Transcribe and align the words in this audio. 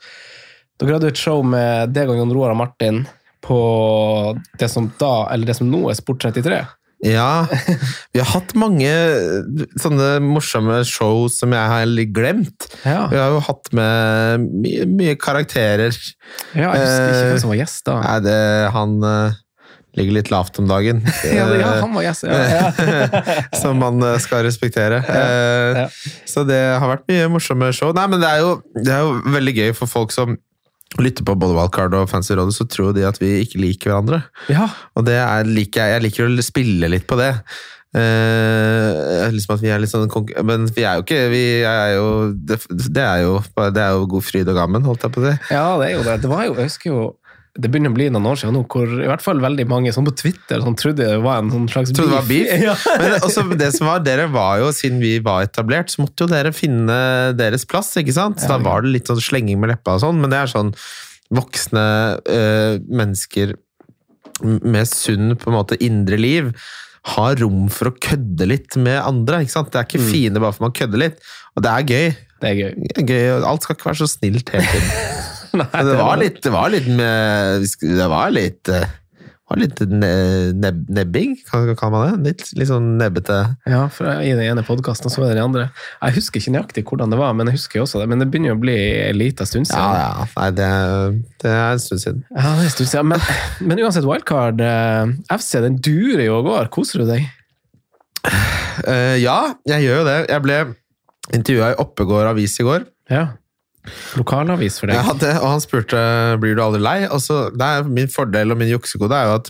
dere 0.88 1.00
hadde 1.00 1.12
et 1.14 1.20
show 1.22 1.42
med 1.46 1.94
deg 1.96 2.10
og 2.12 2.18
Jon 2.20 2.34
Roar 2.36 2.54
og 2.56 2.62
Martin 2.64 3.04
på 3.42 3.58
det 4.62 4.70
som 4.70 4.92
da, 5.02 5.28
eller 5.34 5.50
det 5.50 5.58
som 5.58 5.70
nå 5.70 5.88
er 5.90 5.98
Sport 5.98 6.22
33. 6.28 6.62
Ja, 7.02 7.48
vi 8.14 8.22
har 8.22 8.28
hatt 8.30 8.52
mange 8.54 8.90
sånne 9.82 10.20
morsomme 10.22 10.84
show 10.86 11.24
som 11.34 11.56
jeg 11.56 11.72
har 11.72 11.88
litt 11.90 12.12
glemt. 12.14 12.68
Ja, 12.86 13.08
Vi 13.10 13.18
har 13.18 13.34
jo 13.34 13.40
hatt 13.42 13.72
med 13.74 14.44
mye, 14.62 14.86
mye 14.86 15.16
karakterer. 15.18 15.98
ja 16.54 16.70
jeg 16.78 16.84
husker 16.84 17.08
ikke 17.08 17.24
Eh, 17.24 17.30
hvem 17.32 17.40
som 17.42 17.54
var 17.56 17.58
gjest 17.64 17.88
da. 17.90 17.96
Nei, 18.06 18.20
det, 18.28 18.38
han 18.78 18.94
eh, 19.10 19.40
ligger 19.98 20.18
litt 20.20 20.30
lavt 20.30 20.62
om 20.62 20.70
dagen. 20.70 21.02
Ja, 21.26 21.48
det, 21.50 21.58
ja, 21.64 21.74
han 21.82 21.98
var 21.98 22.06
gjest. 22.06 22.30
Ja, 22.30 22.38
ja. 22.54 23.50
som 23.64 23.82
man 23.82 23.98
eh, 24.06 24.20
skal 24.22 24.46
respektere. 24.46 25.02
Ja, 25.02 25.26
ja. 25.82 25.90
Så 26.30 26.46
det 26.46 26.62
har 26.78 26.86
vært 26.86 27.10
mye 27.10 27.34
morsomme 27.34 27.74
show. 27.74 27.96
Nei, 27.98 28.06
men 28.14 28.22
det 28.22 28.30
er 28.30 28.46
jo, 28.46 28.54
det 28.78 28.94
er 28.94 29.02
jo 29.08 29.18
veldig 29.40 29.58
gøy 29.58 29.74
for 29.82 29.90
folk 29.90 30.14
som 30.14 30.38
lytter 31.00 31.24
på 31.28 31.38
både 31.40 31.56
Wildcard 31.56 31.96
og 31.96 32.10
Fancy 32.12 32.36
Rådet, 32.36 32.56
så 32.58 32.68
tror 32.68 32.96
de 32.96 33.06
at 33.08 33.20
vi 33.22 33.38
ikke 33.46 33.62
liker 33.62 33.92
hverandre. 33.92 34.24
ja. 34.52 34.68
Og 34.96 35.06
det 35.08 35.16
er, 35.22 35.48
liker 35.48 35.86
jeg. 35.86 35.96
Jeg 35.96 36.06
liker 36.08 36.28
å 36.28 36.44
spille 36.44 36.90
litt 36.92 37.08
på 37.08 37.20
det. 37.20 37.36
Eh, 37.92 39.32
liksom 39.36 39.58
at 39.58 39.64
vi 39.64 39.68
er 39.68 39.82
litt 39.84 39.92
sånn 39.92 40.06
Men 40.48 40.70
vi 40.72 40.86
er 40.88 40.96
jo 40.96 41.04
ikke 41.04 41.26
vi 41.28 41.42
er 41.68 41.98
jo, 41.98 42.06
det, 42.32 42.62
det, 42.72 43.04
er 43.04 43.26
jo, 43.26 43.34
det 43.76 43.84
er 43.84 43.98
jo 43.98 44.06
god 44.14 44.24
fryd 44.24 44.48
og 44.48 44.56
gammen, 44.56 44.86
holdt 44.88 45.04
jeg 45.04 45.16
på 45.16 45.24
å 45.24 45.26
si. 45.28 45.34
Ja, 45.52 45.66
det 45.82 45.90
er 45.90 45.98
jo 45.98 46.06
det. 46.08 46.22
Det 46.24 46.32
var 46.32 46.46
jo, 46.48 46.56
jeg 46.56 46.72
husker 46.72 46.92
jo 46.92 47.02
det 47.60 47.68
begynner 47.72 47.92
å 47.92 47.96
bli 47.98 48.06
noen 48.14 48.28
år 48.32 48.38
siden 48.40 48.54
nå, 48.56 48.62
hvor 48.72 48.88
i 49.04 49.08
hvert 49.10 49.22
fall 49.26 49.42
veldig 49.44 49.66
mange 49.68 49.92
sånn 49.92 50.06
på 50.08 50.14
Twitter 50.16 50.62
sånn, 50.64 50.76
trodde 50.80 51.04
det 51.10 51.18
var 51.24 51.42
en 51.42 51.50
sånn 51.52 51.66
slags 51.68 51.92
beef. 51.92 52.06
det 52.08 52.14
var 52.14 52.28
beef. 52.30 52.52
Ja. 52.68 52.76
Men 53.02 53.16
også 53.28 53.44
det 53.60 53.72
som 53.76 53.88
var, 53.90 54.00
dere 54.06 54.28
var 54.32 54.62
jo, 54.62 54.70
siden 54.72 55.02
vi 55.04 55.18
var 55.26 55.44
etablert, 55.44 55.92
så 55.92 56.06
måtte 56.06 56.24
jo 56.24 56.32
dere 56.32 56.54
finne 56.56 56.96
deres 57.36 57.66
plass, 57.68 57.90
ikke 58.00 58.16
sant? 58.16 58.40
Så 58.40 58.48
Ja, 58.48 58.56
da 58.56 58.64
var 58.70 58.86
det 58.86 58.94
litt 58.96 59.12
sånn 59.12 59.20
slenging 59.20 59.60
med 59.60 59.74
leppa 59.74 59.98
og 59.98 60.06
sånn, 60.06 60.22
men 60.24 60.32
det 60.32 60.40
er 60.46 60.52
sånn 60.54 60.72
voksne 61.32 61.84
øh, 62.28 62.80
mennesker 62.88 63.54
med 64.44 64.88
sunn 64.90 65.36
på 65.38 65.52
en 65.52 65.58
måte 65.60 65.78
indre 65.84 66.18
liv 66.18 66.54
har 67.16 67.36
rom 67.42 67.66
for 67.74 67.90
å 67.90 67.96
kødde 67.98 68.46
litt 68.48 68.76
med 68.78 69.00
andre, 69.02 69.40
ikke 69.44 69.54
sant? 69.58 69.72
Det 69.74 69.80
er 69.82 69.88
ikke 69.90 70.02
Mm. 70.04 70.12
fine 70.14 70.40
bare 70.44 70.54
for 70.54 70.68
man 70.70 70.76
kødder 70.78 71.02
litt, 71.02 71.20
og 71.58 71.64
det 71.66 71.72
er 71.72 71.84
gøy. 71.92 72.16
Det 72.42 72.50
er 72.50 72.56
gøy. 72.58 72.72
Det 72.96 73.04
er 73.04 73.08
gøy, 73.12 73.44
Alt 73.52 73.64
skal 73.66 73.76
ikke 73.76 73.90
være 73.92 74.02
så 74.04 74.10
snilt 74.10 74.50
hele 74.54 74.66
tiden. 74.72 74.92
Nei, 75.60 75.84
det 75.88 76.00
var 76.00 76.18
litt, 76.22 76.42
det 76.44 76.52
var 76.54 76.72
litt 76.74 76.88
med 76.88 77.68
Det 77.84 78.08
var 78.12 78.34
litt 78.34 78.70
eh, 78.72 78.90
var 79.52 79.60
litt 79.60 79.82
neb, 79.84 80.78
nebbing, 80.88 81.34
kan 81.50 81.74
kan 81.76 81.92
man 81.92 82.22
det? 82.24 82.30
Litt, 82.30 82.44
litt 82.56 82.70
sånn 82.70 82.86
nebbete 82.96 83.40
Ja, 83.68 83.82
for 83.92 84.08
I 84.08 84.30
den 84.32 84.46
ene 84.46 84.64
podkasten 84.64 85.10
og 85.10 85.12
så 85.12 85.26
i 85.26 85.34
den 85.34 85.42
andre. 85.44 85.66
Jeg 86.00 86.16
husker 86.22 86.40
ikke 86.40 86.54
nøyaktig 86.56 86.84
hvordan 86.88 87.12
det 87.12 87.20
var, 87.20 87.34
men 87.36 87.52
jeg 87.52 87.58
husker 87.58 87.82
jo 87.82 87.84
også 87.84 88.00
det. 88.00 88.08
Men 88.14 88.24
det 88.24 88.30
begynner 88.32 88.54
jo 88.54 88.56
å 88.56 88.62
bli 88.62 88.78
en 89.10 89.20
liten 89.20 89.50
stund 89.50 89.68
Ja, 89.68 89.74
siden. 89.76 90.00
ja. 90.00 90.30
Nei, 90.38 90.48
det, 90.56 90.70
det 91.44 91.52
er 91.52 91.74
en 91.74 91.84
stund 91.84 92.04
siden. 92.06 92.24
Ja, 92.32 92.46
det 92.46 92.54
er 92.54 92.70
en 92.70 92.74
stund 92.78 92.92
siden. 92.94 93.12
Men, 93.12 93.28
men 93.68 93.84
uansett, 93.84 94.08
Wildcard 94.08 94.64
eh, 94.64 95.12
FC 95.36 95.52
den 95.68 95.82
durer 95.84 96.24
jo 96.30 96.40
og 96.40 96.48
går. 96.48 96.72
Koser 96.72 97.04
du 97.04 97.12
deg? 97.12 97.28
Uh, 98.88 99.18
ja, 99.20 99.38
jeg 99.68 99.84
gjør 99.84 100.00
jo 100.00 100.08
det. 100.08 100.18
Jeg 100.32 100.46
ble 100.48 100.62
intervjua 101.36 101.74
i 101.74 101.80
Oppegård 101.84 102.32
avis 102.32 102.56
i 102.62 102.66
går. 102.72 102.88
Ja. 103.12 103.26
Lokalavis 104.20 104.78
for 104.82 104.92
deg. 104.92 105.00
Ja, 105.00 105.14
det, 105.18 105.32
og 105.42 105.48
han 105.56 105.64
spurte 105.64 106.02
blir 106.42 106.56
du 106.56 106.62
aldri 106.64 106.82
lei. 106.84 107.00
Og 107.10 107.22
så, 107.24 107.48
det 107.56 107.66
er 107.66 107.88
Min 107.90 108.08
fordel 108.14 108.52
og 108.54 108.60
min 108.62 108.70
juksekode 108.72 109.18
er 109.18 109.32
jo 109.32 109.40
at 109.40 109.50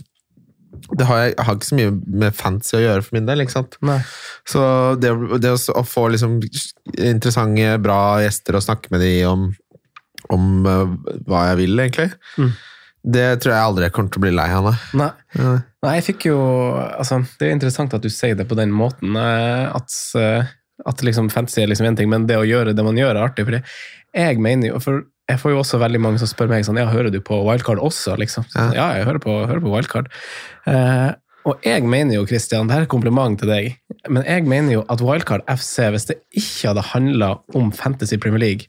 det 0.96 1.04
har 1.06 1.18
jeg, 1.20 1.34
jeg 1.36 1.44
har 1.46 1.56
ikke 1.58 1.68
så 1.68 1.76
mye 1.78 1.90
med 2.24 2.34
fancy 2.34 2.74
å 2.78 2.80
gjøre 2.80 3.02
for 3.04 3.14
min 3.18 3.26
del. 3.28 3.42
ikke 3.44 3.52
sant? 3.54 3.76
Nei. 3.84 3.98
Så 4.48 4.62
det, 4.98 5.10
det 5.44 5.52
å, 5.52 5.82
få 5.86 6.06
liksom 6.14 6.38
interessante, 6.98 7.76
bra 7.84 7.98
gjester 8.24 8.56
og 8.58 8.64
snakke 8.64 8.90
med 8.94 9.04
de 9.04 9.12
om, 9.28 9.46
om 10.32 10.46
eh, 10.66 10.94
hva 11.28 11.46
jeg 11.52 11.60
vil, 11.64 11.78
egentlig, 11.84 12.08
Mm. 12.40 12.52
det 13.12 13.26
tror 13.42 13.52
jeg 13.54 13.66
aldri 13.68 13.84
jeg 13.88 13.92
kommer 13.98 14.10
til 14.14 14.22
å 14.22 14.24
bli 14.24 14.32
lei 14.34 14.48
av. 14.56 14.64
nei. 14.70 14.74
Nei. 15.02 15.10
Ja. 15.38 15.52
Nei, 15.82 15.94
jeg 15.98 16.04
fikk 16.06 16.26
jo 16.30 16.38
altså, 16.78 17.16
Det 17.38 17.48
er 17.48 17.56
interessant 17.56 17.94
at 17.96 18.02
du 18.04 18.10
sier 18.14 18.36
det 18.38 18.44
på 18.48 18.54
den 18.58 18.70
måten. 18.70 19.16
eh, 19.18 19.68
At, 19.74 19.90
eh, 20.16 20.46
at 20.86 21.02
liksom 21.06 21.30
fantasy 21.30 21.62
er 21.62 21.68
liksom 21.70 21.86
én 21.86 21.96
ting, 21.96 22.08
men 22.10 22.26
det 22.26 22.36
å 22.40 22.46
gjøre 22.46 22.74
det 22.76 22.84
man 22.84 22.96
gjør, 22.98 23.16
er 23.16 23.26
artig. 23.28 23.44
For 23.48 23.60
jeg 24.14 24.38
mener 24.42 24.72
jo 24.72 24.78
For 24.82 25.02
jeg 25.30 25.38
får 25.38 25.52
jo 25.54 25.58
også 25.62 25.78
veldig 25.80 26.00
mange 26.02 26.18
som 26.18 26.28
spør 26.28 26.48
meg 26.50 26.64
sånn 26.66 26.76
Ja, 26.80 26.88
hører 26.90 27.10
du 27.14 27.20
på 27.24 27.38
Wildcard 27.46 27.78
også? 27.78 28.16
liksom? 28.18 28.44
Så, 28.50 28.72
Ja. 28.74 28.92
jeg 28.98 29.06
hører 29.06 29.20
på, 29.22 29.36
hører 29.46 29.60
på 29.62 29.70
Wildcard. 29.72 30.08
Eh, 30.66 31.12
og 31.44 31.58
jeg 31.66 31.82
mener 31.82 32.14
jo, 32.14 32.26
Christian, 32.26 32.68
det 32.68 32.74
her 32.76 32.82
er 32.84 32.90
kompliment 32.90 33.38
til 33.40 33.48
deg, 33.50 33.72
men 34.08 34.22
jeg 34.22 34.44
mener 34.46 34.72
jo 34.76 34.84
at 34.88 35.00
Wildcard 35.02 35.42
FC, 35.50 35.88
hvis 35.90 36.04
det 36.06 36.16
ikke 36.38 36.68
hadde 36.70 36.84
handla 36.92 37.30
om 37.58 37.72
Fantasy 37.74 38.16
Premier 38.16 38.38
League, 38.38 38.68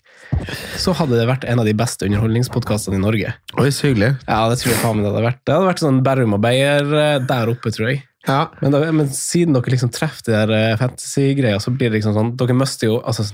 så 0.81 0.93
hadde 0.97 1.19
det 1.19 1.27
vært 1.29 1.45
en 1.45 1.59
av 1.61 1.65
de 1.69 1.73
beste 1.77 2.07
underholdningspodkastene 2.07 2.97
i 2.97 3.03
Norge. 3.03 3.33
Oi, 3.61 3.67
så 3.69 3.91
hyggelig. 3.91 4.15
Ja, 4.27 4.39
det 4.49 4.57
tror 4.61 4.73
jeg 4.73 4.81
faen 4.81 4.97
meg 4.97 5.05
det 5.05 5.11
hadde 5.13 5.25
vært. 5.27 5.41
Det 5.45 5.53
hadde 5.53 5.69
vært 5.69 5.83
sånn 5.85 6.01
Berrum 6.05 6.33
og 6.33 6.41
Beyer 6.41 6.95
eh, 6.97 7.19
der 7.29 7.51
oppe, 7.53 7.69
tror 7.75 7.91
jeg. 7.91 8.01
Ja. 8.27 8.47
Men, 8.61 8.71
da, 8.71 8.79
men 8.95 9.09
siden 9.11 9.55
dere 9.55 9.73
liksom 9.73 9.91
treffer 9.91 10.29
de 10.29 10.35
der 10.35 10.53
eh, 10.55 10.77
fantasy-greia, 10.79 11.59
så 11.59 11.73
blir 11.75 11.91
det 11.91 11.99
liksom 11.99 12.15
sånn 12.15 12.31
Dere 12.39 12.55
mister 12.55 12.87
jo 12.87 12.99
altså, 13.03 13.25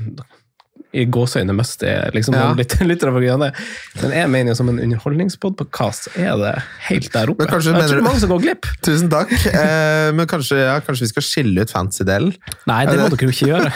I 0.90 1.04
gåseøyne 1.06 1.54
mister 1.54 2.10
liksom 2.16 2.34
Ja. 2.34 2.48
litt, 2.58 2.74
litt 2.92 3.04
av 3.06 3.18
det. 3.20 3.50
Men 4.02 4.14
jeg 4.16 4.30
mener 4.34 4.52
jo 4.54 4.56
som 4.58 4.70
en 4.72 4.80
underholdningspodkast 4.82 6.10
er 6.18 6.34
det 6.42 6.54
helt 6.88 7.12
der 7.14 7.30
oppe. 7.34 7.46
Men 7.46 7.62
jeg 7.62 7.76
mener 7.76 7.94
tror 7.94 8.06
mange 8.08 8.24
som 8.24 8.34
går 8.34 8.42
glipp. 8.46 8.70
Tusen 8.88 9.12
takk. 9.12 9.34
Eh, 9.52 10.10
men 10.18 10.30
kanskje, 10.30 10.58
ja, 10.64 10.80
kanskje 10.86 11.06
vi 11.06 11.12
skal 11.14 11.26
skille 11.28 11.66
ut 11.66 11.74
fancy-delen? 11.74 12.34
Nei, 12.70 12.80
det 12.90 12.98
må 12.98 13.10
dere 13.14 13.30
jo 13.30 13.36
ikke 13.36 13.52
gjøre. 13.52 13.70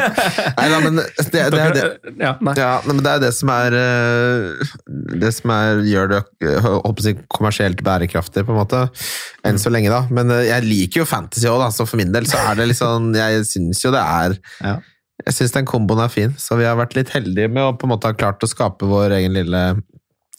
Nei 0.60 0.68
da, 0.74 0.82
men 0.84 1.00
det, 1.00 1.06
det, 1.32 1.46
det, 1.54 1.62
er 1.64 1.76
det. 1.78 2.14
Ja, 2.20 2.34
nei. 2.44 2.54
Ja, 2.60 2.74
men 2.84 3.00
det 3.04 3.14
er 3.16 3.24
det 3.24 3.32
som 3.36 3.52
er 3.54 3.76
eh, 3.80 4.76
Det 5.24 5.32
som 5.36 5.54
er, 5.54 5.80
gjør 5.86 6.12
det 6.12 6.20
jeg 6.44 6.60
på 6.60 7.16
kommersielt 7.32 7.80
bærekraftig, 7.86 8.44
på 8.44 8.52
en 8.54 8.60
måte. 8.60 8.84
Enn 9.46 9.60
så 9.60 9.72
lenge, 9.72 9.92
da. 9.92 10.04
Men 10.12 10.32
eh, 10.34 10.46
jeg 10.50 10.66
liker 10.68 11.02
jo 11.02 11.08
fantasy 11.08 11.48
òg, 11.48 11.64
så 11.72 11.88
for 11.88 12.00
min 12.00 12.12
del 12.14 12.28
så 12.28 12.40
er 12.50 12.60
det 12.60 12.70
litt 12.70 12.80
sånn 12.80 13.12
Jeg 13.16 13.44
syns 13.48 13.80
jo 13.84 13.92
det 13.94 14.04
er 14.04 14.36
Ja. 14.60 14.78
Jeg 15.26 15.36
syns 15.36 15.54
den 15.56 15.68
komboen 15.68 16.02
er 16.04 16.12
fin, 16.12 16.34
så 16.40 16.56
vi 16.60 16.66
har 16.68 16.78
vært 16.78 16.96
litt 16.96 17.12
heldige 17.14 17.50
med 17.52 17.64
å 17.64 17.74
på 17.76 17.86
en 17.86 17.94
måte 17.94 18.10
ha 18.10 18.16
klart 18.16 18.44
å 18.44 18.48
skape 18.50 18.88
vår 18.88 19.16
egen 19.18 19.36
lille 19.36 19.64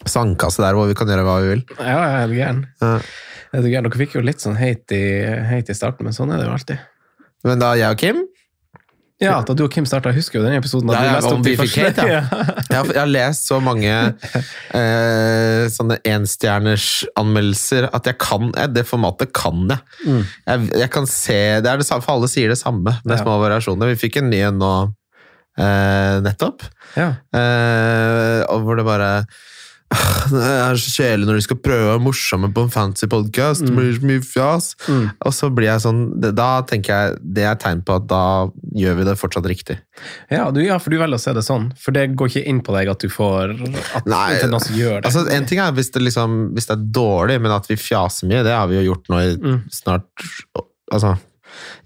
sandkasse 0.09 0.63
der 0.63 0.77
hvor 0.77 0.89
vi 0.89 0.95
kan 0.97 1.09
gjøre 1.09 1.25
hva 1.27 1.35
vi 1.43 1.51
vil. 1.51 1.65
Ja, 1.77 1.85
jeg 1.91 2.07
er 2.07 2.23
helt 2.23 2.37
gæren. 2.39 2.63
Ja. 2.81 2.95
Er? 3.51 3.67
Dere 3.67 3.91
fikk 3.99 4.15
jo 4.15 4.23
litt 4.23 4.41
sånn 4.41 4.55
hate 4.55 4.95
i, 4.95 5.07
hate 5.49 5.73
i 5.73 5.77
starten, 5.77 6.07
men 6.07 6.15
sånn 6.15 6.31
er 6.31 6.41
det 6.41 6.47
jo 6.47 6.55
alltid. 6.55 6.85
Men 7.47 7.61
da 7.61 7.73
jeg 7.77 7.93
og 7.93 7.99
Kim 7.99 8.21
Ja, 9.21 9.35
da 9.45 9.53
du 9.53 9.63
og 9.67 9.69
Kim 9.73 9.85
starta, 9.85 10.09
husker 10.15 10.39
jo 10.39 10.45
den 10.47 10.55
episoden 10.57 10.89
da 10.89 10.95
Ja, 10.95 11.01
du 11.01 11.07
ja, 11.07 11.15
leste 11.19 11.33
om 11.35 11.41
opp 11.41 11.45
de 11.45 11.55
første. 11.59 11.81
hate, 11.85 12.05
Jeg 12.71 12.77
har, 12.79 12.87
jeg 12.95 12.99
har 13.03 13.11
lest 13.11 13.45
så 13.51 13.59
mange 13.61 13.91
eh, 14.73 15.67
sånne 15.71 15.97
enstjerners 16.09 16.87
anmeldelser 17.19 17.89
at 17.93 18.09
jeg 18.09 18.17
kan 18.21 18.49
jeg, 18.55 18.73
Det 18.79 18.85
formatet 18.89 19.31
kan 19.37 19.61
jeg. 19.69 19.79
Mm. 20.07 20.23
jeg. 20.47 20.65
Jeg 20.83 20.89
kan 20.97 21.05
se 21.09 21.37
Det 21.61 21.69
er 21.71 21.81
det 21.83 21.87
samme, 21.87 22.01
for 22.05 22.17
alle 22.17 22.31
sier 22.31 22.49
det 22.53 22.57
samme, 22.61 22.97
med 23.05 23.15
Ja. 23.17 23.21
små 23.23 23.37
variasjoner. 23.43 23.91
Vi 23.93 23.99
fikk 24.07 24.17
en 24.23 24.29
ny 24.33 24.41
en 24.49 24.59
nå 24.61 24.73
eh, 25.59 26.17
nettopp, 26.25 26.63
Ja. 26.97 27.09
eh, 27.35 28.45
hvor 28.63 28.75
det 28.79 28.85
bare 28.87 29.11
det 30.31 30.41
er 30.47 30.77
så 30.79 30.91
kjedelig 30.95 31.27
når 31.27 31.37
de 31.39 31.43
skal 31.43 31.57
prøve 31.59 31.83
å 31.83 31.89
være 31.91 32.03
morsomme 32.05 32.49
på 32.55 32.63
en 32.63 32.71
fancy 32.71 33.09
podkast. 33.11 33.65
Det 33.65 33.73
blir 33.75 33.91
så 33.97 34.07
mye 34.07 34.23
fjas. 34.23 34.69
Mm. 34.87 35.09
Og 35.27 35.35
så 35.35 35.49
blir 35.51 35.67
jeg 35.67 35.83
sånn 35.83 36.01
Da 36.21 36.49
tenker 36.67 36.93
jeg 36.93 37.17
det 37.35 37.45
er 37.49 37.57
tegn 37.59 37.81
på 37.87 37.97
at 37.99 38.07
da 38.11 38.21
gjør 38.77 38.99
vi 39.01 39.07
det 39.09 39.17
fortsatt 39.19 39.49
riktig. 39.51 39.77
Ja, 40.31 40.47
du, 40.55 40.61
ja, 40.63 40.77
for 40.81 40.93
du 40.93 40.99
velger 41.01 41.19
å 41.19 41.23
se 41.23 41.33
det 41.35 41.43
sånn. 41.45 41.71
For 41.81 41.95
det 41.95 42.07
går 42.19 42.31
ikke 42.31 42.45
inn 42.53 42.61
på 42.63 42.75
deg 42.77 42.91
at 42.93 43.03
du 43.03 43.11
får 43.11 43.55
At 43.99 44.07
Nei, 44.09 44.37
gjør 44.39 45.01
det. 45.01 45.09
Altså, 45.09 45.25
en 45.35 45.49
ting 45.49 45.59
er 45.63 45.75
hvis 45.75 45.91
det, 45.91 46.05
liksom, 46.07 46.39
hvis 46.55 46.69
det 46.71 46.77
er 46.77 46.87
dårlig, 46.95 47.41
men 47.43 47.55
at 47.57 47.67
vi 47.69 47.79
fjaser 47.79 48.31
mye, 48.31 48.45
det 48.47 48.55
har 48.55 48.71
vi 48.71 48.79
jo 48.79 48.87
gjort 48.93 49.11
nå 49.11 49.19
i 49.25 49.29
Mm. 49.41 49.61
snart 49.73 50.05
altså, 50.91 51.15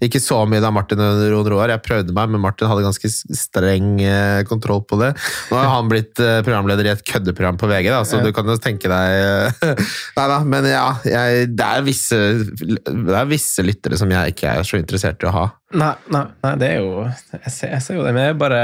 Ikke 0.04 0.20
så 0.22 0.42
mye 0.48 0.62
da 0.64 0.70
Martin 0.74 1.00
Ron 1.00 1.48
Roar. 1.50 1.72
Jeg 1.74 1.82
prøvde 1.84 2.14
meg, 2.16 2.32
men 2.32 2.42
Martin 2.42 2.70
hadde 2.70 2.84
ganske 2.86 3.10
streng 3.10 3.96
eh, 4.04 4.42
kontroll 4.48 4.82
på 4.88 4.98
det. 5.00 5.12
Nå 5.50 5.58
har 5.60 5.72
han 5.74 5.90
blitt 5.90 6.20
eh, 6.22 6.40
programleder 6.46 6.88
i 6.88 6.92
et 6.94 7.04
køddeprogram 7.06 7.60
på 7.60 7.70
VG, 7.70 7.90
da, 7.92 8.02
så 8.04 8.20
Ja. 8.20 8.26
du 8.26 8.32
kan 8.36 8.48
jo 8.48 8.56
tenke 8.62 8.90
deg 8.90 9.66
Nei 10.16 10.28
da, 10.32 10.38
men 10.44 10.68
ja. 10.70 10.86
Jeg, 11.06 11.50
det, 11.56 11.66
er 11.66 11.84
visse, 11.86 12.20
det 12.86 13.16
er 13.16 13.28
visse 13.30 13.64
lyttere 13.64 13.98
som 14.00 14.10
jeg 14.12 14.34
ikke 14.36 14.56
er 14.58 14.66
så 14.66 14.80
interessert 14.80 15.22
i 15.24 15.28
å 15.30 15.34
ha. 15.34 15.44
Nei, 15.76 15.92
nei, 16.14 16.24
nei, 16.44 16.54
det 16.60 16.72
er 16.76 16.80
jo 16.84 17.04
Jeg 17.04 17.52
ser, 17.52 17.72
jeg 17.74 17.82
ser 17.82 17.98
jo 17.98 18.06
det, 18.06 18.14
men 18.14 18.28
jeg 18.28 18.38
bare 18.38 18.60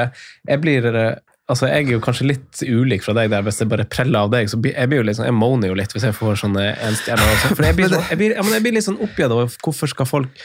Jeg 0.46 0.60
blir 0.62 0.86
altså 1.52 1.68
jeg 1.68 1.86
er 1.88 1.96
jo 1.96 2.02
kanskje 2.02 2.28
litt 2.30 2.62
ulik 2.64 3.04
fra 3.04 3.14
deg 3.16 3.30
der, 3.32 3.44
hvis 3.44 3.58
det 3.60 3.68
bare 3.70 3.86
preller 3.90 4.24
av 4.26 4.32
deg. 4.32 4.48
så 4.50 4.60
Jeg 4.62 4.88
blir 4.90 5.02
jo 5.02 5.06
litt 5.08 5.18
sånn, 5.18 5.28
jeg 5.28 5.36
moaner 5.36 5.72
jo 5.72 5.78
litt 5.78 5.94
hvis 5.94 6.06
jeg 6.08 6.16
får 6.16 6.38
sånne 6.44 6.66
sånn, 7.02 7.24
For 7.56 7.66
jeg 7.66 7.78
blir, 7.78 7.90
sånn, 7.92 8.04
jeg, 8.08 8.20
blir, 8.20 8.36
men 8.38 8.56
jeg 8.56 8.64
blir 8.66 8.76
litt 8.78 8.86
sånn 8.88 9.00
oppgitt 9.02 9.34
over 9.34 9.50
hvorfor 9.64 9.90
skal 9.92 10.08
folk 10.08 10.44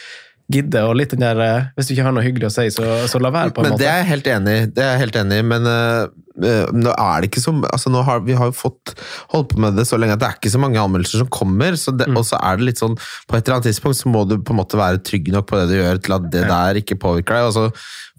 gidde, 0.51 0.83
og 0.87 0.95
litt 0.95 1.11
den 1.11 1.25
der 1.25 1.39
eh, 1.43 1.65
Hvis 1.75 1.89
du 1.89 1.93
ikke 1.93 2.05
har 2.07 2.15
noe 2.15 2.23
hyggelig 2.23 2.47
å 2.47 2.53
si, 2.53 2.69
så, 2.71 2.85
så 3.11 3.19
la 3.19 3.31
være, 3.33 3.51
på 3.51 3.61
en 3.61 3.67
Men 3.67 3.75
måte. 3.75 3.83
det 3.83 3.89
er 3.91 3.99
jeg 4.01 4.09
helt 4.13 4.29
enig 4.31 4.53
i. 4.55 4.69
Det 4.71 4.83
er 4.85 4.93
jeg 4.93 5.01
helt 5.03 5.19
enig 5.19 5.39
i, 5.41 5.45
men 5.49 5.67
øh, 5.67 6.71
nå 6.77 6.93
er 6.93 7.19
det 7.19 7.29
ikke 7.31 7.43
så 7.43 7.53
altså 7.65 7.91
nå 7.91 8.03
har, 8.07 8.23
Vi 8.27 8.37
har 8.37 8.51
jo 8.51 8.55
fått 8.55 8.93
holdt 9.33 9.51
på 9.53 9.61
med 9.65 9.75
det 9.79 9.87
så 9.89 9.99
lenge 9.99 10.15
at 10.15 10.23
det 10.23 10.29
er 10.29 10.39
ikke 10.39 10.53
så 10.53 10.61
mange 10.63 10.79
anmeldelser 10.79 11.23
som 11.25 11.31
kommer. 11.33 11.75
Så 11.79 11.91
det, 11.97 12.07
Og 12.13 12.23
så 12.29 12.39
er 12.39 12.59
det 12.59 12.69
litt 12.69 12.81
sånn 12.81 12.95
På 12.97 13.35
et 13.37 13.43
eller 13.43 13.57
annet 13.57 13.69
tidspunkt 13.71 13.99
så 13.99 14.13
må 14.13 14.23
du 14.29 14.37
på 14.39 14.55
en 14.55 14.61
måte 14.61 14.79
være 14.79 15.03
trygg 15.03 15.31
nok 15.35 15.49
på 15.51 15.59
det 15.59 15.69
du 15.73 15.77
gjør, 15.81 16.01
til 16.05 16.17
at 16.19 16.31
det 16.33 16.47
der 16.47 16.81
ikke 16.83 16.99
påvirker 17.03 17.39
deg. 17.39 17.51
Og 17.51 17.55
så 17.57 17.67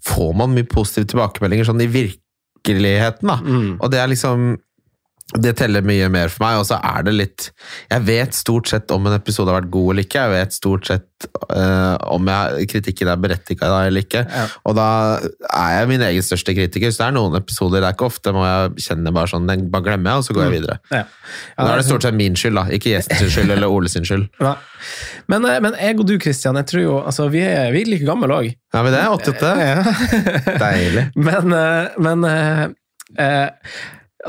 får 0.05 0.33
man 0.37 0.53
mye 0.53 0.69
positive 0.69 1.09
tilbakemeldinger 1.11 1.67
sånn 1.67 1.81
i 1.83 1.89
virkeligheten, 1.91 3.31
da. 3.33 3.39
Mm. 3.41 3.77
Og 3.79 3.89
det 3.91 3.99
er 4.03 4.11
liksom 4.13 4.51
det 5.37 5.51
teller 5.59 5.85
mye 5.85 6.07
mer 6.09 6.31
for 6.33 6.41
meg, 6.41 6.57
og 6.57 6.65
så 6.65 6.79
er 6.81 7.03
det 7.05 7.11
litt 7.13 7.43
Jeg 7.91 8.01
vet 8.07 8.33
stort 8.33 8.69
sett 8.71 8.89
om 8.95 9.05
en 9.05 9.13
episode 9.13 9.51
har 9.51 9.59
vært 9.59 9.69
god 9.75 9.91
eller 9.93 10.07
ikke, 10.07 10.23
jeg 10.23 10.33
vet 10.33 10.55
stort 10.55 10.89
sett 10.89 11.27
uh, 11.53 11.97
om 12.09 12.31
jeg, 12.31 12.65
kritikken 12.71 13.11
er 13.11 13.19
berettiga 13.21 13.69
eller 13.85 14.01
ikke. 14.01 14.23
Ja. 14.25 14.45
Og 14.65 14.77
da 14.79 14.87
er 15.51 15.75
jeg 15.75 15.91
min 15.91 16.05
egen 16.07 16.25
største 16.25 16.55
kritiker, 16.57 16.89
så 16.89 17.03
det 17.03 17.07
er 17.09 17.15
noen 17.19 17.37
episoder 17.37 17.83
det 17.83 17.91
er 17.91 17.97
ikke 17.97 18.09
ofte 18.09 18.33
må 18.33 18.45
jeg 18.47 18.87
kjenne 18.87 19.13
bare 19.13 19.29
sånn, 19.29 19.45
den 19.49 19.67
bare 19.69 19.85
glemmer 19.91 20.15
jeg, 20.15 20.23
og 20.23 20.25
så 20.25 20.37
går 20.37 20.47
jeg 20.47 20.55
videre. 20.55 20.79
Ja. 20.89 21.03
Ja, 21.05 21.61
da 21.61 21.67
er 21.75 21.83
det 21.83 21.85
stort 21.91 22.07
sett 22.07 22.17
min 22.17 22.39
skyld, 22.39 22.57
da, 22.57 22.65
ikke 22.79 22.95
gjestens 22.95 23.29
skyld 23.35 23.53
eller 23.53 23.75
Ole 23.75 23.93
sin 23.93 24.09
skyld. 24.09 24.25
Ja. 24.41 24.55
Men, 25.29 25.45
eh, 25.45 25.61
men 25.61 25.77
jeg 25.77 25.99
og 26.01 26.09
du, 26.09 26.15
Kristian, 26.21 26.57
jeg 26.57 26.71
tror 26.73 26.85
jo, 26.87 26.97
altså, 27.03 27.29
vi, 27.29 27.45
er, 27.45 27.69
vi 27.75 27.83
er 27.85 27.93
like 27.93 28.09
gamle 28.09 28.33
òg. 28.33 28.49
Ja, 28.73 28.83
vi 28.85 28.97
det? 28.97 29.05
88? 29.13 29.53
Ja. 29.61 30.57
Deilig. 30.65 31.07
Men, 31.29 31.53
eh, 31.53 31.95
men 32.01 32.25
uh, 32.25 32.65
eh, 33.19 33.47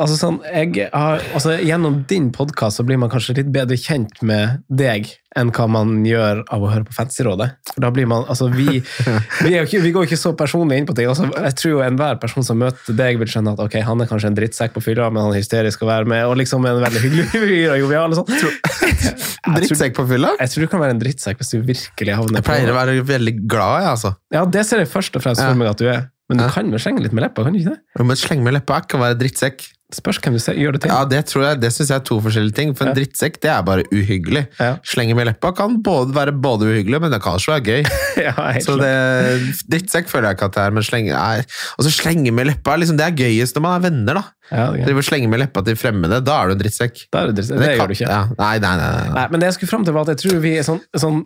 altså 0.01 0.17
sånn, 0.19 0.39
jeg 0.49 0.89
har, 0.93 1.23
altså, 1.37 1.55
Gjennom 1.61 2.01
din 2.11 2.31
podkast 2.35 2.81
så 2.81 2.85
blir 2.89 2.99
man 3.01 3.11
kanskje 3.13 3.37
litt 3.41 3.51
bedre 3.55 3.77
kjent 3.79 4.23
med 4.27 4.63
deg 4.69 5.11
enn 5.39 5.53
hva 5.55 5.69
man 5.71 5.93
gjør 6.03 6.41
av 6.51 6.65
å 6.67 6.71
høre 6.73 6.83
på 6.89 6.95
Fancyrådet. 6.97 7.47
For 7.71 7.85
da 7.85 7.91
blir 7.95 8.09
man, 8.11 8.25
altså 8.33 8.49
Vi, 8.51 8.81
vi, 9.45 9.53
ikke, 9.61 9.79
vi 9.85 9.93
går 9.95 10.09
ikke 10.09 10.19
så 10.19 10.33
personlig 10.39 10.81
inn 10.81 10.89
på 10.89 10.97
ting. 10.99 11.07
Altså, 11.13 11.29
jeg 11.31 11.55
tror 11.61 11.75
jo 11.77 11.83
enhver 11.87 12.19
person 12.23 12.43
som 12.47 12.59
møter 12.59 12.97
deg, 12.99 13.21
vil 13.21 13.31
skjønne 13.31 13.55
at 13.55 13.63
ok, 13.63 13.79
han 13.87 14.03
er 14.03 14.11
kanskje 14.11 14.33
en 14.33 14.39
drittsekk 14.41 14.75
på 14.75 14.83
fylla, 14.89 15.07
men 15.15 15.23
han 15.29 15.37
er 15.37 15.43
hysterisk 15.45 15.85
å 15.87 15.91
være 15.93 16.11
med, 16.11 16.25
og 16.27 16.37
liksom 16.43 16.67
en 16.67 16.83
veldig 16.83 17.05
hyggelig 17.07 17.29
fyr 17.35 17.77
og 17.77 17.79
jovial. 17.85 18.17
og 18.17 18.23
sånt. 18.25 18.67
Drittsekk 19.61 19.95
på 19.97 20.05
fylla? 20.11 20.35
Jeg 20.43 20.53
tror 20.53 20.67
du 20.67 20.71
kan 20.75 20.83
være 20.83 20.95
en 20.97 21.01
drittsekk 21.01 21.39
hvis 21.41 21.53
du 21.55 21.61
virkelig 21.65 22.17
havner 22.19 22.41
Jeg 22.41 22.47
pleier 22.47 22.73
å 22.73 22.77
være 22.77 22.97
veldig 23.09 23.37
glad, 23.51 23.85
jeg, 23.85 23.93
altså. 23.95 24.15
Ja, 24.35 24.43
det 24.59 24.65
ser 24.69 24.83
jeg 24.83 24.91
først 24.93 25.17
og 25.17 25.25
fremst 25.25 25.43
for 25.45 25.59
meg 25.59 25.71
at 25.73 25.81
du 25.81 25.87
er. 25.91 26.09
Men 26.31 26.39
du 26.39 26.45
Ja. 26.45 26.51
kan 26.55 26.69
vel 26.71 26.79
slenge 26.79 27.03
litt 27.03 27.15
med 27.17 27.25
leppa, 27.25 27.43
kan 27.43 27.53
du 27.55 27.59
ikke 27.59 27.73
det? 27.73 27.81
Jo, 27.99 28.05
Men 28.07 28.17
slenge 28.17 28.45
med 28.47 28.55
leppa 28.55 28.77
ikke 28.85 28.99
å 28.99 29.03
være 29.03 29.17
drittsekk. 29.19 29.65
Spørs 29.95 30.19
hvem 30.23 30.35
du 30.37 30.39
ser, 30.39 30.55
gjør 30.55 30.73
det 30.77 30.81
til. 30.85 30.91
Ja, 30.93 31.05
Det 31.05 31.25
tror 31.27 31.43
jeg, 31.49 31.61
det 31.61 31.71
syns 31.75 31.89
jeg 31.91 31.97
er 31.99 32.05
to 32.07 32.21
forskjellige 32.23 32.55
ting. 32.55 32.75
For 32.79 32.85
en 32.87 32.93
Ja. 32.93 32.95
drittsekk 33.01 33.41
det 33.43 33.51
er 33.51 33.63
bare 33.67 33.83
uhyggelig. 33.91 34.47
Ja. 34.61 34.77
Slenge 34.87 35.15
med 35.19 35.27
leppa 35.27 35.51
kan 35.57 35.81
både 35.83 36.15
være 36.15 36.33
både 36.33 36.69
uhyggelig, 36.71 37.01
men 37.01 37.11
det 37.11 37.21
kan 37.23 37.33
også 37.39 37.53
være 37.57 37.65
gøy. 37.65 37.83
Ja, 38.21 38.35
Så 38.61 38.77
det, 38.77 39.55
Drittsekk 39.71 40.09
føler 40.11 40.29
jeg 40.31 40.37
ikke 40.37 40.49
at 40.51 40.55
det 40.59 40.63
er, 40.67 40.71
men 40.77 40.83
slenge, 40.85 41.13
nei. 41.15 41.41
Og 41.79 41.85
så 41.87 41.91
slenge 41.95 42.33
med 42.37 42.47
leppa, 42.51 42.75
liksom, 42.77 42.97
det 43.01 43.07
er 43.07 43.17
gøyest 43.17 43.57
når 43.57 43.63
man 43.65 43.77
er 43.79 43.85
venner, 43.89 44.15
da. 44.21 44.25
Ja, 44.51 44.65
det 44.73 44.81
er. 44.83 44.87
Driver 44.91 44.99
og 45.05 45.07
slenger 45.09 45.29
med 45.33 45.41
leppa 45.45 45.63
til 45.65 45.77
fremmede, 45.81 46.19
da 46.27 46.37
er 46.43 46.51
du 46.51 46.53
en 46.59 46.61
drittsekk. 46.63 47.05
Da 47.13 47.23
er 47.23 47.31
det, 47.31 47.37
drittsekk, 47.41 47.59
Det, 47.59 47.67
det 47.67 47.77
kan- 47.79 47.79
gjør 47.79 47.89
du 47.89 47.97
ikke. 47.99 48.39
Nei, 48.39 48.59
nei, 48.59 48.75
nei. 48.77 49.09
Nei, 49.15 49.27
men 49.31 49.41
det 49.41 49.47
jeg 49.51 49.55
skulle 49.61 49.71
fram 49.73 49.85
til 49.89 49.95
var 49.97 50.03
at 50.09 50.13
jeg 50.17 50.23
tror 50.25 50.41
vi 50.45 50.57
er 50.59 50.67
sånn, 50.67 50.81
sånn 50.97 51.23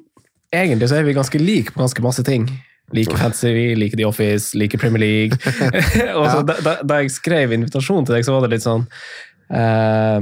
Egentlig 0.55 0.87
så 0.89 1.01
er 1.01 1.03
vi 1.03 1.15
ganske 1.17 1.41
like 1.43 1.73
på 1.75 1.81
ganske 1.83 2.03
masse 2.05 2.23
ting. 2.23 2.45
Like 2.93 3.17
fantasy, 3.17 3.75
liker 3.79 3.97
The 3.97 4.05
Office, 4.05 4.53
liker 4.59 4.79
Premier 4.79 5.01
League. 5.01 5.39
og 6.19 6.27
så 6.29 6.43
da, 6.47 6.59
da, 6.61 6.75
da 6.85 7.01
jeg 7.01 7.15
skrev 7.15 7.55
invitasjon 7.57 8.05
til 8.05 8.19
deg, 8.19 8.27
så 8.27 8.35
var 8.37 8.45
det 8.45 8.57
litt 8.57 8.67
sånn 8.67 8.85
uh, 9.55 10.21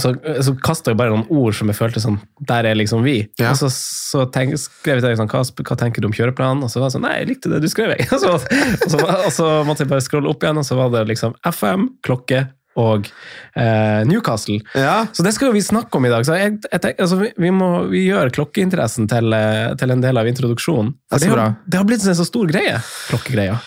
så, 0.00 0.14
så 0.40 0.54
kasta 0.64 0.92
jeg 0.92 0.98
bare 1.00 1.12
noen 1.12 1.26
ord 1.28 1.56
som 1.56 1.68
jeg 1.68 1.76
følte 1.76 2.00
sånn 2.00 2.16
Der 2.48 2.64
er 2.64 2.78
liksom 2.78 3.02
vi. 3.04 3.18
Ja. 3.40 3.50
Og 3.52 3.58
så, 3.60 3.68
så 3.72 4.24
tenk, 4.32 4.54
skrev 4.60 4.98
jeg 4.98 5.04
til 5.04 5.10
deg 5.10 5.18
sånn 5.20 5.28
hva, 5.32 5.42
hva 5.44 5.76
tenker 5.78 6.00
du 6.00 6.08
om 6.08 6.16
kjøreplanen? 6.16 6.64
Og 6.64 6.72
så 6.72 6.80
var 6.80 6.88
det 6.88 6.96
sånn 6.96 7.04
Nei, 7.04 7.18
jeg 7.20 7.30
likte 7.34 7.52
det 7.52 7.60
du 7.64 7.68
skrev, 7.68 7.92
jeg. 7.96 8.08
Og 8.14 8.22
så, 8.22 8.32
og 8.38 8.88
så, 8.88 9.02
og 9.02 9.30
så 9.34 9.50
måtte 9.68 9.84
jeg 9.84 9.92
bare 9.92 10.04
scrolle 10.04 10.32
opp 10.32 10.44
igjen, 10.44 10.60
og 10.60 10.66
så 10.66 10.76
var 10.78 10.92
det 10.94 11.04
liksom 11.10 11.36
FM, 11.48 11.88
klokke 12.06 12.46
og 12.80 13.08
eh, 13.56 14.00
Newcastle. 14.08 14.60
Ja, 14.78 15.06
Så 15.12 15.24
det 15.26 15.34
skal 15.36 15.50
jo 15.50 15.56
vi 15.56 15.60
snakke 15.64 15.98
om 15.98 16.06
i 16.06 16.12
dag. 16.12 16.24
Så 16.24 16.36
jeg, 16.38 16.54
jeg 16.70 16.80
tenker, 16.80 17.02
altså, 17.04 17.18
vi, 17.20 17.28
vi 17.36 17.50
må 17.52 17.68
vi 17.92 18.06
gjør 18.06 18.30
klokkeinteressen 18.32 19.08
til, 19.10 19.32
eh, 19.36 19.74
til 19.80 19.92
en 19.92 20.00
del 20.04 20.16
av 20.22 20.30
introduksjonen. 20.30 20.94
Det 21.12 21.20
det, 21.24 21.28
har, 21.34 21.54
det 21.68 21.80
har 21.82 21.84
blitt 21.88 22.06
en 22.08 22.16
så 22.16 22.24
stor 22.28 22.48
greie, 22.48 22.78
klokkegreia. 23.10 23.58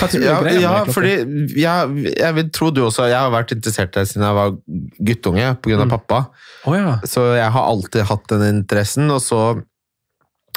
Hva 0.00 0.08
tror 0.08 0.20
du 0.20 0.26
ja, 0.26 0.36
er 0.38 0.44
greia 0.46 0.60
ja 0.60 0.74
med 0.84 0.94
fordi 0.94 1.14
ja, 1.60 1.74
jeg 2.16 2.36
vil 2.38 2.46
tro 2.56 2.70
du 2.72 2.78
også 2.86 3.04
Jeg 3.10 3.18
har 3.20 3.32
vært 3.34 3.50
interessert 3.52 3.92
i 3.96 4.00
det 4.00 4.08
siden 4.08 4.24
jeg 4.24 4.36
var 4.38 4.54
guttunge 5.10 5.50
pga. 5.60 5.76
av 5.80 5.86
Mm. 5.86 5.92
pappa. 5.96 6.20
Oh, 6.68 6.76
ja. 6.76 6.98
Så 7.08 7.24
jeg 7.36 7.50
har 7.52 7.66
alltid 7.72 8.04
hatt 8.08 8.28
den 8.32 8.44
interessen, 8.60 9.10
og 9.12 9.20
så 9.24 9.40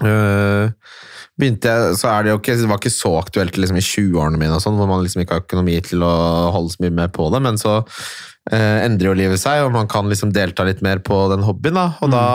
begynte 0.02 1.70
jeg 1.70 1.98
Så 2.00 2.10
er 2.10 2.26
det 2.26 2.34
jo 2.34 2.40
ikke 2.40 2.56
Det 2.60 2.70
var 2.70 2.80
ikke 2.82 2.94
så 2.94 3.12
aktuelt 3.20 3.58
liksom, 3.60 3.80
i 3.80 3.86
20-årene 3.86 4.40
mine, 4.40 4.56
og 4.58 4.64
sånn, 4.64 4.78
hvor 4.80 4.90
man 4.90 5.04
liksom 5.04 5.24
ikke 5.24 5.38
har 5.38 5.46
økonomi 5.46 5.80
til 5.86 6.06
å 6.06 6.14
holde 6.56 6.74
så 6.76 6.86
mye 6.86 6.96
med 7.02 7.14
på 7.16 7.28
det, 7.34 7.42
men 7.46 7.60
så 7.62 7.80
øh, 7.80 8.80
endrer 8.84 9.12
jo 9.12 9.18
livet 9.18 9.42
seg, 9.42 9.66
og 9.66 9.74
man 9.76 9.90
kan 9.92 10.10
liksom 10.10 10.34
delta 10.36 10.66
litt 10.68 10.84
mer 10.86 11.02
på 11.06 11.24
den 11.34 11.46
hobbyen, 11.46 11.80
da. 11.80 11.88
Og 12.06 12.14
da 12.14 12.26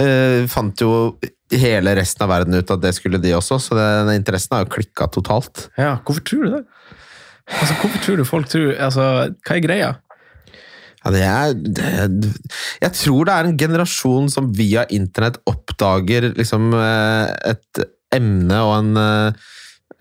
øh, 0.00 0.48
fant 0.50 0.84
jo 0.84 0.92
hele 1.48 1.94
resten 1.96 2.26
av 2.26 2.32
verden 2.34 2.58
ut 2.58 2.74
at 2.74 2.82
det 2.82 2.92
skulle 2.96 3.20
de 3.22 3.32
også, 3.36 3.60
så 3.62 3.78
den 3.78 4.12
interessen 4.18 4.56
har 4.56 4.66
jo 4.66 4.74
klikka 4.76 5.08
totalt. 5.12 5.68
ja. 5.80 5.96
Hvorfor 6.04 6.24
tror 6.24 6.44
du 6.44 6.58
det? 6.58 6.64
Altså, 7.48 7.74
hvorfor 7.80 8.02
tror 8.04 8.18
du 8.20 8.24
folk 8.28 8.48
tror 8.52 8.74
altså, 8.76 9.04
Hva 9.46 9.54
er 9.56 9.64
greia? 9.64 9.92
Ja, 11.04 11.12
det 11.14 11.22
er, 11.24 11.52
det, 11.54 12.32
jeg 12.82 12.92
tror 12.98 13.28
det 13.28 13.34
er 13.36 13.48
en 13.52 13.58
generasjon 13.60 14.26
som 14.32 14.50
via 14.58 14.82
internett 14.90 15.38
oppdager 15.46 16.32
liksom 16.34 16.72
eh, 16.74 17.30
et 17.54 17.84
emne 18.14 18.58
og 18.64 18.72
en, 18.80 18.90
eh, 18.98 19.48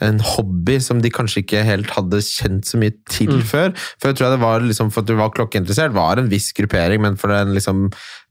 en 0.07 0.19
hobby 0.21 0.77
som 0.83 0.99
de 1.01 1.09
kanskje 1.13 1.41
ikke 1.43 1.63
helt 1.65 1.89
hadde 1.95 2.19
kjent 2.25 2.65
så 2.69 2.77
mye 2.81 2.93
til 3.09 3.31
Mm. 3.37 3.43
før. 3.49 3.71
Tror 4.01 4.13
jeg 4.13 4.33
det 4.35 4.41
var 4.43 4.61
liksom, 4.65 4.91
for 4.93 5.01
at 5.01 5.09
du 5.09 5.15
var 5.17 5.31
klokkeinteressert, 5.33 5.93
var 5.93 6.17
en 6.21 6.29
viss 6.29 6.51
gruppering, 6.57 7.01
men 7.01 7.17
for 7.17 7.33
den 7.33 7.53
liksom 7.57 7.87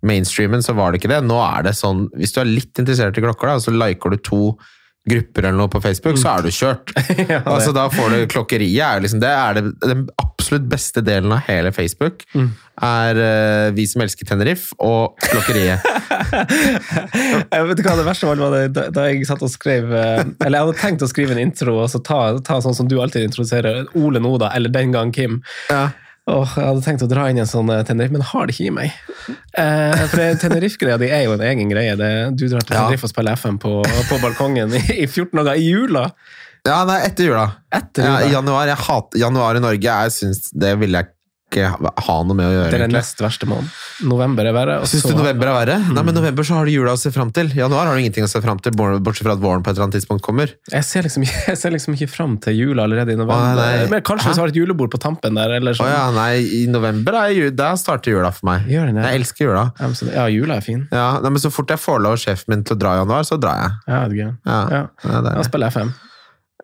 mainstreamen 0.06 0.62
så 0.62 0.74
var 0.78 0.92
det 0.92 1.00
ikke 1.02 1.10
det. 1.14 1.22
Nå 1.26 1.38
er 1.42 1.66
det 1.66 1.74
sånn, 1.78 2.06
hvis 2.18 2.34
du 2.34 2.40
er 2.42 2.50
litt 2.50 2.78
interessert 2.82 3.18
i 3.18 3.24
klokker, 3.24 3.50
da, 3.50 3.58
så 3.62 3.74
liker 3.74 4.14
du 4.14 4.16
to 4.26 4.40
grupper 5.06 5.44
eller 5.46 5.58
noe 5.60 5.70
på 5.70 5.78
Facebook, 5.82 6.16
så 6.18 6.32
er 6.38 6.42
du 6.42 6.50
kjørt. 6.54 6.90
Ja, 7.30 7.42
altså 7.46 7.70
Da 7.74 7.84
får 7.94 8.10
du 8.10 8.24
klokkeriet. 8.32 8.82
Er 8.82 9.02
liksom, 9.04 9.20
det 9.22 9.30
er 9.30 9.54
det, 9.60 9.64
den 9.84 10.06
absolutt 10.46 10.68
beste 10.70 11.02
delen 11.02 11.32
av 11.34 11.42
hele 11.48 11.72
Facebook. 11.72 12.22
Mm. 12.34 12.52
Er 12.86 13.18
uh, 13.18 13.74
Vi 13.74 13.86
som 13.88 14.02
elsker 14.04 14.28
Tenerife 14.28 14.76
og 14.78 15.18
klokkeriet. 15.26 15.82
jeg 17.52 17.66
vet 17.66 17.80
ikke 17.80 17.90
hva 17.90 17.98
det 17.98 18.06
verste 18.06 18.28
var, 18.28 18.40
var 18.40 18.54
det, 18.54 18.86
da, 18.94 19.06
jeg 19.10 19.26
satt 19.26 19.42
og 19.42 19.50
skrev 19.52 19.90
eh, 19.94 20.22
Eller 20.44 20.58
jeg 20.58 20.66
hadde 20.66 20.80
tenkt 20.80 21.04
å 21.04 21.08
skrive 21.10 21.34
en 21.34 21.40
intro 21.42 21.76
og 21.82 21.90
så 21.92 22.00
ta, 22.04 22.20
ta 22.44 22.58
sånn 22.62 22.76
som 22.76 22.88
du 22.88 22.98
alltid 23.00 23.26
introduserer, 23.26 23.86
Ole 23.98 24.22
Noda, 24.22 24.52
eller 24.56 24.72
den 24.72 24.94
gang 24.94 25.14
Kim. 25.14 25.42
ja. 25.70 25.88
Åh, 26.26 26.56
jeg 26.58 26.66
hadde 26.66 26.82
tenkt 26.82 27.02
å 27.04 27.06
dra 27.06 27.28
inn 27.30 27.38
en 27.38 27.46
sånn 27.46 27.68
eh, 27.70 27.84
Tenerife, 27.86 28.16
men 28.16 28.24
har 28.26 28.48
det 28.48 28.56
ikke 28.56 28.64
i 28.66 28.72
meg. 28.74 28.94
Eh, 29.54 30.00
for 30.10 30.40
Tenerife-greia 30.42 30.96
di 30.98 31.06
er 31.06 31.22
jo 31.28 31.36
en 31.36 31.44
egen 31.46 31.70
greie. 31.70 31.92
Det, 31.94 32.08
du 32.34 32.48
drar 32.50 32.66
til 32.66 32.74
Ja. 32.74 32.88
Og 32.90 33.12
spiller 33.12 33.38
FM 33.38 33.60
på, 33.62 33.76
på 34.10 34.18
balkongen 34.18 34.74
i, 34.74 34.82
i 34.96 35.06
14 35.06 35.38
dager 35.38 35.54
i 35.54 35.68
jula. 35.68 36.08
Ja, 36.66 36.84
nei, 36.88 37.00
etter 37.06 37.30
jula. 37.30 37.46
Etter 37.72 38.04
Ja, 38.04 38.16
januar 38.38 38.66
jeg 38.70 38.76
hat, 38.88 39.14
januar 39.20 39.56
i 39.56 39.60
Norge 39.64 39.82
jeg 39.92 40.10
syns 40.20 40.50
det 40.52 40.76
ville 40.80 40.98
jeg 41.02 41.12
ikke 41.46 41.68
ha 41.78 42.14
noe 42.26 42.34
med 42.34 42.42
å 42.42 42.50
gjøre. 42.50 42.70
det 42.72 42.74
er 42.74 42.82
den 42.88 42.96
nest 42.96 43.20
verste 43.22 43.46
måneden. 43.46 43.68
November 44.10 44.48
er 44.50 44.52
verre. 44.52 44.80
Syns 44.90 45.04
du 45.06 45.12
november 45.14 45.46
er 45.46 45.54
verre? 45.54 45.76
Nei, 45.94 46.02
men 46.02 46.16
november 46.16 46.42
så 46.44 46.56
har 46.58 46.66
du 46.66 46.72
jula 46.74 46.96
å 46.96 46.98
se 46.98 47.12
fram 47.14 47.30
til. 47.32 47.46
Januar 47.54 47.86
har 47.86 47.94
du 47.94 48.00
ingenting 48.02 48.26
å 48.26 48.28
se 48.28 48.40
fram 48.42 48.58
til, 48.58 48.74
bortsett 48.74 49.22
fra 49.24 49.36
at 49.36 49.40
våren 49.44 49.62
på 49.62 49.70
et 49.70 49.76
eller 49.78 49.86
annet 49.86 49.94
tidspunkt 50.00 50.24
kommer. 50.26 50.50
Jeg 50.74 50.84
ser, 50.88 51.06
liksom, 51.06 51.22
jeg 51.46 51.56
ser 51.60 51.70
liksom 51.70 51.94
ikke 51.94 52.08
fram 52.10 52.34
til 52.42 52.58
jula 52.58 52.82
allerede 52.88 53.14
i 53.14 53.16
november. 53.20 53.62
Å. 53.62 53.86
Men 53.94 54.02
kanskje 54.02 54.26
hvis 54.32 54.40
du 54.40 54.42
har 54.42 54.52
et 54.52 54.58
julebord 54.58 54.90
på 54.96 55.00
tampen 55.06 55.38
der, 55.38 55.54
eller 55.60 55.78
Å 55.78 55.78
sånn. 55.78 55.92
ja, 55.94 56.02
nei, 56.18 56.32
i 56.42 56.64
november 56.66 57.14
er 57.22 57.54
der 57.62 57.78
starter 57.78 58.10
jula 58.16 58.32
for 58.34 58.50
meg. 58.50 58.66
Gjør 58.74 58.90
den 58.90 58.98
ja. 59.00 59.06
Jeg 59.12 59.22
elsker 59.22 59.46
jula. 59.46 59.64
Ja, 59.78 59.92
så- 60.02 60.10
Ja, 60.12 60.26
jula 60.26 60.56
er 60.58 60.66
fin. 60.66 60.88
Ja, 60.90 61.06
nei, 61.22 61.30
men 61.30 61.38
Så 61.46 61.52
fort 61.54 61.70
jeg 61.70 61.78
får 61.78 62.02
lov 62.02 62.18
av 62.18 62.24
sjefen 62.26 62.48
min 62.56 62.64
til 62.66 62.74
å 62.74 62.78
dra 62.82 62.96
i 62.98 63.00
januar, 63.04 63.22
så 63.22 63.38
drar 63.38 63.62
jeg. 63.62 63.70
Ja, 63.86 64.02
det 64.08 64.18
er 64.18 64.24
gøy. 64.26 64.36
Ja, 64.50 64.60
Ja. 65.06 65.20
det. 65.30 65.46
spiller 65.46 65.70
FM. 65.70 65.94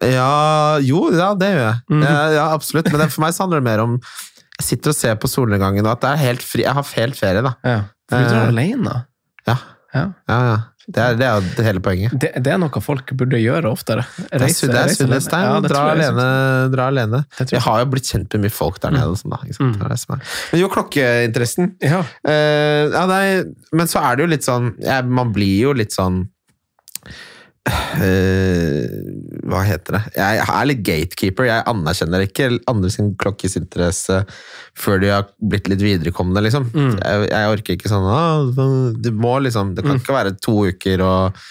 Ja 0.01 0.79
jo, 0.83 1.05
ja, 1.15 1.35
det 1.39 1.51
gjør 1.53 1.65
jeg. 1.67 1.79
Mm. 1.93 2.03
Ja, 2.09 2.19
ja, 2.39 2.47
absolutt. 2.57 2.89
Men 2.93 3.09
for 3.13 3.23
meg 3.27 3.35
så 3.37 3.45
handler 3.45 3.61
det 3.63 3.69
mer 3.71 3.83
om 3.85 3.99
Jeg 4.59 4.65
sitter 4.67 4.91
og 4.93 4.97
ser 4.97 5.15
på 5.21 5.29
solnedgangen, 5.31 5.85
og 5.87 5.93
at 5.97 6.01
det 6.05 6.11
er 6.15 6.21
helt 6.29 6.43
fri. 6.47 6.63
Jeg 6.65 6.73
har 6.77 6.91
helt 6.97 7.17
ferie, 7.19 7.43
da. 7.43 7.55
Ja. 7.67 7.81
For 8.11 8.19
du 8.21 8.29
drar 8.31 8.45
Eh. 8.47 8.53
alene. 8.53 8.85
da? 9.47 9.57
Ja. 9.95 10.05
ja, 10.29 10.37
ja. 10.53 10.59
Det 10.93 10.99
er, 10.99 11.15
det 11.15 11.27
er 11.27 11.37
jo 11.41 11.63
hele 11.65 11.81
poenget. 11.81 12.13
Det, 12.19 12.31
det 12.43 12.51
er 12.53 12.59
noe 12.59 12.81
folk 12.83 13.13
burde 13.15 13.39
gjøre 13.39 13.71
oftere. 13.71 14.03
Det 14.19 14.41
er, 14.43 14.49
su- 14.51 14.67
det 14.67 14.81
er 14.81 14.91
sunnhetstegn. 14.97 15.45
Ja, 15.47 15.61
dra, 15.63 15.83
jeg 15.95 16.03
er 16.03 16.11
alene, 16.11 16.25
dra 16.73 16.87
alene. 16.91 17.21
Jeg. 17.39 17.53
Jeg 17.55 17.63
har 17.63 17.79
jo 17.85 17.87
blitt 17.93 18.09
kjent 18.11 18.35
med 18.35 18.43
mye 18.49 18.55
folk 18.57 18.81
der 18.83 18.91
nede. 18.97 19.13
og 19.13 19.19
Sånn, 19.21 19.31
da. 19.31 19.39
Mm. 19.63 20.23
Men 20.53 20.61
jo, 20.63 20.69
klokkeinteressen. 20.75 21.71
Ja. 21.87 22.01
Uh, 22.27 22.91
ja, 22.97 23.05
nei, 23.07 23.25
men 23.73 23.87
så 23.93 24.03
er 24.03 24.17
det 24.19 24.27
jo 24.27 24.33
litt 24.35 24.47
sånn 24.49 24.73
ja, 24.83 24.99
Man 25.07 25.31
blir 25.37 25.69
jo 25.69 25.73
litt 25.77 25.95
sånn 25.95 26.25
eh, 27.71 28.91
Hva 29.47 29.63
heter 29.67 29.99
det? 29.99 30.03
Jeg 30.17 30.43
er 30.43 30.69
litt 30.69 30.83
gatekeeper. 30.87 31.49
Jeg 31.49 31.67
anerkjenner 31.71 32.27
ikke 32.27 32.51
andre 32.71 32.91
sin 32.93 33.13
klokkes 33.21 33.59
interesse 33.61 34.23
før 34.79 35.03
de 35.03 35.13
har 35.13 35.27
blitt 35.39 35.71
litt 35.71 35.83
viderekomne, 35.85 36.43
liksom. 36.45 36.71
Mm. 36.73 36.95
Jeg, 36.99 37.27
jeg 37.33 37.57
orker 37.57 37.77
ikke 37.79 37.93
sånn 37.93 38.09
ah, 38.09 38.47
Du 38.97 39.11
må 39.15 39.37
liksom 39.45 39.75
Det 39.77 39.85
kan 39.87 40.01
ikke 40.01 40.17
være 40.17 40.37
to 40.43 40.57
uker 40.73 41.05
og 41.07 41.43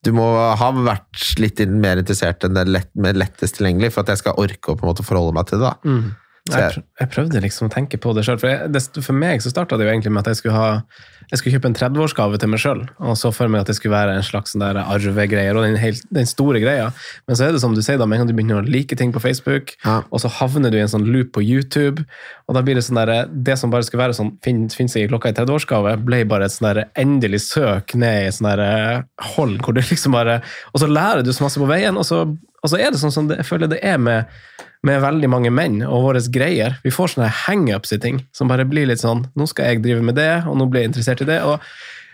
du 0.00 0.14
må 0.16 0.24
ha 0.56 0.68
vært 0.72 1.34
litt 1.42 1.60
mer 1.68 2.00
interessert 2.00 2.46
enn 2.46 2.56
det 2.56 2.62
lett, 2.70 2.88
lettest 2.96 3.58
tilgjengelig 3.58 3.90
for 3.92 4.00
at 4.00 4.14
jeg 4.14 4.22
skal 4.22 4.38
orke 4.40 4.72
å 4.72 4.78
på 4.78 4.86
en 4.86 4.92
måte 4.94 5.04
forholde 5.04 5.34
meg 5.36 5.50
til 5.50 5.60
det. 5.60 5.68
da. 5.68 5.76
Mm. 5.84 6.29
Jeg, 6.58 6.82
jeg- 7.00 7.10
prøvde 7.10 7.40
liksom 7.42 7.68
å 7.68 7.72
tenke 7.72 7.98
på 8.00 8.14
det 8.14 8.24
sjøl. 8.26 8.38
For, 8.40 8.48
jeg- 8.48 8.72
det- 8.72 9.02
for 9.04 9.12
meg 9.12 9.40
så 9.40 9.50
starta 9.52 9.78
det 9.78 9.86
jo 9.86 9.92
egentlig 9.92 10.12
med 10.12 10.26
at 10.26 10.30
jeg 10.34 10.36
skulle, 10.42 10.54
ha, 10.54 10.82
jeg 11.30 11.38
skulle 11.38 11.54
kjøpe 11.58 11.66
en 11.70 11.74
30-årsgave 11.74 12.38
til 12.38 12.48
meg 12.48 12.60
sjøl. 12.60 12.88
Og 13.00 13.16
så 13.16 13.32
for 13.32 13.48
meg 13.48 13.60
at 13.62 13.66
det 13.66 13.76
skulle 13.76 13.94
være 13.94 14.16
en 14.16 14.22
slags 14.22 14.52
sånn 14.54 14.60
der 14.64 14.80
arvegreier 14.82 15.56
og 15.56 15.62
den, 15.64 15.76
helt, 15.76 16.02
den 16.12 16.26
store 16.26 16.60
greia. 16.60 16.92
Men 17.28 17.36
så 17.36 17.48
er 17.48 17.52
det 17.52 17.60
som 17.62 17.74
du 17.74 17.80
sier, 17.82 17.98
da, 17.98 18.06
med 18.06 18.18
en 18.20 18.26
gang 18.26 18.32
du 18.34 18.36
begynner 18.42 18.62
å 18.62 18.68
like 18.68 18.96
ting 18.96 19.12
på 19.12 19.20
Facebook, 19.22 19.76
Ja. 19.84 20.02
og 20.10 20.20
så 20.20 20.28
havner 20.40 20.70
du 20.70 20.76
i 20.78 20.80
en 20.82 20.88
sånn 20.88 21.06
loop 21.06 21.32
på 21.32 21.42
YouTube, 21.44 22.04
og 22.48 22.54
da 22.54 22.62
blir 22.62 22.74
det 22.74 22.82
sånn 22.84 22.98
der, 23.06 23.26
det 23.30 23.56
som 23.58 23.70
bare 23.70 23.82
skulle 23.86 24.02
være 24.08 24.14
sånn 24.18 24.32
finn, 24.42 24.68
finn 24.68 24.88
seg 24.88 25.04
i 25.04 25.08
klokka 25.08 25.28
i 25.30 25.32
30-årsgave, 25.38 25.96
ble 26.04 26.24
bare 26.26 26.44
et 26.44 26.50
sånn 26.52 26.74
der 26.74 26.84
endelig 26.96 27.40
søk 27.46 27.94
ned 27.94 28.26
i 28.26 28.30
sånn 28.34 28.50
der 28.56 28.60
eh, 28.60 29.02
hold, 29.36 29.58
hvor 29.62 29.72
du 29.74 29.80
liksom 29.80 30.12
bare 30.12 30.40
Og 30.74 30.80
så 30.80 30.88
lærer 30.90 31.22
du 31.22 31.30
så 31.32 31.42
masse 31.46 31.58
på 31.60 31.66
veien, 31.70 31.96
og 31.96 32.04
så, 32.04 32.22
og 32.62 32.68
så 32.68 32.76
er 32.78 32.90
det 32.90 32.98
sånn 33.00 33.12
som 33.12 33.28
det, 33.28 33.36
jeg 33.38 33.46
føler 33.46 33.68
det 33.70 33.78
er 33.86 33.98
med 33.98 34.26
med 34.86 35.02
veldig 35.02 35.28
mange 35.28 35.52
menn 35.52 35.80
og 35.84 36.06
våre 36.08 36.22
greier. 36.32 36.78
Vi 36.84 36.92
får 36.94 37.14
sånne 37.14 37.30
hangups 37.44 37.92
i 37.92 38.00
ting 38.00 38.22
som 38.36 38.48
bare 38.50 38.64
blir 38.68 38.88
litt 38.88 39.02
sånn 39.02 39.26
Nå 39.36 39.48
skal 39.50 39.74
jeg 39.74 39.82
drive 39.84 40.04
med 40.04 40.16
det, 40.16 40.44
og 40.48 40.56
nå 40.56 40.70
blir 40.70 40.86
jeg 40.86 40.94
interessert 40.94 41.24
i 41.24 41.32
det. 41.32 41.42
og 41.44 41.60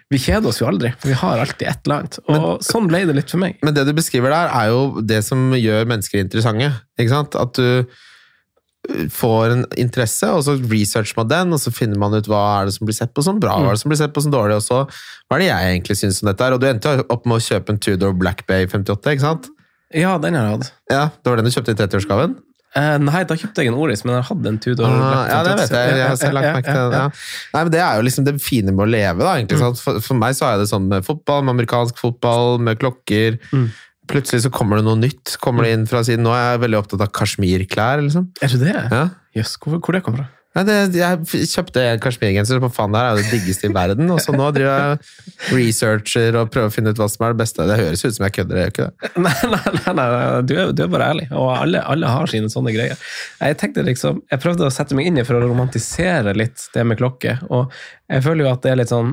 vi 0.07 0.21
kjeder 0.23 0.53
oss 0.53 0.61
jo 0.61 0.69
aldri, 0.69 0.93
for 1.01 1.11
vi 1.11 1.17
har 1.19 1.41
alltid 1.43 1.67
et 1.67 1.81
eller 1.87 1.97
annet. 1.97 2.19
Og 2.31 2.61
sånn 2.63 2.87
ble 2.87 3.01
det 3.09 3.17
litt 3.17 3.33
for 3.33 3.43
meg. 3.43 3.57
Men 3.67 3.75
det 3.75 3.89
du 3.89 3.91
beskriver 3.97 4.31
der, 4.31 4.53
er 4.55 4.69
jo 4.71 5.03
det 5.03 5.19
som 5.27 5.49
gjør 5.59 5.89
mennesker 5.91 6.23
interessante. 6.23 6.69
Ikke 6.95 7.11
sant? 7.11 7.35
At 7.35 7.59
du 7.59 7.83
uh, 7.83 9.09
får 9.11 9.57
en 9.57 9.65
interesse, 9.83 10.31
og 10.31 10.45
så 10.47 10.55
researcher 10.61 11.19
man 11.19 11.33
den, 11.33 11.57
og 11.57 11.59
så 11.59 11.75
finner 11.75 11.99
man 11.99 12.15
ut 12.15 12.31
hva 12.31 12.45
er 12.61 12.71
det 12.71 12.77
som 12.77 12.87
blir 12.87 12.95
sett 12.95 13.11
på 13.19 13.27
som 13.27 13.43
bra, 13.43 13.59
hva 13.59 13.73
er 13.73 13.81
det 13.81 13.83
som 13.83 13.91
blir 13.91 13.99
sett 13.99 14.15
på 14.15 14.23
som 14.23 14.35
dårlig, 14.35 14.61
og 14.61 14.63
så 14.63 14.85
hva 14.87 15.41
er 15.41 15.43
det 15.43 15.51
jeg 15.51 15.75
egentlig 15.75 15.99
syns 15.99 16.23
om 16.23 16.31
dette 16.31 16.47
her? 16.47 16.55
Og 16.55 16.63
du 16.63 16.71
endte 16.71 16.95
opp 17.03 17.27
med 17.27 17.41
å 17.41 17.47
kjøpe 17.49 17.75
en 17.75 17.83
Tudor 17.83 18.15
Black 18.15 18.47
Bay 18.47 18.71
58, 18.71 19.17
ikke 19.17 19.27
sant? 19.27 19.51
Ja, 19.91 20.15
den 20.23 20.39
har 20.39 20.47
jeg 20.47 20.61
hatt. 20.61 20.73
Ja, 20.91 21.05
det 21.19 21.33
var 21.33 21.43
den 21.43 21.51
du 21.51 21.55
kjøpte 21.55 21.75
i 21.75 21.81
30-årsgaven? 21.83 22.39
Eh, 22.77 22.99
nei, 23.01 23.23
da 23.25 23.37
kjøpte 23.41 23.65
jeg 23.65 23.71
en 23.73 23.79
Oris, 23.81 24.03
men 24.05 24.19
jeg 24.19 24.27
hadde 24.29 24.51
en 24.53 24.59
Tudor. 24.61 24.85
Ah, 24.93 25.23
ja, 25.31 25.39
det 25.47 25.55
vet 25.63 25.71
jeg. 25.73 25.95
Jeg 25.97 26.09
har 26.11 26.19
selv 26.21 26.37
lagt 26.37 26.51
merke 26.59 26.75
til 26.77 26.91
det. 26.93 27.01
ja. 27.01 27.09
Nei, 27.55 27.63
men 27.65 27.73
Det 27.73 27.81
er 27.81 27.97
jo 27.97 28.05
liksom 28.05 28.27
det 28.29 28.35
fine 28.45 28.75
med 28.77 28.85
å 28.85 28.91
leve. 28.91 29.19
da, 29.25 29.33
egentlig. 29.39 29.59
sant? 29.63 29.81
For, 29.81 30.01
for 30.05 30.21
meg 30.21 30.37
så 30.37 30.51
er 30.53 30.61
det 30.61 30.69
sånn 30.69 30.89
med 30.93 31.07
fotball, 31.09 31.43
med 31.47 31.57
amerikansk 31.57 31.97
fotball, 32.03 32.59
med 32.61 32.79
klokker. 32.83 33.39
Mm. 33.53 33.69
Plutselig 34.13 34.45
så 34.45 34.53
kommer 34.55 34.79
det 34.79 34.85
noe 34.87 35.01
nytt. 35.01 35.39
kommer 35.43 35.65
det 35.67 35.73
inn 35.75 35.87
fra 35.91 36.05
siden. 36.07 36.23
Nå 36.29 36.35
er 36.37 36.53
jeg 36.53 36.61
veldig 36.67 36.79
opptatt 36.85 37.01
av 37.07 37.11
kasjmirklær. 37.17 38.05
liksom. 38.05 38.29
Er 38.45 38.53
du 38.53 38.59
det? 38.63 38.77
Ja. 38.93 39.05
Jøss, 39.35 39.57
hvor, 39.63 39.81
hvor 39.81 39.97
det 39.97 40.05
kommer 40.07 40.23
fra? 40.23 40.29
Ja, 40.57 40.63
det, 40.65 40.77
jeg 40.97 41.49
kjøpte 41.51 41.83
en 41.85 42.01
kasjmirgenser, 42.01 42.61
på 42.65 42.71
faen 42.73 42.95
det 42.95 43.01
er 43.03 43.11
jo 43.11 43.25
det 43.25 43.33
diggeste 43.35 43.69
i 43.69 43.75
verden. 43.77 44.09
Og 44.15 44.23
så 44.25 44.33
nå 44.33 44.47
driver 44.57 44.79
jeg 44.97 45.51
researcher 45.53 46.39
og 46.41 46.49
prøver 46.55 46.71
å 46.71 46.73
finne 46.73 46.95
ut 46.95 47.03
hva 47.03 47.09
som 47.13 47.27
er 47.27 47.35
det 47.35 47.43
beste. 47.43 47.67
Det 47.69 47.77
høres 47.83 48.05
ut 48.07 48.17
som 48.17 48.25
jeg 48.25 48.37
kødder, 48.39 48.63
jeg 48.63 48.71
gjør 48.71 48.73
ikke 48.73 48.87
det? 48.87 49.11
Nei, 49.27 49.35
nei, 49.53 49.75
nei, 49.77 49.95
nei. 49.99 50.23
Du, 50.49 50.55
er, 50.57 50.73
du 50.73 50.83
er 50.87 50.91
bare 50.95 51.11
ærlig, 51.13 51.29
og 51.37 51.51
alle, 51.59 51.85
alle 51.85 52.15
har 52.15 52.33
sine 52.33 52.49
sånne 52.53 52.73
greier. 52.73 53.05
Jeg 53.43 53.61
tenkte 53.61 53.85
liksom, 53.85 54.25
jeg 54.33 54.45
prøvde 54.47 54.65
å 54.65 54.73
sette 54.73 54.97
meg 54.97 55.11
inn 55.11 55.21
i 55.21 55.27
for 55.29 55.37
å 55.37 55.45
romantisere 55.45 56.33
litt 56.37 56.71
det 56.73 56.89
med 56.89 57.01
klokke, 57.03 57.37
og 57.53 57.69
jeg 58.09 58.25
føler 58.25 58.47
jo 58.47 58.53
at 58.55 58.65
det 58.65 58.73
er 58.73 58.81
litt 58.81 58.95
sånn 58.95 59.13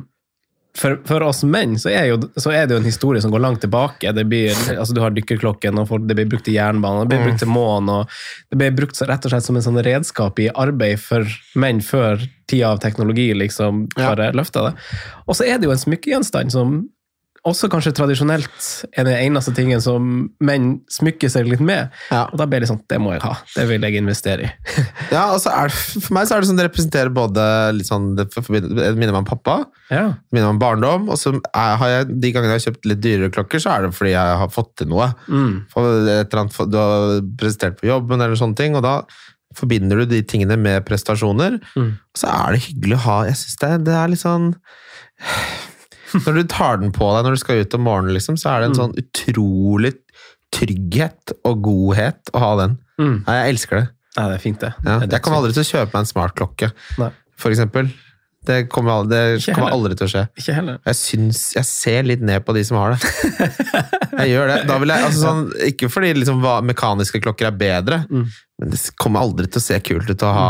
for, 0.77 0.95
for 1.05 1.21
oss 1.21 1.43
menn 1.45 1.75
så 1.77 1.91
er, 1.91 2.07
jo, 2.09 2.15
så 2.35 2.49
er 2.49 2.65
det 2.65 2.73
jo 2.73 2.79
en 2.81 2.87
historie 2.87 3.21
som 3.21 3.31
går 3.33 3.43
langt 3.43 3.61
tilbake. 3.61 4.09
Det 4.17 4.23
blir, 4.25 4.53
altså 4.73 4.95
Du 4.97 5.01
har 5.03 5.13
dykkerklokken, 5.13 5.77
og 5.77 6.07
det 6.07 6.15
blir 6.17 6.29
brukt 6.31 6.49
i 6.49 6.55
jernbanen, 6.55 7.05
det 7.05 7.13
blir 7.13 7.27
brukt 7.27 7.43
til 7.43 7.51
månen. 7.53 7.91
og 7.93 8.49
Det 8.49 8.57
blir 8.57 8.73
brukt 8.79 9.01
rett 9.05 9.27
og 9.27 9.33
slett 9.35 9.45
som 9.45 9.59
en 9.59 9.65
sånn 9.67 9.81
redskap 9.85 10.41
i 10.41 10.49
arbeid 10.49 10.97
for 11.03 11.29
menn 11.61 11.81
før 11.85 12.17
tida 12.49 12.71
av 12.73 12.81
teknologi 12.81 13.29
liksom 13.37 13.87
Ja. 13.97 14.09
bare 14.15 14.31
løfta 14.33 14.69
det. 14.69 14.73
Og 15.27 15.37
så 15.37 15.45
er 15.45 15.59
det 15.59 15.69
jo 15.69 15.75
en 15.75 15.85
smykkegjenstand 15.85 16.51
som 16.51 16.89
også 17.43 17.67
kanskje 17.71 17.91
tradisjonelt 17.97 18.67
er 18.95 19.07
den 19.07 19.17
eneste 19.19 19.51
tingen 19.55 19.81
som 19.83 20.05
menn 20.43 20.69
smykker 20.91 21.31
seg 21.31 21.49
litt 21.51 21.63
med. 21.63 21.91
Ja. 22.07 22.21
Og 22.31 22.39
da 22.39 22.45
blir 22.47 22.63
det 22.63 22.69
sånn, 22.69 22.79
det 22.87 22.99
må 23.03 23.11
jeg 23.15 23.23
ha. 23.25 23.33
Det 23.55 23.65
vil 23.67 23.83
jeg 23.83 23.99
investere 23.99 24.47
i. 24.47 24.51
Ja, 25.13 25.27
altså 25.27 25.51
det, 25.51 25.73
For 25.75 26.15
meg 26.15 26.25
så 26.29 26.37
er 26.37 26.41
det 26.41 26.49
sånn 26.49 26.57
det 26.61 26.65
representerer 26.69 27.11
både 27.13 27.43
litt 27.75 27.89
sånn, 27.89 28.13
det 28.17 28.29
det 28.31 28.93
minner 28.95 29.11
meg 29.11 29.19
om 29.25 29.27
pappa, 29.27 29.57
Ja. 29.91 30.05
det 30.15 30.33
minner 30.37 30.47
meg 30.47 30.53
om 30.55 30.61
barndom. 30.63 31.09
Og 31.13 31.19
så 31.19 31.35
har 31.53 31.91
jeg, 31.91 32.15
de 32.23 32.31
gangene 32.33 32.55
jeg 32.55 32.61
har 32.61 32.65
kjøpt 32.69 32.89
litt 32.89 33.03
dyrere 33.03 33.33
klokker, 33.35 33.61
så 33.61 33.75
er 33.75 33.85
det 33.85 33.91
fordi 33.97 34.15
jeg 34.15 34.39
har 34.43 34.53
fått 34.53 34.71
til 34.79 34.89
noe. 34.93 35.11
Mm. 35.27 35.53
Annet, 35.83 36.33
du 36.71 36.79
har 36.79 37.19
presentert 37.39 37.77
på 37.81 37.91
jobben 37.91 38.23
eller 38.23 38.39
sånne 38.39 38.57
ting, 38.57 38.79
og 38.79 38.87
da 38.87 38.95
forbinder 39.53 40.01
du 40.01 40.07
de 40.15 40.23
tingene 40.25 40.55
med 40.57 40.81
prestasjoner. 40.87 41.59
Mm. 41.75 41.91
Og 41.99 42.23
så 42.23 42.31
er 42.31 42.55
det 42.55 42.63
hyggelig 42.69 42.97
å 42.97 43.03
ha 43.03 43.17
Jeg 43.27 43.37
synes 43.43 43.59
det, 43.61 43.73
det 43.91 43.99
er 43.99 44.09
litt 44.15 44.23
sånn 44.23 44.47
Når 46.13 46.35
du 46.37 46.43
tar 46.51 46.77
den 46.81 46.91
på 46.93 47.07
deg 47.15 47.25
når 47.25 47.35
du 47.37 47.41
skal 47.41 47.61
ut 47.63 47.73
om 47.77 47.81
morgenen, 47.87 48.13
liksom, 48.13 48.35
så 48.37 48.51
er 48.53 48.59
det 48.61 48.69
en 48.69 48.75
Mm. 48.75 48.79
sånn 48.81 48.95
utrolig 49.01 49.93
trygghet 50.53 51.33
og 51.49 51.61
godhet 51.65 52.29
å 52.33 52.39
ha 52.43 52.51
den. 52.61 52.77
Mm. 53.01 53.15
Nei, 53.25 53.35
jeg 53.39 53.53
elsker 53.55 53.79
det. 53.81 53.87
Nei, 54.17 54.25
det 54.29 54.35
er 54.37 54.43
fint, 54.43 54.59
det. 54.61 54.73
Ja. 54.85 54.99
det 55.01 55.11
Jeg 55.15 55.21
kommer 55.25 55.39
aldri 55.41 55.53
til 55.55 55.63
å 55.65 55.69
kjøpe 55.71 55.93
meg 55.95 56.01
en 56.03 56.11
smartklokke, 56.11 56.71
for 57.41 57.49
eksempel. 57.49 57.89
Det 58.45 58.57
kommer, 58.67 59.05
det 59.07 59.21
kommer 59.55 59.71
aldri 59.71 59.95
til 59.95 60.05
å 60.07 60.11
skje. 60.11 60.21
Ikke 60.41 60.53
heller. 60.57 60.79
Jeg 60.89 60.97
syns 60.99 61.41
Jeg 61.55 61.63
ser 61.69 62.03
litt 62.03 62.21
ned 62.27 62.43
på 62.43 62.51
de 62.57 62.63
som 62.67 62.75
har 62.81 62.95
det. 62.95 62.99
Jeg 64.19 64.29
gjør 64.33 64.49
det. 64.51 64.57
Jeg, 64.67 64.89
altså 64.97 65.21
sånn, 65.21 65.43
ikke 65.69 65.87
fordi 65.89 66.09
liksom, 66.19 66.41
mekaniske 66.67 67.21
klokker 67.23 67.47
er 67.49 67.55
bedre, 67.57 68.01
Mm. 68.11 68.25
men 68.59 68.69
det 68.73 68.79
kommer 69.01 69.23
aldri 69.25 69.47
til 69.49 69.59
å 69.59 69.63
se 69.63 69.79
kult 69.81 70.09
ut 70.11 70.21
å 70.27 70.33
ha 70.35 70.49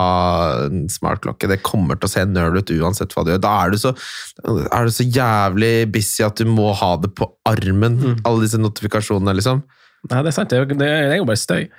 en 0.65 0.87
smartklokke. 0.91 1.47
Det 1.47 1.61
kommer 1.63 1.95
til 2.01 2.09
å 2.09 2.11
se 2.11 2.25
nerd 2.27 2.57
ut 2.59 2.73
uansett 2.75 3.13
hva 3.15 3.23
du 3.23 3.31
gjør. 3.31 3.41
Da 3.45 3.53
er 3.63 3.71
du 3.71 3.77
så, 3.79 3.93
er 4.43 4.89
du 4.89 4.91
så 4.97 5.05
jævlig 5.07 5.71
busy 5.93 6.25
at 6.27 6.35
du 6.41 6.49
må 6.49 6.71
ha 6.75 6.95
det 6.97 7.13
på 7.15 7.29
armen, 7.49 7.99
Mm. 8.01 8.17
alle 8.25 8.41
disse 8.43 8.59
notifikasjonene, 8.59 9.37
liksom. 9.39 9.63
Nei, 10.11 10.19
det 10.25 10.33
er 10.33 10.35
sant. 10.35 10.49
Det 10.51 10.57
er, 10.59 10.65
jo- 10.65 10.79
det 10.81 10.89
er 10.91 11.15
jo 11.21 11.25
bare 11.29 11.39
støy. 11.39 11.69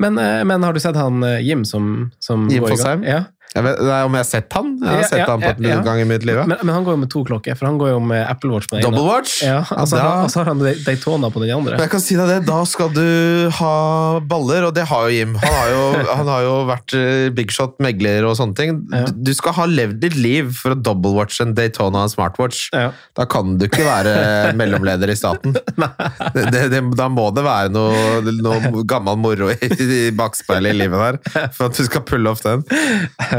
Men, 0.00 0.16
eh, 0.18 0.42
men 0.48 0.62
har 0.64 0.72
du 0.72 0.80
sett 0.80 0.96
han 0.96 1.22
eh, 1.22 1.42
Jim 1.44 1.66
som, 1.68 2.10
som 2.24 2.48
Jim 2.48 2.62
går 2.64 2.72
i 2.72 2.82
gang? 2.82 3.02
Ja. 3.04 3.24
Jeg 3.50 3.64
vet, 3.66 3.80
nei, 3.82 3.96
om 4.06 4.14
jeg 4.14 4.22
har 4.22 4.28
sett 4.28 4.52
han? 4.54 4.66
Jeg 4.78 4.86
har 4.86 5.00
Ja, 5.00 5.06
sett 5.10 5.18
ja, 5.18 5.24
han 5.26 5.40
på 5.42 5.48
et 5.50 5.64
ja. 5.66 5.78
gang 5.82 5.98
i 5.98 6.04
mitt 6.06 6.22
liv. 6.22 6.36
Men, 6.46 6.60
men 6.62 6.70
han 6.70 6.84
går 6.86 6.94
jo 6.94 7.00
med 7.02 7.10
to 7.10 7.22
klokker, 7.26 7.56
for 7.58 7.66
han 7.66 7.78
går 7.80 7.88
jo 7.90 7.96
med 8.06 8.20
Apple 8.30 8.52
Watch 8.54 8.68
på 8.70 8.76
den 8.78 8.84
Double 8.86 9.00
ene. 9.02 9.08
watch? 9.10 9.32
Ja, 9.42 9.56
og 9.74 9.88
så 9.90 9.96
da- 9.98 10.04
har- 10.30 10.44
han 10.50 10.60
Daytona 10.86 11.30
på 11.34 11.40
den 11.42 11.50
andre. 11.56 11.72
Men 11.74 11.82
jeg 11.82 11.90
kan 11.90 12.00
si 12.04 12.14
deg 12.14 12.28
det, 12.30 12.36
da 12.46 12.60
skal 12.70 12.92
du 12.94 13.50
ha 13.58 13.72
baller, 14.20 14.68
og 14.68 14.74
det 14.76 14.84
har 14.86 15.08
jo 15.08 15.16
Jim. 15.16 15.34
Han 15.42 15.52
har 15.56 15.68
jo, 15.72 15.80
han 16.14 16.30
har 16.30 16.42
jo 16.46 16.52
vært 16.70 16.94
big 17.34 17.34
bigshot, 17.40 17.74
megler 17.82 18.28
og 18.28 18.36
sånne 18.38 18.54
ting. 18.54 18.78
Du- 19.18 19.34
skal 19.34 19.52
ha 19.58 19.64
levd 19.66 19.98
ditt 20.00 20.14
liv 20.14 20.52
for 20.54 20.76
å 20.76 20.78
double 20.80 21.10
watch 21.18 21.40
en 21.42 21.52
Daytona 21.56 22.04
og 22.04 22.06
en 22.06 22.14
smartwatch. 22.14 22.68
Da 22.70 23.24
kan 23.26 23.56
du 23.58 23.66
ikke 23.66 23.82
være 23.82 24.54
mellomleder 24.60 25.10
i 25.10 25.16
staten. 25.18 25.54
Det, 25.56 26.46
det, 26.54 26.64
det, 26.70 26.84
da 26.94 27.08
må 27.10 27.26
det 27.34 27.42
være 27.42 27.70
noe, 27.74 28.20
noe 28.30 28.84
gammel 28.86 29.18
moro 29.18 29.50
i, 29.50 29.58
i 29.58 30.10
bakspeilet 30.14 30.70
i 30.76 30.78
livet 30.84 31.18
der, 31.24 31.50
for 31.56 31.66
at 31.66 31.74
du 31.74 31.82
skal 31.88 32.06
pulle 32.06 32.30
off 32.30 32.42
den. 32.46 32.62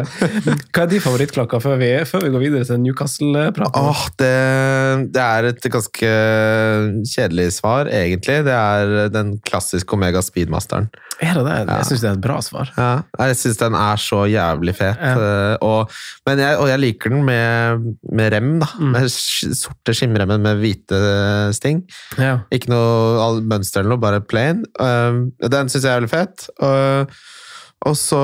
Hva 0.08 0.84
er 0.86 0.90
de 0.92 1.00
favorittklokker 1.04 1.62
før 1.64 1.78
vi, 1.82 1.92
før 2.10 2.26
vi 2.26 2.32
går 2.34 2.44
videre 2.46 2.68
til 2.70 2.82
Newcastle-praten? 2.84 3.88
Oh, 3.92 4.02
det, 4.22 4.32
det 5.16 5.24
er 5.24 5.50
et 5.52 5.68
ganske 5.74 6.12
kjedelig 7.12 7.48
svar, 7.60 7.90
egentlig. 7.92 8.42
Det 8.48 8.56
er 8.56 9.12
den 9.14 9.36
klassiske 9.48 9.98
Omega 9.98 10.22
Speedmasteren. 10.26 10.90
Er 11.22 11.36
det 11.38 11.44
det? 11.46 11.56
Ja. 11.68 11.76
Jeg 11.82 11.90
syns 11.92 12.02
det 12.02 12.10
er 12.10 12.16
et 12.18 12.24
bra 12.24 12.38
svar. 12.42 12.72
Ja, 12.78 12.92
jeg 13.28 13.38
syns 13.38 13.60
den 13.60 13.76
er 13.78 14.00
så 14.02 14.24
jævlig 14.32 14.74
fet. 14.80 14.98
Ja. 14.98 15.12
eh, 15.22 15.58
Og, 15.62 15.92
men 16.26 16.42
jeg, 16.42 16.58
og 16.58 16.70
jeg 16.72 16.82
liker 16.82 17.14
den 17.14 17.26
med, 17.28 17.92
med 18.10 18.32
rem, 18.34 18.56
da. 18.64 18.72
Mm. 18.80 18.96
Med 18.96 19.12
sorte 19.14 19.94
skimremmen 19.98 20.42
med 20.42 20.64
hvite 20.64 21.02
sting. 21.54 21.84
Ja. 22.18 22.40
Ikke 22.54 22.72
noe 22.74 23.36
mønster 23.46 23.84
eller 23.84 23.94
noe, 23.96 24.02
bare 24.02 24.24
plain. 24.26 24.64
Um, 24.82 25.28
den 25.46 25.70
syns 25.70 25.86
jeg 25.86 25.92
er 25.94 26.02
veldig 26.02 26.12
fet. 26.16 26.48
Og, 26.64 27.14
og 27.82 27.96
så 27.98 28.20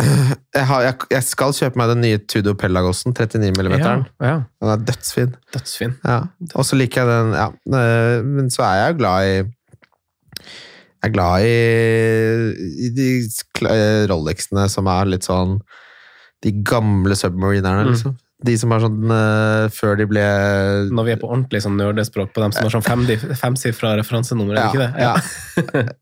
jeg, 0.56 0.64
har, 0.70 0.84
jeg, 0.86 0.94
jeg 1.12 1.24
skal 1.26 1.52
kjøpe 1.56 1.80
meg 1.80 1.90
den 1.92 2.00
nye 2.04 2.20
Tudo 2.24 2.54
Pelagosen, 2.56 3.12
39 3.12 3.52
mm. 3.52 3.74
Ja, 3.82 3.96
ja. 4.24 4.36
Den 4.62 4.72
er 4.72 4.84
dødsfin. 4.88 5.34
Dødsfin. 5.52 5.96
Ja. 6.04 6.22
Og 6.54 6.64
så 6.64 6.78
liker 6.80 7.02
jeg 7.04 7.10
den 7.12 7.36
ja. 7.36 7.50
eh, 7.76 8.24
Men 8.24 8.48
så 8.52 8.64
er 8.64 8.80
jeg 8.80 8.98
glad 9.02 9.28
i 9.28 9.34
Jeg 9.36 11.10
er 11.10 11.12
glad 11.12 11.44
i, 11.44 11.56
i 12.86 12.92
de 12.96 13.08
eh, 13.68 14.06
Rolexene 14.08 14.64
som 14.72 14.88
er 14.88 15.12
litt 15.12 15.28
sånn 15.28 15.58
De 16.44 16.54
gamle 16.64 17.18
submarinerne, 17.18 17.84
Mm. 17.84 17.92
liksom. 17.92 18.16
De 18.46 18.52
som 18.60 18.72
er 18.74 18.82
sånn 18.84 19.08
uh, 19.08 19.66
før 19.72 19.94
de 19.96 20.04
ble 20.10 20.24
Når 20.92 21.06
vi 21.06 21.12
er 21.14 21.20
på 21.20 21.28
ordentlig 21.30 21.62
sånn 21.64 21.78
nerdespråk 21.80 22.34
på 22.36 22.42
dem 22.44 22.52
som 22.52 22.66
har 22.66 22.74
sånn 22.74 22.84
femsifra 22.84 23.94
fem 23.94 24.00
referansenummer, 24.02 24.58
er 24.58 24.60
det 24.60 24.74
ikke 24.74 24.84
det? 24.84 24.92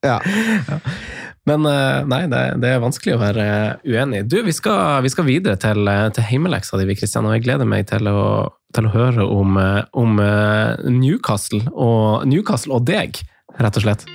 Ja. 0.03 0.19
ja. 0.19 0.81
Men 1.45 1.67
eh, 1.69 2.05
nei, 2.09 2.23
det, 2.33 2.43
det 2.63 2.73
er 2.73 2.81
vanskelig 2.81 3.19
å 3.19 3.21
være 3.21 3.47
uenig. 3.85 4.23
Du, 4.33 4.39
vi 4.47 4.53
skal, 4.57 5.03
vi 5.05 5.13
skal 5.13 5.27
videre 5.29 5.61
til, 5.61 5.85
eh, 5.91 6.09
til 6.17 6.25
heimeleksa 6.31 6.81
di, 6.81 6.97
Kristian, 6.97 7.29
og 7.29 7.37
jeg 7.37 7.45
gleder 7.45 7.69
meg 7.69 7.85
til 7.91 8.09
å, 8.09 8.49
til 8.73 8.89
å 8.89 8.95
høre 8.95 9.29
om, 9.29 9.59
eh, 9.61 9.83
om 10.01 10.17
eh, 10.25 10.89
Newcastle, 10.89 11.61
og, 11.75 12.25
Newcastle 12.31 12.79
og 12.79 12.89
deg, 12.89 13.21
rett 13.61 13.81
og 13.81 13.85
slett. 13.85 14.09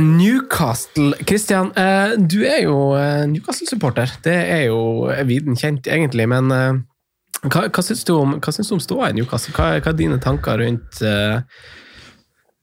Newcastle 0.00 1.14
Christian, 1.22 1.70
eh, 1.78 2.18
du 2.18 2.40
er 2.42 2.64
jo 2.64 2.76
eh, 2.98 3.26
Newcastle-supporter. 3.30 4.18
Det 4.26 4.38
er 4.58 4.68
jo 4.72 5.10
viden 5.26 5.58
kjent, 5.58 5.86
egentlig. 5.86 6.26
Men 6.30 6.50
eh, 6.54 6.80
hva, 7.46 7.68
hva 7.70 7.82
syns 7.86 8.02
du 8.06 8.16
om, 8.18 8.40
hva 8.42 8.54
om 8.58 8.82
ståa 8.82 9.10
i 9.10 9.20
Newcastle? 9.20 9.54
Hva, 9.54 9.76
hva 9.78 9.94
er 9.94 9.98
dine 9.98 10.18
tanker 10.22 10.58
rundt 10.62 11.02
eh, 11.06 11.42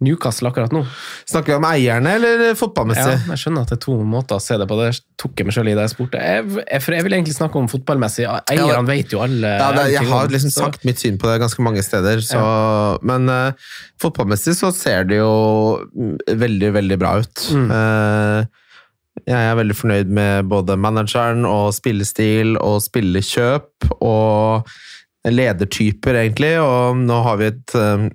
Newcastle 0.04 0.52
akkurat 0.52 0.74
nå? 0.76 0.84
Snakker 1.26 1.54
vi 1.54 1.58
om 1.58 1.66
eierne 1.66 2.12
eller 2.20 2.42
fotballmessig? 2.60 3.16
Ja, 3.16 3.32
jeg 3.34 3.42
skjønner 3.42 3.64
at 3.66 3.72
det 3.72 3.78
er 3.80 3.82
to 3.88 3.96
måter 4.06 4.38
å 4.38 4.44
se 4.44 4.58
det 4.62 4.68
på. 4.70 4.78
Det 4.78 4.92
tok 5.18 5.42
jeg 5.42 5.48
meg 5.50 5.56
selv 5.56 5.72
i 5.72 5.74
da 5.78 5.88
jeg 5.88 5.94
spurte. 5.96 6.22
Jeg, 6.22 6.44
jeg, 6.62 6.84
for 6.86 6.98
jeg 6.98 7.08
vil 7.08 7.16
egentlig 7.18 7.34
snakke 7.38 7.58
om 7.58 7.70
fotballmessig. 7.72 8.28
Eierne 8.30 8.76
Ja, 8.76 8.84
vet 8.86 9.16
jo 9.16 9.24
alle 9.26 9.56
Ja, 9.58 9.72
det, 9.74 9.88
jeg 9.96 10.06
har 10.12 10.30
liksom 10.30 10.54
så- 10.54 10.68
sagt 10.68 10.86
mitt 10.86 11.02
syn 11.02 11.18
på 11.18 11.32
det 11.32 11.40
ganske 11.42 11.66
mange 11.66 11.82
steder, 11.86 12.22
så, 12.22 12.44
men 13.02 13.26
uh, 13.30 13.72
fotballmessig 14.02 14.54
så 14.60 14.70
ser 14.76 15.10
det 15.10 15.18
jo 15.18 15.34
veldig, 16.30 16.72
veldig 16.78 17.00
bra 17.02 17.16
ut. 17.24 17.48
Mm. 17.58 17.68
Uh, 17.74 18.68
jeg 19.26 19.50
er 19.50 19.58
veldig 19.58 19.76
fornøyd 19.76 20.12
med 20.14 20.46
både 20.52 20.78
manageren 20.78 21.42
og 21.50 21.72
spillestil 21.74 22.54
og 22.62 22.84
spillekjøp 22.86 23.90
og 23.98 24.70
ledertyper, 25.28 26.22
egentlig, 26.22 26.54
og 26.62 27.02
nå 27.02 27.18
har 27.26 27.40
vi 27.42 27.48
et 27.50 27.74
eh, 27.76 28.06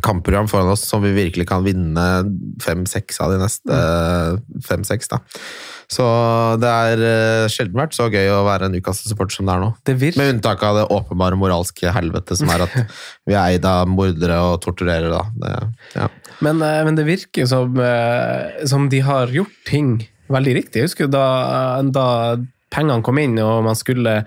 kampprogram 0.00 0.48
foran 0.48 0.72
oss 0.72 0.86
som 0.88 1.02
vi 1.04 1.12
virkelig 1.12 1.44
kan 1.50 1.64
vinne 1.66 2.06
fem-seks 2.64 3.20
av 3.20 3.34
de 3.34 3.42
neste 3.42 3.78
fem-seks. 4.64 5.10
da. 5.12 5.20
Så 5.92 6.04
det 6.62 6.70
er 6.70 7.02
eh, 7.04 7.50
sjelden 7.52 7.76
vært 7.76 7.96
så 7.96 8.06
gøy 8.08 8.30
å 8.32 8.44
være 8.46 8.68
en 8.68 8.72
Newcastle-supporter 8.76 9.36
som 9.36 9.48
det 9.48 9.56
er 9.56 9.64
nå. 9.64 9.70
Det 9.84 9.96
Med 10.16 10.36
unntak 10.36 10.62
av 10.64 10.78
det 10.78 10.86
åpenbare 10.94 11.36
moralske 11.36 11.92
helvete 11.92 12.38
som 12.38 12.48
er 12.54 12.64
at 12.64 12.76
vi 13.28 13.36
er 13.36 13.58
eid 13.58 13.66
av 13.68 13.90
mordere 13.90 14.38
og 14.46 14.60
torturerere, 14.64 15.12
da. 15.12 15.24
Det, 15.42 15.52
ja. 15.98 16.08
Men, 16.44 16.62
eh, 16.64 16.80
men 16.86 16.96
det 16.96 17.04
virker 17.08 17.50
som, 17.50 17.76
eh, 17.76 18.64
som 18.68 18.88
de 18.92 19.02
har 19.04 19.34
gjort 19.34 19.58
ting 19.68 19.98
veldig 20.32 20.56
riktig. 20.62 20.80
Jeg 20.80 20.88
husker 20.88 21.12
da, 21.12 21.82
da 21.84 22.06
pengene 22.72 23.04
kom 23.04 23.20
inn 23.20 23.36
og 23.42 23.66
man 23.66 23.76
skulle 23.76 24.22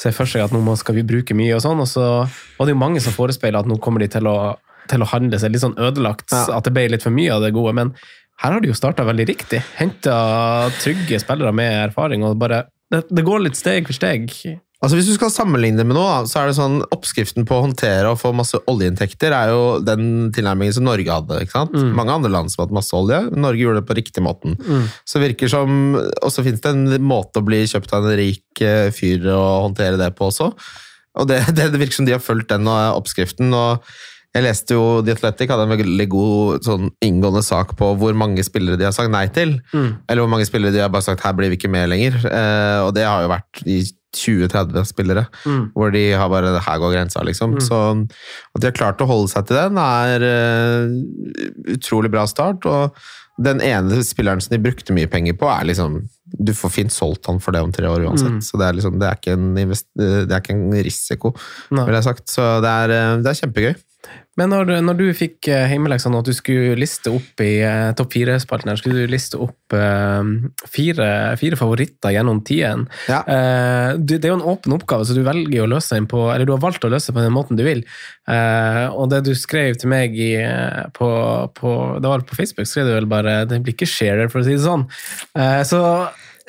se 0.00 0.12
for 0.16 0.30
seg 0.30 0.46
at 0.46 0.54
nå 0.54 0.76
skal 0.80 0.96
vi 0.96 1.04
bruke 1.04 1.36
mye 1.36 1.58
og 1.58 1.60
sånn, 1.64 1.82
og 1.82 1.88
så 1.90 2.04
var 2.24 2.64
det 2.64 2.72
jo 2.72 2.80
mange 2.80 3.02
som 3.04 3.12
forespeila 3.12 3.60
at 3.60 3.68
nå 3.68 3.76
kommer 3.84 4.00
de 4.00 4.08
til 4.08 4.24
å, 4.30 4.54
til 4.88 5.02
å 5.04 5.10
handle 5.12 5.38
seg 5.38 5.52
litt 5.52 5.62
sånn 5.62 5.76
ødelagt, 5.78 6.30
Ja. 6.32 6.46
at 6.56 6.64
det 6.64 6.72
ble 6.72 6.88
litt 6.88 7.02
for 7.02 7.10
mye 7.10 7.30
av 7.34 7.42
det 7.42 7.52
gode. 7.52 7.74
Men 7.74 7.94
her 8.40 8.52
har 8.52 8.60
de 8.60 8.68
jo 8.68 8.74
starta 8.74 9.04
veldig 9.04 9.26
riktig. 9.28 9.62
Henta 9.76 10.70
trygge 10.80 11.20
spillere 11.20 11.52
med 11.52 11.90
erfaring 11.90 12.24
og 12.24 12.38
bare 12.40 12.64
det, 12.90 13.04
det 13.12 13.22
går 13.24 13.44
litt 13.44 13.56
steg 13.56 13.86
for 13.86 13.94
steg. 13.94 14.30
Altså 14.82 14.96
Hvis 14.96 15.10
du 15.10 15.12
skal 15.12 15.28
sammenligne 15.28 15.76
det 15.76 15.84
med 15.86 15.94
noe, 15.94 16.24
så 16.26 16.40
er 16.40 16.46
det 16.48 16.56
sånn 16.56 16.78
oppskriften 16.90 17.44
på 17.44 17.52
å 17.58 17.66
håndtere 17.66 18.08
og 18.08 18.16
få 18.18 18.30
masse 18.32 18.56
oljeinntekter 18.66 19.30
er 19.36 19.50
jo 19.52 19.78
den 19.84 20.30
tilnærmingen 20.32 20.72
som 20.72 20.86
Norge 20.88 21.04
hadde. 21.12 21.36
ikke 21.44 21.52
sant? 21.52 21.74
Mm. 21.76 21.90
Mange 21.98 22.14
andre 22.16 22.30
land 22.32 22.50
som 22.50 22.64
hadde 22.64 22.72
masse 22.78 22.96
olje, 22.96 23.18
Norge 23.36 23.60
gjorde 23.60 23.82
det 23.82 23.88
på 23.90 23.98
riktig 24.00 24.24
måten. 24.24 24.56
Så 25.04 25.20
det 25.20 25.34
virker 25.34 25.52
som, 25.52 25.94
Og 26.00 26.32
så 26.32 26.42
finnes 26.42 26.64
det 26.64 26.72
en 26.72 26.88
måte 27.04 27.42
å 27.42 27.44
bli 27.44 27.60
kjøpt 27.68 27.92
av 27.92 28.08
en 28.08 28.16
rik 28.16 28.62
eh, 28.64 28.88
fyr 28.90 29.28
og 29.28 29.68
håndtere 29.68 30.00
det 30.00 30.14
på 30.16 30.30
også. 30.32 30.48
Og 31.20 31.28
det, 31.28 31.42
det, 31.52 31.68
det 31.74 31.78
virker 31.78 32.00
som 32.00 32.08
de 32.08 32.16
har 32.16 32.24
fulgt 32.24 32.48
den 32.48 32.64
eh, 32.66 32.90
oppskriften. 32.96 33.52
og 33.52 33.84
jeg 34.30 34.44
leste 34.46 34.76
jo 34.76 34.82
The 35.02 35.16
Athletic 35.16 35.50
hadde 35.50 35.64
en 35.66 35.72
veldig 35.74 36.06
god 36.12 36.66
sånn 36.66 36.90
inngående 37.02 37.42
sak 37.42 37.72
på 37.78 37.88
hvor 37.98 38.14
mange 38.14 38.44
spillere 38.46 38.78
de 38.78 38.86
har 38.86 38.94
sagt 38.94 39.10
nei 39.10 39.24
til. 39.34 39.56
Mm. 39.74 39.88
Eller 40.06 40.22
hvor 40.22 40.30
mange 40.30 40.46
spillere 40.46 40.74
de 40.74 40.84
har 40.84 40.92
bare 40.92 41.06
sagt 41.08 41.24
her 41.26 41.34
blir 41.34 41.50
vi 41.50 41.58
ikke 41.58 41.72
med 41.72 41.90
lenger. 41.90 42.20
Eh, 42.30 42.78
og 42.84 42.92
det 42.94 43.08
har 43.08 43.24
jo 43.24 43.32
vært 43.32 43.64
i 43.66 43.80
20-30 44.16 44.86
spillere, 44.86 45.26
Mm. 45.46 45.70
hvor 45.74 45.92
de 45.94 46.12
har 46.12 46.28
bare 46.28 46.58
her 46.60 46.78
går 46.78 46.92
grensa, 46.94 47.22
liksom. 47.22 47.54
Mm. 47.54 47.60
Så 47.62 47.78
at 48.54 48.60
de 48.60 48.66
har 48.66 48.72
klart 48.74 49.02
å 49.02 49.06
holde 49.06 49.30
seg 49.30 49.46
til 49.46 49.56
den, 49.56 49.78
er 49.78 50.24
uh, 50.26 51.74
utrolig 51.74 52.10
bra 52.10 52.24
start. 52.26 52.66
Og 52.66 52.94
den 53.40 53.60
ene 53.60 54.02
spilleren 54.04 54.42
som 54.42 54.54
de 54.54 54.62
brukte 54.62 54.92
mye 54.92 55.10
penger 55.10 55.38
på, 55.38 55.48
er 55.48 55.64
liksom 55.64 56.02
Du 56.30 56.52
får 56.54 56.70
fint 56.70 56.92
solgt 56.94 57.26
han 57.26 57.40
for 57.42 57.50
det 57.50 57.60
om 57.60 57.72
tre 57.74 57.88
år 57.90 58.04
uansett. 58.06 58.36
Mm. 58.36 58.42
Så 58.46 58.58
det 58.58 58.66
er, 58.68 58.74
liksom, 58.78 58.98
det, 59.00 59.06
er 59.08 59.16
ikke 59.18 59.32
en 59.34 59.56
invest, 59.58 59.86
det 59.98 60.30
er 60.30 60.38
ikke 60.38 60.54
en 60.54 60.76
risiko, 60.86 61.32
Nei. 61.74 61.86
vil 61.88 61.96
jeg 61.98 62.06
sagt. 62.06 62.28
Så 62.30 62.44
det 62.62 62.70
er, 62.70 62.92
eh, 62.94 63.16
det 63.18 63.32
er 63.32 63.40
kjempegøy. 63.40 63.74
Men 64.40 64.54
når, 64.54 64.72
når 64.86 64.96
du 64.96 65.06
fikk 65.16 65.50
eh, 65.52 65.68
hjemmeleksene 65.74 66.16
og 66.16 66.24
at 66.24 66.30
du 66.30 66.36
skulle 66.36 66.78
liste 66.80 67.12
opp 67.12 67.42
i 67.44 67.52
uh, 67.60 67.90
topp 67.98 68.16
fire-spalten 68.16 68.72
skulle 68.80 69.04
du 69.04 69.12
liste 69.12 69.36
opp 69.40 69.76
uh, 69.76 70.24
fire, 70.72 71.08
fire 71.40 71.58
favoritter 71.60 72.14
gjennom 72.14 72.40
tiden. 72.46 72.86
Ja. 73.10 73.20
Eh, 73.28 73.98
du, 74.00 74.16
det 74.16 74.28
er 74.28 74.32
jo 74.32 74.38
en 74.38 74.48
åpen 74.54 74.74
oppgave, 74.76 75.04
så 75.06 75.16
du 75.16 75.22
velger 75.26 75.64
å 75.64 75.70
løse 75.70 75.96
den 75.96 76.08
på 76.10 76.22
Eller 76.32 76.48
du 76.48 76.54
har 76.54 76.62
valgt 76.62 76.84
å 76.86 76.90
løse 76.92 77.10
den 77.10 77.18
på 77.18 77.26
den 77.26 77.36
måten 77.36 77.60
du 77.60 77.64
vil. 77.66 77.84
Eh, 78.30 78.86
og 78.90 79.10
det 79.12 79.22
du 79.28 79.32
skrev 79.38 79.78
til 79.80 79.92
meg 79.92 80.16
i, 80.16 80.32
eh, 80.40 80.82
på, 80.96 81.10
på 81.56 81.76
Det 82.00 82.12
var 82.12 82.26
på 82.26 82.38
Facebook, 82.38 82.68
skrev 82.68 82.88
du 82.88 82.96
vel 82.96 83.10
bare 83.10 83.44
'Det 83.46 83.62
blir 83.62 83.76
ikke 83.76 83.90
sharer', 83.90 84.30
for 84.30 84.40
å 84.40 84.46
si 84.46 84.56
det 84.56 84.64
sånn. 84.64 84.86
Eh, 85.36 85.62
så 85.68 85.80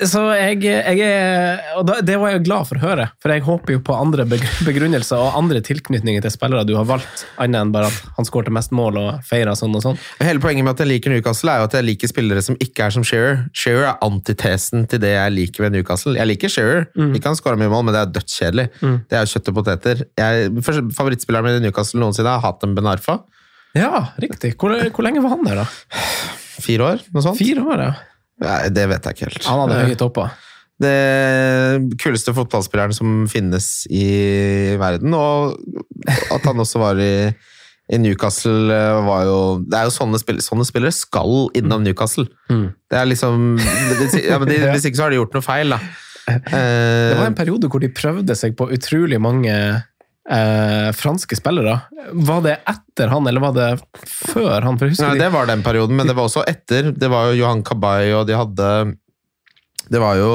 så 0.00 0.22
jeg, 0.34 0.62
jeg 0.64 1.00
er 1.04 1.76
Og 1.78 1.88
det 2.04 2.16
var 2.18 2.32
jeg 2.32 2.44
glad 2.46 2.68
for 2.68 2.78
å 2.78 2.82
høre, 2.82 3.06
for 3.22 3.32
jeg 3.34 3.44
håper 3.46 3.74
jo 3.76 3.82
på 3.84 3.96
andre 3.96 4.24
begrunnelser 4.26 5.20
og 5.20 5.36
andre 5.38 5.60
tilknytninger 5.64 6.24
til 6.24 6.32
spillere 6.32 6.64
du 6.68 6.74
har 6.78 6.86
valgt, 6.88 7.24
annet 7.42 7.60
enn 7.60 7.74
bare 7.74 7.90
at 7.90 8.14
han 8.16 8.28
skårte 8.28 8.52
mest 8.54 8.72
mål 8.74 8.98
og 9.00 9.26
feira 9.28 9.54
sånn 9.58 9.74
og 9.78 9.84
sånn. 9.84 10.00
Hele 10.22 10.42
poenget 10.42 10.66
med 10.66 10.74
at 10.74 10.84
jeg 10.84 10.90
liker 10.94 11.14
Newcastle, 11.14 11.52
er 11.52 11.62
jo 11.62 11.68
at 11.68 11.76
jeg 11.78 11.88
liker 11.88 12.12
spillere 12.12 12.44
som 12.44 12.58
ikke 12.62 12.86
er 12.86 12.96
som 12.96 13.06
Shearer. 13.06 13.44
Shearer 13.56 13.90
er 13.92 14.06
antitesen 14.06 14.86
til 14.90 15.02
det 15.02 15.12
jeg 15.14 15.34
liker 15.36 15.66
ved 15.66 15.76
Newcastle. 15.76 16.16
Jeg 16.18 16.30
liker 16.30 16.52
Shearer, 16.52 16.88
ikke 17.12 17.32
han 17.32 17.38
skårer 17.38 17.60
mye 17.60 17.72
mål, 17.72 17.86
men 17.88 17.96
det 17.96 18.04
er 18.04 18.14
dødskjedelig. 18.16 18.68
Mm. 18.80 18.96
Det 19.10 19.18
er 19.18 19.26
jo 19.26 19.34
kjøtt 19.34 19.52
og 19.52 19.58
poteter. 19.60 20.06
Jeg, 20.22 20.64
favorittspilleren 20.98 21.48
min 21.48 21.60
i 21.60 21.66
Newcastle 21.66 22.02
noensinne 22.02 22.32
er 22.32 22.44
Hatem 22.44 22.76
Ben 22.78 22.90
Arfa. 22.90 23.20
Ja, 23.76 24.08
riktig. 24.20 24.54
Hvor, 24.60 24.74
hvor 24.92 25.06
lenge 25.06 25.22
var 25.24 25.36
han 25.36 25.46
der, 25.46 25.62
da? 25.62 26.00
Fire 26.62 26.90
år, 26.92 27.04
noe 27.14 27.24
sånt? 27.24 27.40
Fire 27.40 27.64
år, 27.64 27.84
ja. 27.88 27.92
Nei, 28.42 28.58
det 28.74 28.88
vet 28.90 29.06
jeg 29.06 29.16
ikke 29.16 29.28
helt. 29.30 29.46
Han 29.48 29.62
hadde 29.64 29.80
høye 29.86 29.98
topper. 30.00 30.34
det 30.82 30.92
kuleste 32.02 32.34
fotballspilleren 32.34 32.94
som 32.96 33.24
finnes 33.30 33.84
i 33.92 34.74
verden, 34.80 35.14
og 35.14 35.56
at 36.34 36.46
han 36.48 36.58
også 36.64 36.80
var 36.82 36.98
i, 37.02 37.30
i 37.92 38.00
Newcastle, 38.02 38.66
eh, 38.74 39.00
var 39.06 39.26
jo 39.28 39.36
Det 39.62 39.78
er 39.78 39.86
jo 39.86 39.94
sånne, 39.94 40.18
spill, 40.22 40.40
sånne 40.42 40.66
spillere 40.66 40.94
skal 40.96 41.50
innom 41.58 41.84
Newcastle. 41.86 42.26
Mm. 42.50 42.72
Det 42.90 42.98
er 42.98 43.10
liksom 43.10 43.58
ja, 43.60 44.38
men 44.42 44.48
de, 44.50 44.58
Hvis 44.74 44.88
ikke 44.90 44.98
så 44.98 45.06
har 45.06 45.14
de 45.14 45.20
gjort 45.22 45.38
noe 45.38 45.46
feil, 45.46 45.76
da. 45.76 45.80
Det 46.22 46.34
var 47.18 47.24
Eh, 47.26 47.26
en 47.26 47.34
periode 47.34 47.66
hvor 47.66 47.82
de 47.82 47.88
prøvde 47.90 48.34
seg 48.38 48.54
på 48.58 48.68
utrolig 48.70 49.18
mange 49.18 49.50
eh, 50.30 50.90
franske 50.96 51.36
spillere. 51.36 51.78
Var 52.12 52.42
det 52.44 52.56
etter 52.68 53.12
han, 53.12 53.26
eller 53.26 53.40
var 53.40 53.54
det 53.56 53.70
før 54.06 54.62
han? 54.62 54.78
Nei, 54.80 55.14
det 55.18 55.30
var 55.34 55.48
den 55.50 55.64
perioden, 55.64 55.96
men 55.98 56.08
det 56.08 56.16
var 56.18 56.28
også 56.30 56.44
etter. 56.48 56.92
Det 56.94 57.10
var 57.12 57.30
jo 57.30 57.42
Johan 57.42 57.64
Kabay, 57.66 58.12
og 58.16 58.26
de 58.30 58.38
hadde 58.38 58.68
Det 59.90 60.00
var 60.00 60.14
jo 60.20 60.28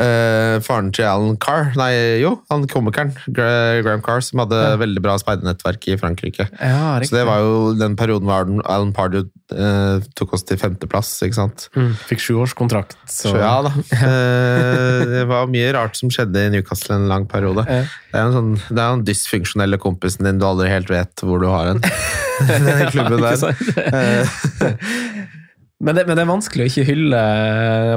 eh, 0.00 0.60
faren 0.62 0.92
til 0.94 1.04
Alan 1.08 1.36
Carr 1.42 1.72
Nei, 1.76 1.90
jo, 2.22 2.36
han 2.52 2.66
komikeren. 2.70 3.10
Graham 3.34 4.02
Carr, 4.06 4.20
som 4.22 4.38
hadde 4.44 4.54
Ja. 4.60 4.76
veldig 4.78 5.02
bra 5.02 5.16
speidernettverk 5.18 5.88
i 5.90 5.96
Frankrike. 5.98 6.46
Ja. 6.60 7.00
Så 7.02 7.16
det 7.16 7.24
var 7.26 7.40
jo 7.42 7.74
den 7.78 7.96
perioden 7.98 8.28
hvor 8.30 8.62
Alan- 8.70 8.92
Pardew 8.94 9.26
eh, 9.52 10.00
tok 10.14 10.32
oss 10.38 10.44
til 10.44 10.56
femteplass, 10.60 11.10
ikke 11.26 11.34
sant. 11.40 11.68
mm, 11.76 11.94
Fikk 12.08 12.20
sjuårskontrakt. 12.24 12.96
Så 13.10 13.34
ja 13.36 13.56
da. 13.66 13.72
Eh, 13.98 15.04
det 15.08 15.24
var 15.28 15.46
mye 15.50 15.72
rart 15.74 15.96
som 15.98 16.10
skjedde 16.12 16.46
i 16.46 16.50
Newcastle 16.54 16.94
en 16.96 17.08
lang 17.10 17.26
periode. 17.30 17.64
Ja. 17.68 17.82
Det 18.12 18.20
er 18.20 18.28
jo 18.28 18.36
sånn, 18.38 18.54
den 18.78 19.04
dysfunksjonelle 19.08 19.78
kompisen 19.82 20.24
din 20.28 20.38
du 20.40 20.46
aldri 20.48 20.68
helt 20.70 20.88
vet 20.92 21.24
hvor 21.26 21.40
du 21.42 21.48
har 21.50 21.74
en. 21.74 21.82
Den 22.38 22.86
klubben 22.92 23.18
der. 23.18 23.34
Eh, 25.80 25.84
Men 25.84 25.94
det, 25.94 26.06
men 26.08 26.16
det 26.16 26.22
er 26.24 26.32
vanskelig 26.32 26.64
å 26.66 26.70
ikke 26.72 26.86
hylle 26.88 27.20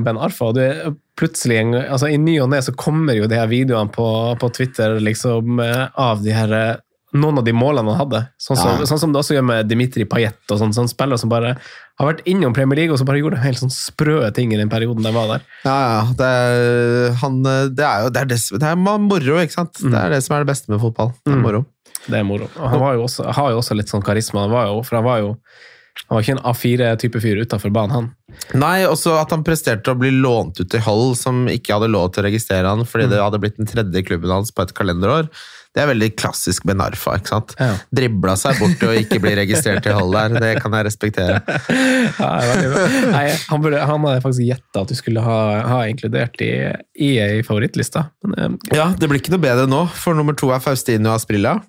Ben 0.05 0.17
Arfa. 0.21 0.45
og 0.51 0.55
Du 0.55 0.61
er 0.61 0.93
plutselig, 1.17 1.63
altså 1.89 2.09
I 2.11 2.17
ny 2.17 2.39
og 2.41 2.49
ne 2.53 2.61
så 2.61 2.73
kommer 2.77 3.15
jo 3.17 3.27
de 3.27 3.35
her 3.39 3.47
videoene 3.47 3.91
på, 3.91 4.05
på 4.39 4.49
Twitter 4.53 4.99
liksom, 4.99 5.59
eh, 5.61 5.87
av 5.97 6.21
de 6.23 6.31
her, 6.31 6.53
eh, 6.53 6.75
noen 7.13 7.39
av 7.41 7.43
de 7.43 7.51
målene 7.51 7.91
han 7.91 7.99
hadde. 8.05 8.21
Sånn 8.39 8.55
som, 8.57 8.79
Ja. 8.79 8.85
sånn 8.85 8.99
som 9.01 9.11
det 9.11 9.19
også 9.19 9.35
gjør 9.35 9.43
med 9.45 9.67
Dimitri 9.67 10.05
Payet. 10.05 10.37
og 10.49 10.59
sånn, 10.61 10.71
sånn 10.73 10.87
spillere 10.87 11.19
som 11.19 11.29
bare 11.29 11.57
har 11.99 12.07
vært 12.13 12.21
innom 12.25 12.53
Premier 12.53 12.75
League 12.77 12.93
og 12.93 12.99
så 13.01 13.05
bare 13.05 13.19
gjorde 13.19 13.41
helt 13.43 13.57
sånn 13.59 13.69
sprø 13.73 14.31
ting 14.33 14.53
i 14.53 14.57
den 14.57 14.69
perioden 14.69 15.03
de 15.03 15.11
var 15.11 15.27
der. 15.27 15.41
Ja, 15.65 15.75
ja. 15.81 16.13
Det 16.21 16.29
er, 16.29 17.11
han, 17.19 17.41
det 17.43 17.83
er 17.85 18.05
jo 18.05 18.09
det 18.09 18.21
er, 18.21 18.25
det, 18.31 18.39
det 18.61 18.63
er 18.71 18.75
moro, 18.77 19.41
ikke 19.41 19.57
sant? 19.57 19.73
Det 19.81 19.93
er 19.93 20.09
det 20.15 20.23
som 20.23 20.37
er 20.37 20.45
det 20.45 20.53
beste 20.53 20.69
med 20.71 20.79
fotball. 20.79 21.11
Det 21.25 21.33
er 21.33 21.37
Mm. 21.37 21.41
moro. 21.43 21.65
Det 22.07 22.17
er 22.17 22.23
moro. 22.23 22.47
Og 22.57 22.69
han 22.69 22.79
var 22.79 22.93
jo 22.95 23.03
også, 23.09 23.25
har 23.33 23.51
jo 23.51 23.57
også 23.59 23.75
litt 23.77 23.89
sånn 23.91 24.01
karisma. 24.05 24.41
Han 24.47 24.51
var 24.55 24.65
jo, 24.71 24.81
for 24.83 24.95
han 24.97 25.05
var 25.05 25.19
jo 25.19 25.35
Han 26.07 26.17
var 26.17 26.25
ikke 26.25 26.35
en 26.37 26.43
A4-type 26.49 27.21
fyr 27.23 27.41
utafor 27.45 27.71
banen, 27.71 27.95
han. 27.95 28.09
Nei, 28.57 28.83
også 28.87 29.13
at 29.19 29.31
han 29.31 29.45
presterte 29.47 29.93
å 29.93 29.99
bli 29.99 30.11
lånt 30.11 30.59
ut 30.59 30.69
til 30.71 30.83
Hull, 30.85 31.15
som 31.19 31.45
ikke 31.51 31.75
hadde 31.77 31.91
lov 31.91 32.11
til 32.11 32.23
å 32.23 32.27
registrere 32.29 32.67
han 32.67 32.83
fordi 32.87 33.09
det 33.11 33.19
hadde 33.21 33.39
blitt 33.43 33.57
den 33.59 33.69
tredje 33.69 34.03
klubben 34.07 34.31
hans 34.33 34.51
på 34.55 34.65
et 34.65 34.73
kalenderår. 34.75 35.29
Det 35.71 35.79
er 35.79 35.87
veldig 35.87 36.09
klassisk 36.19 36.65
med 36.67 36.81
Narfa, 36.81 37.13
ikke 37.15 37.31
sant? 37.31 37.53
Ja. 37.55 37.77
Dribla 37.95 38.33
seg 38.39 38.59
bort 38.59 38.81
og 38.83 38.97
ikke 38.99 39.21
bli 39.23 39.31
registrert 39.39 39.87
i 39.87 39.93
Hull 39.95 40.11
der. 40.11 40.35
Det 40.43 40.51
kan 40.63 40.75
jeg 40.75 40.87
respektere. 40.89 41.39
Ja, 42.21 42.29
er. 42.43 42.73
Nei, 43.13 43.23
han, 43.47 43.61
burde, 43.63 43.79
han 43.87 44.03
hadde 44.03 44.21
faktisk 44.23 44.43
gjetta 44.43 44.83
at 44.83 44.91
du 44.91 44.97
skulle 44.97 45.23
ha, 45.23 45.37
ha 45.63 45.77
inkludert 45.87 46.41
i, 46.43 46.51
i 46.99 47.11
ei 47.23 47.39
favorittlista. 47.47 48.09
Men, 48.27 48.57
eh, 48.59 48.75
Ja, 48.81 48.89
Det 48.97 49.07
blir 49.07 49.21
ikke 49.21 49.33
noe 49.33 49.43
bedre 49.43 49.69
nå, 49.69 49.85
for 49.95 50.17
nummer 50.17 50.35
to 50.37 50.51
er 50.51 50.59
Faustino 50.63 51.13
Asprilla. 51.15 51.61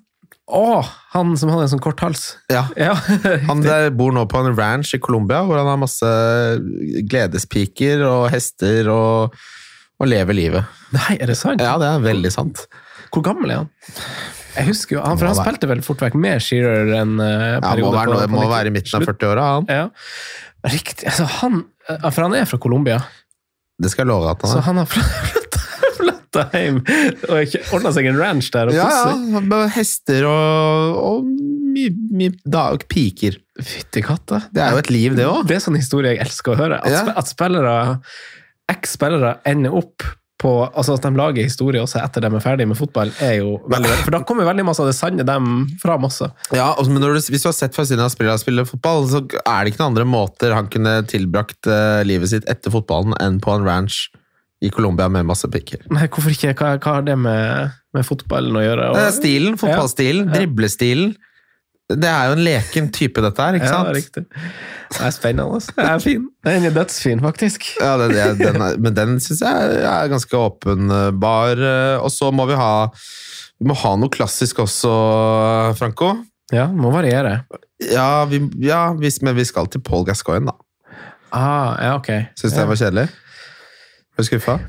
Å, 0.51 0.83
han 1.13 1.37
som 1.39 1.49
hadde 1.53 1.63
en 1.67 1.71
sånn 1.71 1.81
kort 1.83 2.01
hals! 2.03 2.23
Ja, 2.51 2.65
Ja, 2.75 2.93
Han 3.49 3.61
der 3.63 3.89
bor 3.95 4.11
nå 4.11 4.25
på 4.27 4.41
en 4.43 4.55
ranch 4.57 4.91
i 4.97 4.99
Colombia, 4.99 5.39
hvor 5.47 5.57
han 5.61 5.69
har 5.71 5.79
masse 5.79 6.09
gledespiker 7.09 8.03
og 8.07 8.25
hester 8.33 8.89
og, 8.91 9.37
og 9.99 10.09
lever 10.11 10.35
livet. 10.37 10.79
Nei, 10.95 11.15
er 11.19 11.31
det 11.31 11.37
sant? 11.39 11.63
Ja, 11.63 11.77
det 11.81 11.87
er 11.89 12.03
veldig 12.03 12.31
sant. 12.35 12.65
Hvor 13.13 13.23
gammel 13.25 13.53
er 13.53 13.61
han? 13.63 13.71
Jeg 14.53 14.67
husker 14.69 14.97
jo, 14.99 15.01
han, 15.05 15.17
For 15.17 15.29
han 15.31 15.37
være- 15.39 15.47
spilte 15.47 15.69
vel 15.71 15.81
fort 15.85 16.01
vekk 16.03 16.15
med 16.21 16.43
Shearer 16.45 16.91
en 16.99 17.15
uh, 17.17 17.27
Ja, 17.57 17.73
må 17.79 17.89
være, 17.95 18.19
på- 18.27 18.35
må 18.35 18.43
være 18.51 18.69
i 18.69 18.75
midten 18.75 18.99
av 18.99 19.07
40-åra, 19.09 19.45
han. 19.55 19.71
Ja, 19.71 19.87
riktig. 20.69 21.07
Altså, 21.09 21.25
han, 21.39 21.63
eh, 21.89 22.03
for 22.11 22.27
han 22.27 22.35
er 22.37 22.45
fra 22.49 22.59
Colombia, 22.61 22.99
Det 23.81 23.89
skal 23.89 24.05
jeg 24.05 24.11
love 24.13 24.29
at 24.35 24.43
han 24.45 24.51
er. 24.51 24.53
Så 24.59 24.65
han 24.67 24.77
har 24.83 24.91
flytta 24.91 25.62
hjem 26.53 26.79
og 27.29 27.55
ordna 27.77 27.91
seg 27.95 28.09
en 28.09 28.17
ranch 28.19 28.49
der. 28.53 28.71
Ja, 28.75 28.87
ja. 29.13 29.61
Hester 29.75 30.25
og, 30.29 30.97
og 31.03 31.29
mye, 31.73 31.93
mye 32.13 32.33
da, 32.45 32.65
piker. 32.89 33.37
Fytti 33.61 34.01
katta. 34.05 34.43
Det 34.53 34.63
er 34.65 34.73
jo 34.73 34.81
et 34.81 34.89
liv, 34.93 35.15
det 35.19 35.27
òg. 35.29 35.43
Det 35.49 35.59
er 35.59 35.63
sånn 35.67 35.77
historie 35.77 36.15
jeg 36.15 36.23
elsker 36.25 36.55
å 36.55 36.59
høre. 36.59 36.81
At, 36.81 36.91
Ja. 36.93 37.05
at 37.21 37.29
spillere, 37.29 37.77
eks-spillere 38.71 39.37
ender 39.49 39.75
opp 39.83 40.05
på 40.43 40.51
altså 40.75 40.97
At 40.97 41.05
de 41.05 41.11
lager 41.15 41.45
historie 41.45 41.79
også 41.79 42.01
etter 42.03 42.25
de 42.25 42.27
er 42.35 42.41
ferdig 42.43 42.65
med 42.67 42.75
fotball, 42.75 43.13
er 43.23 43.37
jo 43.37 43.53
veldig, 43.71 43.91
For 44.03 44.11
da 44.11 44.19
kommer 44.27 44.47
veldig 44.49 44.65
masse 44.67 44.81
av 44.83 44.89
det 44.89 44.95
sanne 44.97 45.23
dem 45.23 45.45
fram 45.79 46.03
også. 46.09 46.27
Ja, 46.51 46.73
men 46.83 46.99
du, 46.99 47.07
hvis 47.15 47.45
du 47.45 47.47
har 47.47 47.55
sett 47.55 47.77
Fasina 47.77 48.09
spille, 48.11 48.33
spille 48.41 48.65
fotball, 48.67 49.05
så 49.07 49.21
er 49.23 49.63
det 49.63 49.71
ikke 49.71 49.83
noen 49.85 49.93
andre 49.93 50.07
måter 50.09 50.51
han 50.57 50.67
kunne 50.73 50.97
tilbrakt 51.07 51.69
eh, 51.71 52.01
livet 52.09 52.33
sitt 52.33 52.49
etter 52.51 52.73
fotballen 52.75 53.15
enn 53.23 53.39
på 53.43 53.55
en 53.55 53.63
ranch 53.63 54.09
i 54.63 54.69
Colombia 54.71 55.09
med 55.11 55.25
masse 55.27 55.49
pikker. 55.51 55.83
Nei, 55.91 56.07
hvorfor 56.07 56.31
ikke? 56.31 56.53
Hva, 56.55 56.73
hva 56.79 56.93
har 56.97 57.05
det 57.07 57.17
med, 57.19 57.73
med 57.93 58.05
fotballen 58.07 58.55
å 58.55 58.63
gjøre? 58.63 58.89
Det 58.95 59.05
er 59.09 59.15
stilen, 59.17 59.57
fotballstilen, 59.59 60.29
Ja. 60.29 60.37
driblestilen. 60.39 61.13
Det 61.93 62.07
er 62.07 62.29
jo 62.29 62.35
en 62.37 62.43
leken 62.45 62.85
type, 62.95 63.19
dette 63.21 63.43
her, 63.43 63.57
ikke 63.59 63.67
Ja, 63.67 63.73
sant? 63.75 63.89
riktig. 63.97 64.23
Det 64.95 65.01
er 65.03 65.11
spennende. 65.11 65.57
altså. 65.59 65.73
Den 65.75 65.89
er 65.91 65.99
fin. 66.01 66.23
Den 66.47 66.65
er 66.69 66.73
dødsfin, 66.77 67.19
faktisk. 67.21 67.67
Ja, 67.81 67.97
det, 67.99 68.07
det, 68.15 68.29
den 68.39 68.61
er, 68.63 68.77
men 68.79 68.95
den 68.95 69.17
syns 69.21 69.43
jeg 69.43 69.81
er 69.83 70.07
ganske 70.09 70.39
åpenbar. 70.39 71.59
eh, 71.59 71.97
Og 71.99 72.09
så 72.15 72.31
må 72.33 72.47
vi 72.49 72.55
ha 72.57 72.71
vi 73.59 73.67
må 73.69 73.75
ha 73.83 73.91
noe 73.99 74.09
klassisk 74.11 74.63
også, 74.63 74.89
Franco. 75.77 76.13
Ja, 76.51 76.65
må 76.67 76.89
variere. 76.91 77.43
Ja, 77.91 78.23
vi, 78.31 78.39
ja 78.63 78.87
hvis, 78.97 79.21
men 79.23 79.35
vi 79.37 79.45
skal 79.47 79.67
til 79.71 79.83
Paul 79.85 80.03
Gascoigne, 80.07 80.51
da. 80.51 80.57
Ah, 81.33 81.75
ja, 81.81 81.93
ok. 81.99 82.09
Syns 82.39 82.53
du 82.53 82.57
ja. 82.59 82.63
det 82.63 82.69
var 82.71 82.79
kjedelig? 82.81 83.05
Er 84.13 84.21
du 84.21 84.27
skuffa? 84.27 84.59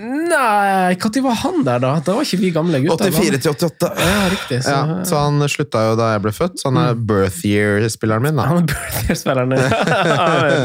Nei, 0.00 0.94
når 1.00 1.22
var 1.24 1.36
han 1.42 1.62
der, 1.64 1.80
da? 1.80 1.90
Da 2.04 2.14
var 2.16 2.24
ikke 2.24 2.38
vi 2.40 2.50
gamle 2.52 2.80
gutter. 2.84 3.10
84 3.12 3.40
til 3.44 3.52
88. 3.52 3.88
Ja, 4.00 4.20
riktig. 4.32 4.58
Så, 4.64 4.74
Ja, 4.76 4.98
så 5.08 5.22
han 5.24 5.40
slutta 5.48 5.82
jo 5.90 5.96
da 6.00 6.10
jeg 6.14 6.22
ble 6.26 6.32
født, 6.36 6.60
så 6.60 6.68
han 6.70 6.78
er 6.82 6.94
birth 7.08 7.40
year-spilleren 7.48 8.24
min. 8.28 8.36
da. 8.40 8.46
Han 8.50 8.62
er 8.62 8.68
birth 8.70 9.02
year-spilleren 9.08 9.52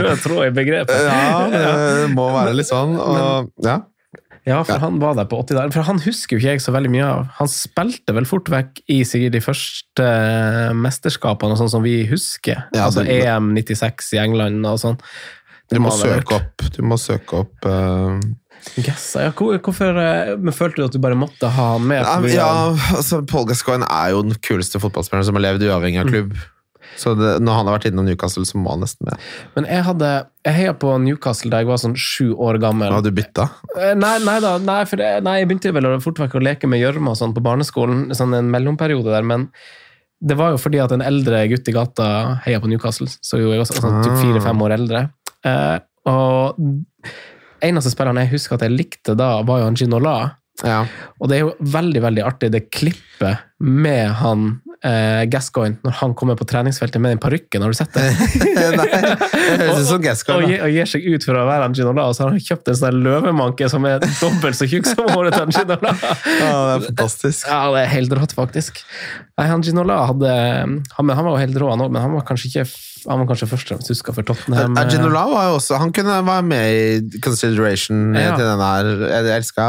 Rød 0.06 0.24
tråd 0.24 0.45
i 0.50 0.54
begrepet. 0.56 1.04
Ja, 1.08 1.43
det 1.52 2.10
må 2.15 2.30
være 2.36 2.56
litt 2.60 2.71
sånn. 2.71 2.95
Og, 3.00 3.52
ja. 3.63 3.82
Ja, 4.45 4.60
for 4.62 4.78
han 4.78 5.00
var 5.02 5.15
der 5.17 5.26
på 5.26 5.39
80 5.41 5.56
der. 5.58 5.71
For 5.74 5.88
han 5.88 5.98
husker 6.04 6.36
jo 6.36 6.43
ikke 6.43 6.52
jeg 6.54 6.62
så 6.62 6.71
veldig 6.76 6.91
mye 6.93 7.06
av. 7.08 7.24
Han 7.39 7.48
spilte 7.50 8.13
vel 8.13 8.28
fort 8.30 8.52
vekk 8.54 8.84
i 8.93 9.00
sikkert 9.08 9.34
de 9.34 9.41
første 9.41 10.10
mesterskapene, 10.78 11.56
og 11.56 11.63
sånn 11.63 11.71
som 11.74 11.82
vi 11.86 12.04
husker. 12.10 12.62
Ja, 12.76 12.86
altså 12.89 13.04
det- 13.08 13.24
EM 13.26 13.54
96 13.58 14.13
i 14.13 14.21
England 14.21 14.65
og 14.69 14.78
sånn. 14.84 15.00
Du 15.71 15.80
må 15.82 15.91
søke 15.97 16.36
opp. 16.38 16.65
Du 16.75 16.82
må 16.86 16.97
søke 17.01 17.39
opp 17.43 17.65
uh, 17.65 18.19
Gassa, 18.82 19.21
ja, 19.28 19.32
hvor- 19.36 19.60
hvorfor 19.62 19.97
eh, 20.01 20.36
men 20.41 20.54
Følte 20.56 20.82
du 20.82 20.86
at 20.88 20.93
du 20.95 20.99
bare 21.04 21.17
måtte 21.19 21.49
ha 21.54 21.65
han 21.75 21.84
med? 21.86 22.01
ja, 22.01 22.17
ja, 22.34 22.75
altså, 22.97 23.19
Paul 23.30 23.45
Gascoigne 23.49 23.86
er 23.89 24.12
jo 24.15 24.23
den 24.25 24.34
kuleste 24.41 24.80
fotballspilleren 24.82 25.25
som 25.28 25.36
har 25.38 25.43
levd 25.51 25.65
uavhengig 25.67 26.01
av 26.01 26.10
klubb. 26.10 26.36
Så 26.97 27.12
det, 27.19 27.41
når 27.43 27.58
han 27.60 27.67
har 27.67 27.75
vært 27.75 27.89
innom 27.89 28.06
Newcastle, 28.08 28.45
så 28.47 28.56
må 28.62 28.71
han 28.71 28.80
nesten 28.86 29.04
med. 29.10 29.19
Men 29.58 29.65
jeg 29.67 29.84
hadde 29.84 30.10
Jeg 30.47 30.54
heia 30.56 30.73
på 30.80 30.93
Newcastle 31.04 31.49
da 31.51 31.60
jeg 31.60 31.67
var 31.67 31.78
sånn 31.82 31.95
sju 31.99 32.30
år 32.39 32.58
gammel. 32.62 32.93
Har 32.93 33.01
du 33.04 33.12
bytta? 33.12 33.49
Eh, 33.75 33.93
Nei, 33.99 34.13
nei 34.23 34.38
da, 34.39 34.54
nei, 34.63 34.78
det, 34.86 35.10
nei, 35.25 35.34
jeg 35.41 35.49
begynte 35.49 35.73
vel 35.75 35.89
fort 36.06 36.21
vekk 36.23 36.38
å 36.39 36.43
leke 36.45 36.69
med 36.71 36.80
gjørme 36.82 37.12
og 37.12 37.17
sånn 37.19 37.34
på 37.36 37.43
barneskolen, 37.43 38.08
sånn 38.15 38.34
en 38.38 38.49
mellomperiode 38.54 39.12
der, 39.12 39.25
men 39.28 39.49
det 40.25 40.38
var 40.39 40.54
jo 40.56 40.62
fordi 40.62 40.80
at 40.82 40.93
en 40.95 41.04
eldre 41.06 41.43
gutt 41.51 41.67
i 41.67 41.73
gata 41.75 42.08
heia 42.47 42.62
på 42.63 42.69
Newcastle, 42.71 43.10
så 43.21 43.38
jo 43.41 43.51
jeg 43.51 43.60
var 43.62 43.67
sånn 43.69 43.99
typ 44.06 44.13
Ah. 44.15 44.21
fire-fem 44.23 44.62
år 44.65 44.78
eldre. 44.80 45.04
Eh, 45.45 45.77
og 46.10 46.60
eneste 47.65 47.91
spilleren 47.93 48.19
jeg 48.23 48.34
husker 48.34 48.58
at 48.58 48.65
jeg 48.65 48.75
likte 48.75 49.15
da, 49.17 49.39
var 49.47 49.63
jo 49.63 49.71
Ginola. 49.77 50.17
Ja. 50.63 50.84
Og 51.19 51.29
det 51.29 51.38
er 51.38 51.47
jo 51.47 51.71
veldig, 51.75 52.01
veldig 52.05 52.23
artig, 52.23 52.51
det 52.53 52.67
klippet 52.71 53.43
med 53.65 54.12
han 54.19 54.41
eh, 54.86 55.23
Gascoigne 55.32 55.80
når 55.86 55.95
han 56.01 56.13
kommer 56.17 56.38
på 56.38 56.45
treningsfeltet 56.45 57.01
med 57.01 57.15
den 57.15 57.21
parykken, 57.23 57.63
har 57.65 57.73
du 57.73 57.78
sett 57.78 57.93
det? 57.95 58.04
Nei, 58.78 58.88
det 58.91 59.58
høres 59.60 59.80
ut 59.82 59.88
som 59.89 59.97
og, 59.97 60.04
Gascoigne. 60.06 60.49
gir- 60.51 60.63
og 60.67 60.73
gir 60.75 60.89
seg 60.91 61.08
ut 61.10 61.25
for 61.25 61.39
å 61.41 61.45
være 61.49 61.69
en 61.71 61.75
Ginola, 61.78 62.06
og 62.12 62.15
så 62.17 62.25
har 62.28 62.36
han 62.36 62.43
kjøpt 62.45 62.69
en 62.71 62.78
sånn 62.82 62.99
løvemanke 63.06 63.69
som 63.71 63.88
er 63.89 64.04
dobbelt 64.21 64.60
så 64.60 64.67
tjukk 64.69 64.89
som 64.91 65.10
håret 65.15 65.34
til 65.39 65.56
Ginola. 65.58 65.93
Ja, 66.45 66.56
det 66.56 66.73
er 66.75 66.84
fantastisk. 66.91 67.47
Ja, 67.49 67.62
det 67.73 67.84
er 67.86 67.93
helt 67.95 68.13
rått, 68.19 68.34
faktisk. 68.38 68.84
Nei, 69.39 69.47
han 69.49 69.63
Ginola 69.65 70.01
hadde 70.12 70.32
han, 70.36 70.86
han 70.97 71.10
var 71.25 71.32
jo 71.34 71.39
helt 71.41 71.58
rå, 71.62 71.71
han 71.73 71.82
òg, 71.88 71.91
men 71.95 72.04
han 72.06 72.13
var 72.15 72.25
kanskje 72.28 72.51
ikke 72.54 72.67
han 73.06 73.19
var 73.21 73.28
kanskje 73.30 73.45
først 73.51 73.67
og 73.69 73.75
fremst 73.75 73.91
huska 73.93 74.13
for 74.17 74.25
Tottenham. 74.25 74.73
eh, 74.82 74.88
Ginola 74.89 75.25
var 75.30 75.43
jo 75.51 75.58
også 75.60 75.78
Han 75.78 75.91
kunne 75.93 76.15
være 76.25 76.41
med 76.41 76.63
i 77.13 77.19
consideration 77.21 78.15
Ja. 78.17 78.32
til 78.34 78.47
den 78.47 78.58
der. 78.63 78.89
Jeg 79.12 79.36
elska 79.43 79.65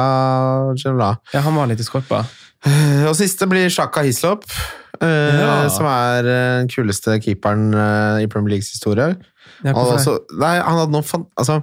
Ginola. 0.81 1.11
Ja, 1.35 1.43
han 1.45 1.55
var 1.59 1.69
litt 1.69 1.81
i 1.81 1.85
skorpa. 1.85 2.23
Og 3.07 3.15
siste 3.19 3.47
blir 3.51 3.71
Shaka 3.73 4.03
Hislop, 4.07 4.45
eh, 5.01 5.39
Ja. 5.39 5.69
som 5.71 5.87
er 5.87 6.27
eh, 6.27 6.59
den 6.63 6.69
kuleste 6.73 7.19
keeperen 7.23 7.69
eh, 7.75 8.25
i 8.25 8.27
Premier 8.31 8.57
Leagues 8.57 8.73
historie. 8.75 9.15
Også, 9.65 10.19
nei, 10.37 10.57
han 10.61 10.81
hadde 10.83 10.93
noen 10.93 11.07
fan... 11.07 11.25
Altså, 11.39 11.61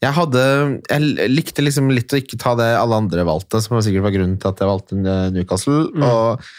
jeg 0.00 0.12
hadde 0.16 0.42
Jeg 0.88 1.28
likte 1.30 1.62
liksom 1.64 1.90
litt 1.92 2.12
å 2.12 2.18
ikke 2.20 2.38
ta 2.40 2.54
det 2.58 2.68
alle 2.76 2.98
andre 3.04 3.24
valgte, 3.28 3.60
som 3.62 3.78
sikkert 3.84 4.06
var 4.08 4.14
grunnen 4.16 4.38
til 4.40 4.50
at 4.50 4.60
jeg 4.60 4.70
valgte 4.70 4.98
eh, 4.98 5.30
Newcastle. 5.36 5.86
Mm. 5.94 6.04
Og 6.08 6.50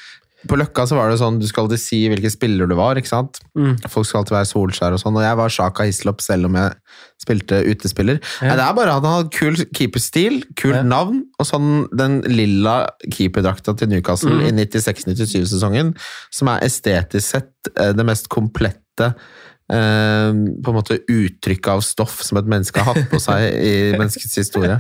på 0.50 0.58
Løkka 0.58 0.88
så 0.90 0.96
var 0.98 1.12
det 1.12 1.20
sånn, 1.22 1.38
du 1.40 1.46
skal 1.48 1.66
alltid 1.68 1.80
si 1.84 2.00
hvilken 2.10 2.32
spiller 2.34 2.66
du 2.68 2.74
var, 2.76 2.96
ikke 2.98 3.12
sant? 3.12 3.40
Mm. 3.58 3.76
Folk 3.92 4.08
skal 4.10 4.22
alltid 4.24 4.36
være 4.38 4.50
Solskjær 4.50 4.96
og 4.98 5.02
sånn, 5.04 5.18
og 5.20 5.24
jeg 5.26 5.38
var 5.38 5.50
Sjaka 5.54 5.86
Hislop 5.86 6.22
selv 6.26 6.50
om 6.50 6.56
jeg 6.58 6.74
spilte 7.22 7.60
utespiller. 7.70 8.18
Ja. 8.42 8.48
Nei, 8.50 8.56
det 8.58 8.66
er 8.66 8.74
bare 8.80 8.96
at 8.98 9.06
han 9.06 9.18
hadde 9.20 9.36
kul 9.38 9.56
keeperstil, 9.78 10.40
kult 10.58 10.80
Ja. 10.80 10.82
navn, 10.82 11.22
og 11.40 11.46
sånn 11.46 11.88
den 11.96 12.22
lilla 12.26 12.88
keeperdrakta 13.14 13.78
til 13.78 13.88
Newcastle 13.94 14.32
Mm. 14.34 14.48
i 14.48 14.52
96-97-sesongen, 14.66 15.94
som 16.32 16.48
er 16.50 16.66
estetisk 16.66 17.28
sett 17.38 17.72
eh, 17.78 17.92
det 17.94 18.06
mest 18.08 18.30
komplette 18.30 19.14
eh, 19.72 20.30
på 20.64 20.72
en 20.74 20.78
måte 20.78 20.98
uttrykk 21.10 21.70
av 21.74 21.82
stoff 21.86 22.20
som 22.28 22.38
et 22.42 22.50
menneske 22.52 22.84
har 22.84 22.94
hatt 22.96 23.08
på 23.12 23.20
seg 23.24 23.48
i 23.56 23.74
menneskets 24.00 24.38
historie. 24.42 24.78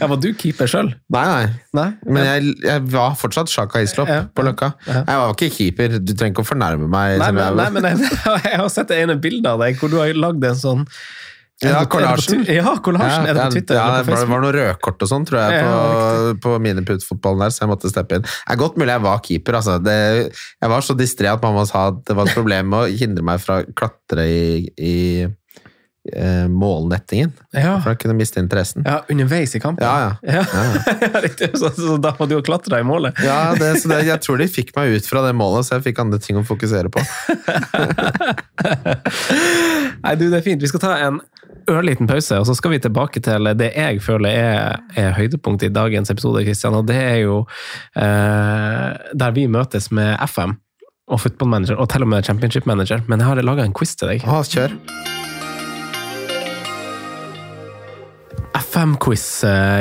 Ja, 0.00 0.08
Var 0.10 0.20
du 0.22 0.28
keeper 0.38 0.70
sjøl? 0.70 0.92
Nei, 1.14 1.24
nei. 1.30 1.46
Nei? 1.78 1.88
Men 2.04 2.28
jeg, 2.28 2.54
jeg 2.66 2.84
var 2.94 3.14
fortsatt 3.20 3.52
Sjaka 3.52 3.82
Islop 3.84 4.10
Ja, 4.10 4.22
på 4.34 4.44
Løkka. 4.46 4.72
ja. 4.88 5.02
Jeg 5.06 5.22
var 5.24 5.34
ikke 5.36 5.50
keeper. 5.58 5.98
Du 6.00 6.12
trenger 6.14 6.34
ikke 6.36 6.44
å 6.46 6.50
fornærme 6.52 6.88
meg. 6.90 7.18
Nei, 7.22 7.28
som 7.30 7.34
men, 7.38 7.44
jeg- 7.44 7.60
nei, 7.62 7.68
men 7.78 7.90
jeg, 7.90 8.14
jeg 8.50 8.60
har 8.64 8.72
sett 8.72 8.90
det 8.92 9.02
ene 9.04 9.16
bildet 9.20 9.50
av 9.54 9.62
deg 9.64 9.78
hvor 9.80 9.92
du 9.92 10.00
har 10.02 10.12
lagd 10.18 10.44
en 10.50 10.58
sånn 10.60 10.86
Ja, 11.62 11.84
kollasjen. 11.88 12.42
Ja, 12.50 12.72
kollasjen. 12.82 13.28
Er 13.30 13.34
det 13.38 13.44
på 13.46 13.52
Twitter 13.54 13.76
Ja, 13.78 13.84
det 14.02 14.08
var, 14.10 14.24
var 14.26 14.40
noe 14.42 14.50
rødkort 14.56 14.98
og 15.06 15.10
sånn, 15.12 15.22
tror 15.28 15.38
jeg, 15.44 15.50
på, 15.62 15.70
på 16.48 16.56
miniputt-fotballen 16.66 17.44
der, 17.46 17.52
så 17.54 17.62
jeg 17.64 17.70
måtte 17.70 17.92
steppe 17.92 18.18
inn. 18.18 18.26
Det 18.26 18.50
er 18.56 18.60
godt 18.60 18.76
mulig 18.80 18.92
jeg 18.96 19.04
var 19.06 19.18
keeper, 19.24 19.54
altså. 19.60 19.74
Det, 19.84 19.94
jeg 20.34 20.68
var 20.74 20.80
så 20.84 20.94
distré 20.98 21.26
at 21.30 21.44
mamma 21.46 21.62
sa 21.70 21.78
at 21.92 21.98
det 22.10 22.16
var 22.18 22.24
et 22.28 22.34
problem 22.40 22.64
med 22.74 22.78
å 22.82 22.90
hindre 23.04 23.22
meg 23.30 23.38
fra 23.44 23.54
å 23.62 23.64
klatre 23.78 24.22
i, 24.26 24.66
i 24.76 24.94
eh, 25.24 26.46
målnettingen, 26.52 27.30
Ja. 27.54 27.78
for 27.80 27.88
da 27.94 27.98
kunne 28.02 28.18
miste 28.18 28.42
interessen. 28.42 28.82
ja, 28.84 28.98
underveis 29.14 29.54
i 29.56 29.60
kampen? 29.62 29.86
Ja, 29.86 30.18
ja. 30.26 30.42
Ja. 30.42 30.44
Så, 31.54 31.70
så 31.78 31.96
da 32.02 32.10
må 32.18 32.26
du 32.28 32.34
jo 32.36 32.42
klatre 32.44 32.80
i 32.82 32.84
målet? 32.86 33.14
Ja, 33.24 33.54
det, 33.58 33.70
så 33.80 33.88
det, 33.94 34.02
jeg 34.08 34.18
tror 34.26 34.36
de 34.42 34.46
fikk 34.50 34.70
meg 34.76 34.86
ut 34.98 35.06
fra 35.08 35.22
det 35.24 35.32
målet, 35.38 35.64
så 35.68 35.70
jeg 35.78 35.84
fikk 35.88 35.98
andre 36.02 36.18
ting 36.22 36.36
å 36.40 36.44
fokusere 36.46 36.88
på. 36.92 37.00
Nei, 40.04 40.14
du, 40.18 40.26
det 40.30 40.38
er 40.40 40.44
fint. 40.44 40.62
Vi 40.62 40.68
skal 40.70 40.82
ta 40.82 40.94
en 41.06 41.20
ørliten 41.70 42.08
pause, 42.10 42.38
og 42.40 42.48
så 42.48 42.56
skal 42.58 42.74
vi 42.74 42.82
tilbake 42.82 43.22
til 43.24 43.50
det 43.58 43.70
jeg 43.76 44.02
føler 44.04 44.30
er, 44.34 44.82
er 44.96 45.16
høydepunktet 45.16 45.70
i 45.70 45.74
dagens 45.74 46.12
episode, 46.12 46.44
Kristian, 46.46 46.76
og 46.76 46.86
det 46.88 46.98
er 47.00 47.18
jo 47.24 47.40
eh, 47.96 48.92
der 49.14 49.34
vi 49.36 49.48
møtes 49.48 49.90
med 49.94 50.16
FM. 50.28 50.58
og 51.04 51.20
football 51.20 51.50
manager, 51.52 51.76
og 51.76 51.90
til 51.92 52.02
og 52.02 52.08
med 52.08 52.24
championship 52.24 52.64
manager, 52.66 53.02
men 53.08 53.20
jeg 53.20 53.28
har 53.28 53.42
laga 53.44 53.64
en 53.64 53.74
quiz 53.76 53.92
til 53.92 54.08
deg. 54.08 54.24
Å, 54.24 54.40
kjør. 54.40 54.72
FM-quiz, 58.56 59.26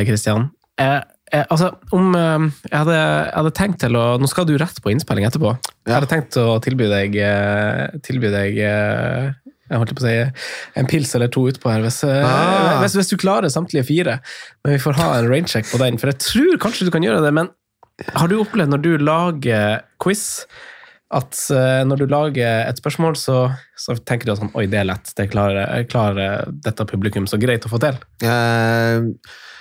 Kristian. 0.03 0.49
Eh, 0.81 0.99
eh, 1.31 1.45
altså, 1.49 1.71
om 1.93 2.13
eh, 2.17 2.47
jeg, 2.69 2.75
hadde, 2.75 2.97
jeg 2.97 3.37
hadde 3.37 3.53
tenkt 3.57 3.79
til 3.83 3.97
å 3.97 4.05
Nå 4.21 4.29
skal 4.29 4.47
du 4.49 4.55
rett 4.59 4.81
på 4.83 4.91
innspilling 4.93 5.27
etterpå. 5.29 5.53
Jeg 5.87 5.95
hadde 5.95 6.09
tenkt 6.11 6.37
å 6.41 6.57
tilby 6.63 6.89
deg, 6.91 7.17
eh, 7.21 7.99
tilby 8.05 8.31
deg 8.33 8.59
eh, 8.65 9.31
jeg 9.69 9.79
holdt 9.79 9.93
på 9.95 10.03
å 10.03 10.07
si 10.07 10.15
en 10.81 10.87
pils 10.91 11.13
eller 11.15 11.27
to 11.31 11.45
utpå 11.49 11.71
her, 11.71 11.81
hvis, 11.85 12.01
eh, 12.03 12.23
Ah. 12.27 12.81
hvis, 12.81 12.95
hvis 12.99 13.09
du 13.13 13.17
klarer 13.17 13.49
samtlige 13.53 13.85
fire. 13.87 14.19
Men 14.63 14.73
vi 14.75 14.81
får 14.83 14.93
ha 14.99 15.13
en 15.19 15.29
raincheck 15.31 15.65
på 15.71 15.79
den, 15.79 15.97
for 15.97 16.07
jeg 16.11 16.19
tror 16.19 16.57
kanskje 16.59 16.85
du 16.85 16.91
kan 16.91 17.01
gjøre 17.05 17.23
det. 17.23 17.33
Men 17.33 17.49
har 18.15 18.27
du 18.27 18.39
opplevd 18.41 18.69
når 18.73 18.81
du 18.83 18.97
lager 18.97 19.81
quiz, 20.03 20.45
at 21.13 21.37
eh, 21.53 21.83
når 21.85 21.97
du 22.01 22.05
lager 22.09 22.63
et 22.67 22.79
spørsmål, 22.81 23.13
så, 23.15 23.55
så 23.77 23.93
tenker 24.03 24.25
du 24.25 24.31
at 24.33 24.39
sånn, 24.41 24.51
oi, 24.57 24.65
det 24.65 24.79
er 24.81 24.87
lett, 24.89 25.11
det 25.15 25.27
klarer, 25.31 25.83
klarer 25.87 26.47
dette 26.65 26.85
publikum 26.89 27.27
så 27.29 27.37
greit 27.39 27.67
å 27.67 27.69
få 27.71 27.79
til? 27.83 27.99
Eh, 28.25 29.03
i- 29.03 29.52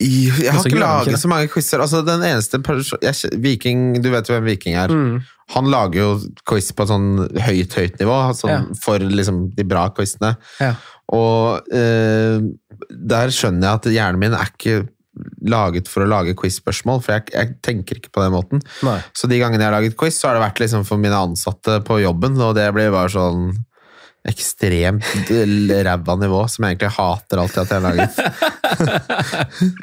jeg 0.00 0.52
har 0.52 0.64
ikke 0.64 0.80
laget 0.80 1.20
så 1.20 1.28
mange 1.28 1.48
quizer. 1.52 1.80
Altså, 1.84 2.00
den 2.04 2.22
eneste 2.24 2.60
jeg, 3.02 3.40
Viking, 3.40 4.00
Du 4.02 4.10
vet 4.12 4.28
jo 4.28 4.34
hvem 4.36 4.48
Viking 4.48 4.76
er. 4.80 4.88
Mm. 4.92 5.20
Han 5.56 5.68
lager 5.72 6.00
jo 6.00 6.10
quiz 6.46 6.70
på 6.72 6.86
sånn 6.86 7.26
høyt, 7.42 7.74
høyt 7.74 7.98
nivå, 8.00 8.16
sånn, 8.38 8.50
Ja. 8.50 8.78
for 8.80 8.98
liksom 9.02 9.50
de 9.56 9.64
bra 9.64 9.88
quizene. 9.90 10.36
Ja. 10.60 10.74
Og 11.12 11.66
eh, 11.74 12.38
der 12.90 13.34
skjønner 13.34 13.66
jeg 13.66 13.80
at 13.80 13.90
hjernen 13.96 14.20
min 14.22 14.36
er 14.38 14.46
ikke 14.52 14.88
laget 15.50 15.88
for 15.90 16.04
å 16.04 16.08
lage 16.08 16.36
quiz-spørsmål, 16.38 17.02
for 17.02 17.16
jeg, 17.16 17.32
jeg 17.34 17.56
tenker 17.66 17.98
ikke 17.98 18.12
på 18.14 18.22
den 18.22 18.32
måten. 18.32 18.62
Nei. 18.86 19.00
Så 19.12 19.28
de 19.28 19.40
gangene 19.40 19.60
jeg 19.64 19.68
har 19.72 19.76
laget 19.80 19.98
quiz, 20.00 20.16
så 20.16 20.30
har 20.30 20.38
det 20.38 20.44
vært 20.46 20.62
liksom 20.62 20.86
for 20.88 21.02
mine 21.02 21.18
ansatte 21.18 21.80
på 21.84 21.98
jobben, 22.00 22.38
og 22.40 22.54
det 22.56 22.68
blir 22.76 22.92
bare 22.94 23.10
sånn 23.12 23.50
ekstremt 24.28 25.04
ræva 25.86 26.14
nivå, 26.20 26.42
som 26.52 26.64
jeg 26.66 26.76
egentlig 26.76 26.90
hater 26.98 27.40
alltid 27.40 27.62
at 27.62 27.70
jeg 27.70 27.80
har 27.80 27.84
laget. 27.88 28.12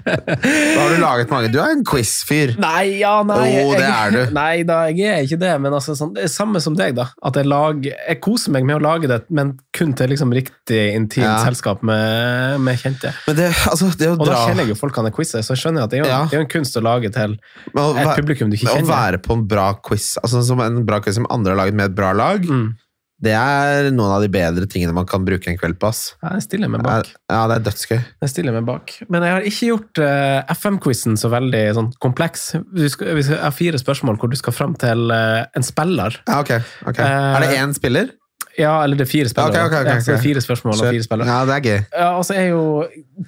da 0.06 0.82
har 0.82 0.90
du 0.94 0.98
laget 1.02 1.32
mange. 1.34 1.50
Du 1.54 1.58
er 1.62 1.72
en 1.74 1.84
quiz-fyr. 1.88 2.54
Nei, 2.62 3.00
ja, 3.02 3.16
nei. 3.28 3.40
Jo, 3.56 3.72
det 3.74 3.82
jeg- 3.82 3.92
er 3.98 4.12
du. 4.14 4.34
Nei 4.36 4.64
da, 4.68 4.78
jeg 4.94 5.10
er 5.16 5.26
ikke 5.26 5.40
det. 5.42 5.54
Men 5.64 5.74
altså, 5.74 5.96
sånn, 5.98 6.14
det 6.16 6.24
er 6.28 6.32
samme 6.32 6.62
som 6.64 6.76
deg, 6.78 6.96
da. 7.00 7.08
At 7.26 7.36
jeg, 7.40 7.50
lager, 7.50 7.96
jeg 8.08 8.22
koser 8.24 8.54
meg 8.54 8.68
med 8.70 8.78
å 8.78 8.84
lage 8.84 9.10
det, 9.10 9.20
men 9.34 9.56
kun 9.78 9.94
til 9.98 10.10
liksom 10.14 10.34
riktig 10.34 10.82
intimt 10.96 11.26
Ja. 11.28 11.38
selskap 11.46 11.82
med, 11.84 12.60
med 12.62 12.78
kjente. 12.82 13.14
Men 13.28 13.36
det, 13.42 13.50
altså, 13.72 13.90
det 13.98 14.12
å 14.14 14.20
Og 14.20 14.26
da 14.30 14.46
kjenner 14.46 14.64
jeg 14.68 14.76
jo 14.76 14.80
folkene 14.80 15.10
jeg 15.12 15.18
quizer, 15.18 15.42
så 15.46 15.56
jeg 15.58 15.64
skjønner 15.66 15.84
at 15.88 15.90
det 15.94 16.00
er 16.00 16.04
jo, 16.06 16.10
Ja. 16.14 16.24
det 16.30 16.38
er 16.38 16.46
en 16.46 16.52
kunst 16.54 16.78
å 16.78 16.84
lage 16.86 17.12
til 17.14 17.38
et 17.38 18.16
publikum 18.18 18.50
du 18.52 18.56
ikke 18.58 18.70
kjenner. 18.70 18.86
å 18.86 18.94
være 18.94 19.18
på 19.24 19.34
en 19.34 19.48
bra 19.48 19.74
quiz, 19.82 20.18
altså 20.24 20.44
som 20.46 20.60
en 20.62 20.84
bra 20.86 21.00
quiz 21.02 21.16
som 21.16 21.26
andre 21.30 21.54
har 21.56 21.66
laget 21.66 21.74
med 21.74 21.86
et 21.92 21.96
bra 21.96 22.12
lag, 22.14 22.46
Mm. 22.48 22.76
Det 23.18 23.34
er 23.34 23.88
noen 23.96 24.12
av 24.14 24.22
de 24.22 24.30
bedre 24.30 24.68
tingene 24.70 24.94
man 24.94 25.08
kan 25.10 25.24
bruke 25.26 25.50
en 25.50 25.58
kveld 25.58 25.80
på. 25.82 25.90
ass. 25.90 26.14
Jeg 26.22 26.44
stiller 26.46 26.70
meg 26.70 26.84
bak. 26.86 27.10
Ja, 27.32 27.40
det 27.50 27.56
er 27.56 27.64
dødsgøy. 27.66 27.98
Jeg 27.98 28.30
stiller 28.30 28.54
meg 28.54 28.68
bak. 28.68 28.94
Men 29.10 29.26
jeg 29.26 29.34
har 29.34 29.48
ikke 29.50 29.70
gjort 29.72 30.02
uh, 30.04 30.54
FM-quizen 30.54 31.18
så 31.18 31.32
veldig 31.34 31.64
sånn, 31.80 31.90
kompleks. 32.04 32.52
Vi 32.78 32.92
skal, 32.94 33.16
vi 33.18 33.26
skal, 33.26 33.40
jeg 33.40 33.46
har 33.48 33.58
fire 33.58 33.82
spørsmål 33.82 34.22
hvor 34.22 34.30
du 34.30 34.38
skal 34.38 34.54
fram 34.54 34.78
til 34.78 35.10
uh, 35.10 35.48
en 35.58 35.66
spiller. 35.66 36.20
Ja, 36.30 36.44
ok. 36.44 36.54
ok. 36.86 37.02
Eh, 37.02 37.30
er 37.32 37.46
det 37.46 37.52
én 37.58 37.74
spiller? 37.78 38.14
Ja, 38.58 38.76
eller 38.84 39.00
det 39.00 39.08
er 39.08 39.10
fire 39.10 39.34
spillere. 39.34 39.66
ok, 39.66 39.66
ok, 39.66 39.80
ok, 39.80 39.90
Ja, 39.90 39.98
det 40.06 40.14
er 40.14 40.22
fire 40.22 40.46
spørsmål 40.46 40.78
og 40.78 40.86
fire 40.86 41.08
spillere. 41.10 41.34
Ja, 41.34 41.40
det 41.50 41.58
er 41.58 41.66
gøy. 41.66 41.80
Ja, 41.94 42.12
altså 42.12 42.38
er 42.38 42.48
jo 42.52 42.64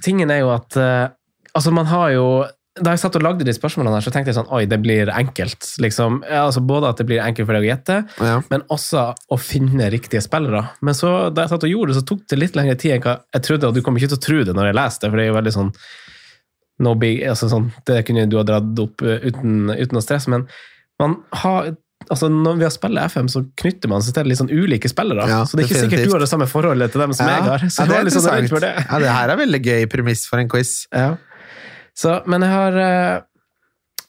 Tingen 0.05 0.29
er 0.33 0.43
jo 0.43 0.53
at 0.53 0.77
uh, 0.77 1.09
Altså, 1.57 1.71
man 1.73 1.89
har 1.89 2.11
jo 2.13 2.25
Da 2.83 2.93
jeg 2.95 3.01
satt 3.01 3.15
og 3.19 3.23
lagde 3.25 3.45
de 3.47 3.53
spørsmålene 3.55 3.97
her, 3.97 4.05
så 4.05 4.11
tenkte 4.13 4.31
jeg 4.31 4.37
sånn 4.39 4.51
Oi, 4.55 4.63
det 4.69 4.79
blir 4.83 5.09
enkelt. 5.13 5.67
Liksom, 5.83 6.21
ja, 6.27 6.45
altså 6.47 6.61
Både 6.65 6.91
at 6.93 7.01
det 7.01 7.07
blir 7.09 7.21
enkelt 7.23 7.47
for 7.49 7.57
deg 7.57 7.65
å 7.65 7.69
gjette, 7.69 7.97
Ja. 8.23 8.35
men 8.51 8.63
også 8.71 9.05
å 9.31 9.39
finne 9.39 9.89
riktige 9.91 10.21
spillere. 10.23 10.63
Men 10.81 10.93
så, 10.97 11.33
da 11.33 11.43
jeg 11.45 11.53
satt 11.53 11.65
og 11.67 11.73
gjorde 11.73 11.93
det, 11.93 11.99
så 12.01 12.05
tok 12.13 12.23
det 12.29 12.39
litt 12.39 12.55
lengre 12.59 12.77
tid 12.79 12.97
enn 12.97 13.03
hva 13.03 13.17
jeg 13.35 13.45
trodde, 13.47 13.67
og 13.67 13.75
du 13.75 13.81
kommer 13.81 13.99
ikke 13.99 14.13
til 14.15 14.21
å 14.21 14.27
tro 14.27 14.43
det 14.47 14.55
når 14.55 14.71
jeg 14.71 14.79
leser 14.79 15.03
det, 15.03 15.09
for 15.11 15.17
det 15.19 15.25
er 15.25 15.31
jo 15.33 15.39
veldig 15.41 15.55
sånn 15.57 15.73
no 16.79 16.95
big, 16.95 17.21
altså 17.27 17.49
sånn, 17.51 17.69
Det 17.85 18.01
kunne 18.07 18.27
du 18.31 18.37
ha 18.39 18.45
dratt 18.47 18.79
opp 18.79 19.03
eh, 19.03 19.19
uten, 19.27 19.69
uten 19.69 19.99
å 19.99 20.03
stresse, 20.03 20.31
men 20.31 20.47
man 20.99 21.19
har 21.43 21.73
altså 22.09 22.29
Når 22.31 22.55
vi 22.57 22.63
har 22.63 22.71
spiller 22.71 23.09
FM, 23.11 23.27
så 23.29 23.41
knytter 23.59 23.91
man 23.91 24.01
seg 24.01 24.15
til 24.15 24.29
litt 24.31 24.39
sånn 24.39 24.49
ulike 24.49 24.89
spillere. 24.89 25.25
Ja, 25.29 25.41
så 25.45 25.57
det 25.57 25.65
er 25.65 25.67
ikke 25.67 25.81
sikkert 25.83 26.07
du 26.07 26.13
har 26.15 26.23
det 26.23 26.29
samme 26.31 26.47
forholdet 26.49 26.93
til 26.95 27.03
dem 27.03 27.11
som 27.13 27.27
jeg 27.27 27.43
har. 27.43 27.65
Så 27.67 27.83
ja, 27.83 27.89
det 27.91 27.97
er 27.97 28.07
litt 28.07 28.15
sånn 28.15 28.63
det. 28.63 28.71
Ja, 28.87 28.99
det 29.03 29.11
her 29.13 29.33
er 29.33 29.39
veldig 29.41 29.59
gøy 29.67 29.83
premiss 29.91 30.23
for 30.29 30.41
en 30.41 30.49
quiz. 30.49 30.71
Ja. 30.95 31.17
Så, 31.99 32.19
men 32.31 32.45
jeg 32.45 32.53
har 32.53 32.77
eh, 32.79 33.17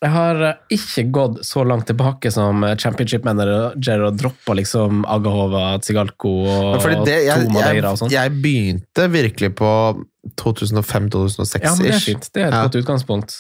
jeg 0.01 0.13
har 0.15 0.39
eh, 0.47 0.61
ikke 0.73 1.03
gått 1.13 1.41
så 1.45 1.65
langt 1.69 1.89
tilbake 1.91 2.31
som 2.33 2.63
eh, 2.65 2.77
championship 2.81 3.27
manager 3.27 4.07
og 4.07 4.17
droppa 4.21 4.55
liksom 4.57 5.03
Agahova, 5.11 5.75
Tsigalko 5.83 6.31
og 6.47 6.71
Tom 6.79 6.85
fordi 6.87 7.01
det, 7.11 7.19
jeg, 7.27 7.49
to 7.49 7.53
Madeira 7.57 7.93
og 7.93 8.01
sånn. 8.01 8.13
jeg 8.15 8.33
begynte 8.41 9.09
virkelig 9.13 9.53
på 9.59 9.73
2005-2006-ish. 10.41 11.65
Ja, 11.65 11.75
men 11.77 11.85
det 11.89 11.95
er 11.97 12.05
fint. 12.05 12.31
Det 12.33 12.43
er 12.43 12.49
et 12.49 12.55
Ja. 12.55 12.63
godt 12.67 12.79
utgangspunkt. 12.81 13.37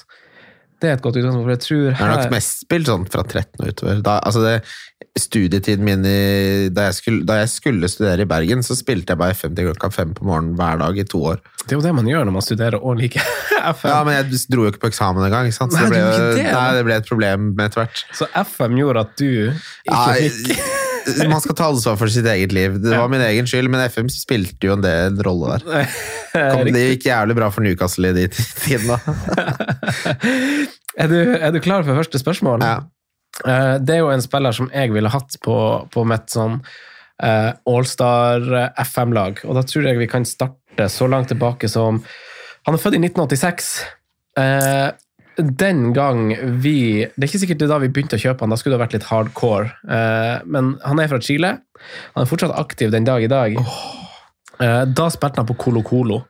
Det 0.80 0.88
er 0.88 0.96
et 0.96 1.02
godt 1.04 1.18
utgangspunkt, 1.20 1.44
for 1.44 1.52
jeg 1.52 1.64
tror 1.66 1.82
Jeg 1.84 1.96
har 1.98 2.14
nok 2.14 2.32
mest 2.32 2.62
spilt 2.64 2.88
sånn 2.88 3.02
fra 3.12 3.24
13 3.26 3.60
og 3.60 3.68
utover. 3.68 4.00
Da, 4.06 4.14
altså 4.24 4.40
det, 4.46 4.54
studietiden 5.18 5.84
min 5.84 6.04
i, 6.06 6.68
da, 6.72 6.86
jeg 6.88 6.96
skulle, 7.00 7.24
da 7.28 7.40
jeg 7.40 7.50
skulle 7.52 7.90
studere 7.90 8.24
i 8.24 8.28
Bergen, 8.30 8.62
så 8.64 8.76
spilte 8.78 9.12
jeg 9.14 9.20
bare 9.20 9.36
FM 9.36 9.56
til 9.58 9.70
klokka 9.70 9.90
fem 9.94 10.14
på 10.16 10.26
morgenen 10.28 10.54
hver 10.58 10.80
dag 10.80 11.00
i 11.02 11.06
to 11.08 11.22
år. 11.32 11.40
Det 11.64 11.74
er 11.74 11.78
jo 11.80 11.84
det 11.84 11.94
man 11.98 12.08
gjør 12.08 12.28
når 12.28 12.36
man 12.38 12.46
studerer 12.46 12.78
og 12.80 13.00
liker 13.00 13.24
FM. 13.74 13.90
Ja, 13.90 14.02
Men 14.06 14.18
jeg 14.20 14.42
dro 14.52 14.66
jo 14.66 14.72
ikke 14.72 14.84
på 14.86 14.92
eksamen 14.92 15.26
engang, 15.26 15.50
så 15.54 15.68
Nei, 15.68 15.82
det 15.82 15.90
ble, 15.92 16.04
det, 16.38 16.44
nei, 16.48 16.68
det 16.78 16.84
ble 16.88 17.00
et 17.02 17.10
problem 17.10 17.50
med 17.52 17.66
etter 17.68 17.84
hvert. 17.84 18.04
Så 18.16 18.30
FM 18.40 18.78
gjorde 18.80 19.04
at 19.08 19.16
du 19.20 19.28
ikke 19.50 20.04
fikk 20.20 20.54
man 21.32 21.40
skal 21.42 21.56
ta 21.58 21.68
ansvar 21.70 21.96
for 22.00 22.12
sitt 22.12 22.26
eget 22.30 22.52
liv. 22.54 22.76
Det 22.82 22.92
var 22.96 23.10
min 23.12 23.22
egen 23.24 23.48
skyld, 23.48 23.70
men 23.72 23.82
FM 23.90 24.10
spilte 24.12 24.68
jo 24.68 24.76
en 24.76 24.84
del 24.84 25.10
en 25.10 25.20
rolle 25.26 25.58
der. 25.58 25.90
Kom, 26.34 26.70
det 26.74 26.84
gikk 26.92 27.08
jævlig 27.10 27.36
bra 27.38 27.50
for 27.54 27.64
Newcastle 27.66 28.12
i 28.12 28.16
de 28.16 28.28
tidene. 28.34 28.98
er, 31.00 31.10
du, 31.10 31.18
er 31.36 31.50
du 31.54 31.60
klar 31.62 31.84
for 31.86 31.98
første 31.98 32.20
spørsmål? 32.22 32.64
Ja. 32.64 32.78
Eh, 33.46 33.76
Det 33.82 33.96
er 33.96 34.02
jo 34.04 34.12
en 34.14 34.24
spiller 34.24 34.56
som 34.56 34.70
jeg 34.74 34.92
ville 34.94 35.12
hatt 35.12 35.38
på, 35.44 35.56
på 35.92 36.04
mitt 36.08 36.30
sånn 36.32 36.58
eh, 37.22 37.52
Allstar 37.70 38.44
FM-lag, 38.84 39.42
og 39.46 39.56
da 39.58 39.64
tror 39.66 39.88
jeg 39.90 40.00
vi 40.00 40.10
kan 40.10 40.26
starte 40.28 40.88
så 40.90 41.08
langt 41.10 41.28
tilbake 41.32 41.68
som 41.68 42.02
Han 42.68 42.76
er 42.76 42.80
født 42.82 42.98
i 42.98 43.00
1986. 43.06 43.70
Den 45.40 45.92
gang 45.96 46.30
vi 46.62 47.06
Det 47.06 47.24
er 47.24 47.28
ikke 47.28 47.42
sikkert 47.42 47.60
det 47.62 47.66
er 47.68 47.72
da 47.74 47.80
vi 47.82 47.90
begynte 47.92 48.18
å 48.18 48.22
kjøpe 48.22 48.44
han, 48.44 48.52
da 48.52 48.58
skulle 48.60 48.76
det 48.76 48.80
ha 48.80 48.84
vært 48.86 48.96
litt 48.98 49.08
hardcore. 49.10 49.72
Eh, 49.88 50.36
men 50.46 50.74
han 50.84 51.02
er 51.02 51.10
fra 51.12 51.20
Chile. 51.24 51.56
Han 52.14 52.24
er 52.24 52.30
fortsatt 52.30 52.56
aktiv 52.60 52.92
den 52.92 53.08
dag 53.08 53.24
i 53.24 53.30
dag. 53.30 53.56
Eh, 54.60 54.82
da 54.84 55.10
spilte 55.12 55.42
han 55.42 55.48
på 55.48 55.58
Colo 55.60 55.82
Colo. 55.86 56.22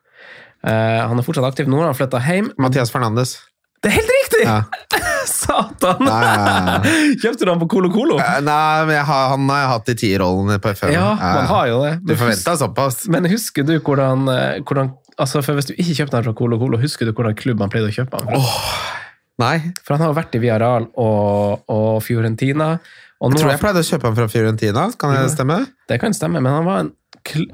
Eh, 0.66 1.00
han 1.02 1.18
er 1.18 1.26
fortsatt 1.26 1.48
aktiv. 1.48 1.70
Nå 1.70 1.80
har 1.80 1.90
han 1.90 1.98
flytta 1.98 2.20
hjem. 2.24 2.52
Mathias 2.60 2.92
Fernandes. 2.92 3.38
Det 3.80 3.88
er 3.88 3.96
helt 3.96 4.10
riktig! 4.12 4.42
Ja. 4.44 4.62
Satan! 5.30 6.04
Ja, 6.04 6.16
ja, 6.20 6.80
Kjøpte 7.22 7.46
du 7.46 7.50
han 7.52 7.60
på 7.62 7.68
Colo 7.70 7.88
Colo? 7.92 8.18
Eh, 8.20 8.40
Nei, 8.44 8.96
har, 8.96 9.30
han 9.32 9.46
har 9.48 9.62
jeg 9.62 9.70
hatt 9.72 9.92
i 9.92 9.94
tierrollen 10.02 10.60
på 10.60 10.72
FM. 10.76 10.92
Ja, 10.92 11.14
man 11.16 11.48
har 11.48 11.70
jo 11.70 11.78
det. 11.86 11.94
Du 12.02 12.12
Men, 12.12 12.20
forventa 12.20 12.56
såpass? 12.60 13.06
men 13.12 13.28
husker 13.32 13.64
du 13.64 13.78
hvordan, 13.78 14.28
eh, 14.32 14.60
hvordan 14.68 14.92
altså 15.20 15.42
for 15.44 15.56
Hvis 15.56 15.70
du 15.70 15.74
ikke 15.76 15.96
kjøpte 16.02 16.18
han 16.18 16.28
fra 16.28 16.36
Colo 16.36 16.58
Colo, 16.60 16.80
husker 16.80 17.08
du 17.08 17.12
hvordan 17.16 17.36
klubb 17.40 17.60
han 17.64 17.72
pleide 17.72 17.88
å 17.88 17.96
kjøpe 17.96 18.20
han 18.20 18.28
fra? 18.28 18.98
Nei. 19.40 19.56
For 19.80 19.96
han 19.96 20.04
har 20.04 20.16
vært 20.18 20.36
i 20.36 20.42
Viaral 20.42 20.88
og, 21.00 21.64
og 21.72 22.00
Fiorentina. 22.04 22.74
Og 23.20 23.34
Jeg 23.34 23.42
tror 23.42 23.52
jeg 23.52 23.60
pleide 23.60 23.82
å 23.82 23.88
kjøpe 23.90 24.08
han 24.08 24.16
fra 24.16 24.28
Fiorentina, 24.32 24.86
kan 25.00 25.16
det 25.16 25.26
stemme? 25.34 25.58
Det 25.90 26.00
kan 26.00 26.14
stemme, 26.16 26.40
men 26.40 26.54
han 26.54 26.64
var, 26.64 26.86
en, 26.86 26.94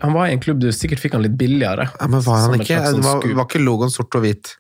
han 0.03 0.15
var 0.15 0.29
i 0.29 0.37
en 0.37 0.43
klubb 0.43 0.61
du 0.63 0.69
sikkert 0.75 1.03
fikk 1.03 1.17
han 1.19 1.25
litt 1.27 1.35
billigere. 1.39 1.89
Ja, 1.97 2.07
men 2.13 2.23
var 2.27 2.45
han 2.45 2.55
ikke? 2.61 2.79
sånn 2.87 3.03
var, 3.07 3.25
var 3.25 3.49
ikke 3.49 3.63
logoen 3.65 3.91
sort 3.95 4.15
og 4.15 4.23
hvit? 4.27 4.55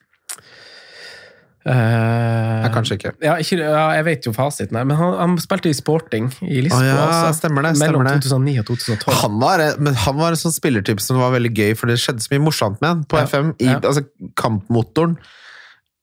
Uh, 1.67 2.63
Ja, 2.63 2.69
kanskje 2.75 2.95
ikke. 2.99 3.11
Ja, 3.23 3.37
ikke, 3.43 3.57
ja, 3.59 3.87
jeg 3.99 4.05
vet 4.07 4.27
jo 4.29 4.33
fasiten, 4.35 4.77
men 4.79 4.99
han, 4.99 5.15
han 5.19 5.39
spilte 5.43 5.71
i 5.71 5.75
Sporting 5.75 6.29
i 6.47 6.61
Lisboa. 6.63 6.83
Oh, 6.83 6.87
ja, 6.87 6.99
også, 7.07 7.41
stemmer 7.41 7.67
det, 7.67 7.73
mellom 7.81 8.07
stemmer 8.07 8.21
det. 8.21 8.27
2009 8.27 8.61
og 8.63 8.69
2012. 8.71 9.17
Han 9.23 9.41
var, 9.43 9.65
men 9.83 9.99
han 10.05 10.21
var 10.21 10.37
en 10.37 10.43
sånn 10.43 10.55
spillertype 10.55 11.03
som 11.03 11.19
var 11.23 11.35
veldig 11.35 11.51
gøy, 11.55 11.73
for 11.79 11.91
det 11.91 11.99
skjedde 12.03 12.23
så 12.23 12.35
mye 12.35 12.45
morsomt 12.47 12.79
med 12.83 12.93
han 12.93 13.03
på 13.11 13.19
FM. 13.31 13.51
I, 13.63 13.73
altså, 13.81 14.07
kampmotoren 14.39 15.19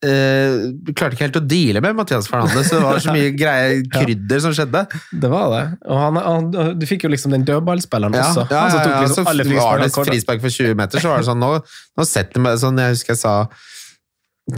eh, 0.06 0.94
klarte 0.94 1.16
ikke 1.18 1.26
helt 1.28 1.40
å 1.40 1.44
deale 1.48 1.82
med 1.84 1.96
Mathias 1.98 2.28
Fernandes. 2.32 2.70
så 2.70 2.80
Det 2.80 2.84
var 2.86 3.00
så 3.04 3.16
mye 3.16 3.32
greie 3.42 3.82
krydder 3.94 4.44
som 4.44 4.56
skjedde. 4.56 4.84
Det 5.24 5.30
var 5.32 5.48
det. 5.56 5.64
Og 5.88 6.02
han, 6.02 6.20
han, 6.28 6.50
du 6.80 6.86
fikk 6.90 7.06
jo 7.08 7.14
liksom 7.14 7.34
den 7.36 7.46
dødballspilleren 7.48 8.16
Ja, 8.18 8.28
også. 8.30 8.48
ja, 8.52 8.64
ja, 8.68 8.78
ja, 8.78 8.90
ja, 8.96 9.02
liksom 9.06 9.24
så 9.24 9.60
var 9.60 9.84
det 9.84 9.92
frispark 9.96 10.44
for 10.44 10.50
20 10.60 10.76
meter, 10.80 11.00
så 11.04 11.14
var 11.14 11.24
det 11.24 11.30
sånn 11.32 11.42
Nå, 11.44 11.54
nå 11.98 12.08
setter 12.08 12.44
meg, 12.44 12.60
sånn, 12.62 12.80
Jeg 12.84 12.98
husker 12.98 13.16
jeg 13.16 13.22
sa 13.24 13.36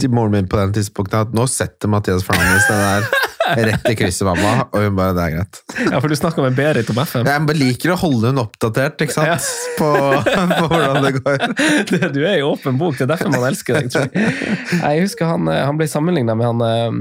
til 0.00 0.10
moren 0.10 0.32
min 0.34 0.48
på 0.50 0.58
den 0.58 0.72
tidspunktet 0.74 1.28
at 1.28 1.34
nå 1.36 1.44
setter 1.46 1.86
Mathias 1.92 2.24
Fernandes 2.26 2.66
den 2.66 2.82
der 2.82 3.06
rett 3.54 3.88
i 3.90 3.94
krysset, 3.98 4.26
mamma. 4.26 4.66
Og 4.72 4.86
hun 4.86 4.96
bare 4.98 5.14
Det 5.16 5.24
er 5.26 5.34
greit. 5.36 5.60
Ja, 5.92 6.00
for 6.00 6.08
du 6.12 6.16
snakka 6.18 6.42
med 6.44 6.56
Berit 6.58 6.90
om 6.92 6.98
FM. 7.02 7.26
Jeg 7.28 7.46
bare 7.50 7.60
liker 7.60 7.92
å 7.94 7.98
holde 8.00 8.32
hun 8.32 8.42
oppdatert, 8.42 9.00
ikke 9.06 9.16
sant? 9.16 9.50
På, 9.80 9.90
på 10.24 10.66
hvordan 10.72 11.02
det 11.04 11.12
går. 11.20 11.38
Det- 11.92 12.12
Du 12.16 12.20
er 12.24 12.38
i 12.38 12.42
åpen 12.46 12.78
bok, 12.80 12.96
det 12.98 13.06
er 13.06 13.12
derfor 13.14 13.30
man 13.34 13.44
elsker 13.50 13.80
deg, 13.80 13.90
tror 13.92 14.08
jeg. 14.08 14.34
Jeg 14.80 15.02
husker 15.06 15.26
han, 15.30 15.48
eh, 15.52 15.62
han 15.68 15.76
ble 15.78 15.86
sammenligna 15.90 16.34
med 16.38 16.46
han 16.46 16.62
eh, 16.66 16.98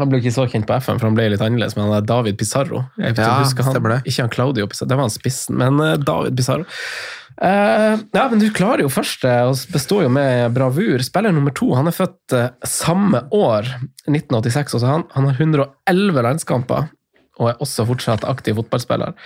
Han 0.00 0.10
ble 0.10 0.18
ikke 0.22 0.32
så 0.34 0.44
kjent 0.50 0.66
på 0.66 0.74
FM, 0.82 0.96
for 0.98 1.06
han 1.06 1.14
ble 1.14 1.28
litt 1.30 1.42
annerledes, 1.44 1.76
men 1.78 1.86
han 1.86 1.96
er 2.00 2.06
David 2.08 2.34
Pizarro. 2.40 2.80
Jeg 2.98 3.14
Ja, 3.18 3.28
han. 3.38 4.00
Ikke 4.04 4.24
han 4.24 4.32
Claudio 4.34 4.66
Pizarro, 4.66 4.88
det 4.90 4.96
var 4.98 5.06
han 5.06 5.12
spissen, 5.14 5.54
men 5.60 5.78
eh, 5.84 5.96
David 6.02 6.34
Pizarro. 6.38 6.64
Eh, 7.42 7.94
ja, 8.14 8.24
men 8.30 8.38
du 8.38 8.46
klarer 8.54 8.84
jo 8.84 8.92
første, 8.92 9.30
og 9.48 9.58
består 9.74 10.04
jo 10.06 10.10
med 10.12 10.54
bravur. 10.54 11.02
Spiller 11.02 11.34
nummer 11.34 11.54
to, 11.54 11.72
han 11.74 11.90
er 11.90 11.96
født 11.96 12.36
eh, 12.36 12.50
samme 12.68 13.24
år, 13.34 13.70
1986, 14.06 14.76
også 14.78 14.90
han. 14.90 15.06
Han 15.16 15.28
har 15.28 15.40
111 15.40 16.26
landskamper, 16.28 16.90
og 17.40 17.50
er 17.50 17.64
også 17.64 17.86
fortsatt 17.88 18.26
aktiv 18.30 18.60
fotballspiller. 18.60 19.16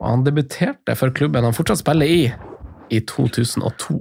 Og 0.00 0.10
han 0.10 0.26
debuterte 0.26 0.96
for 0.98 1.14
klubben 1.16 1.46
han 1.46 1.56
fortsatt 1.56 1.80
spiller 1.80 2.10
i, 2.10 2.24
i 2.92 3.00
2002. 3.00 4.00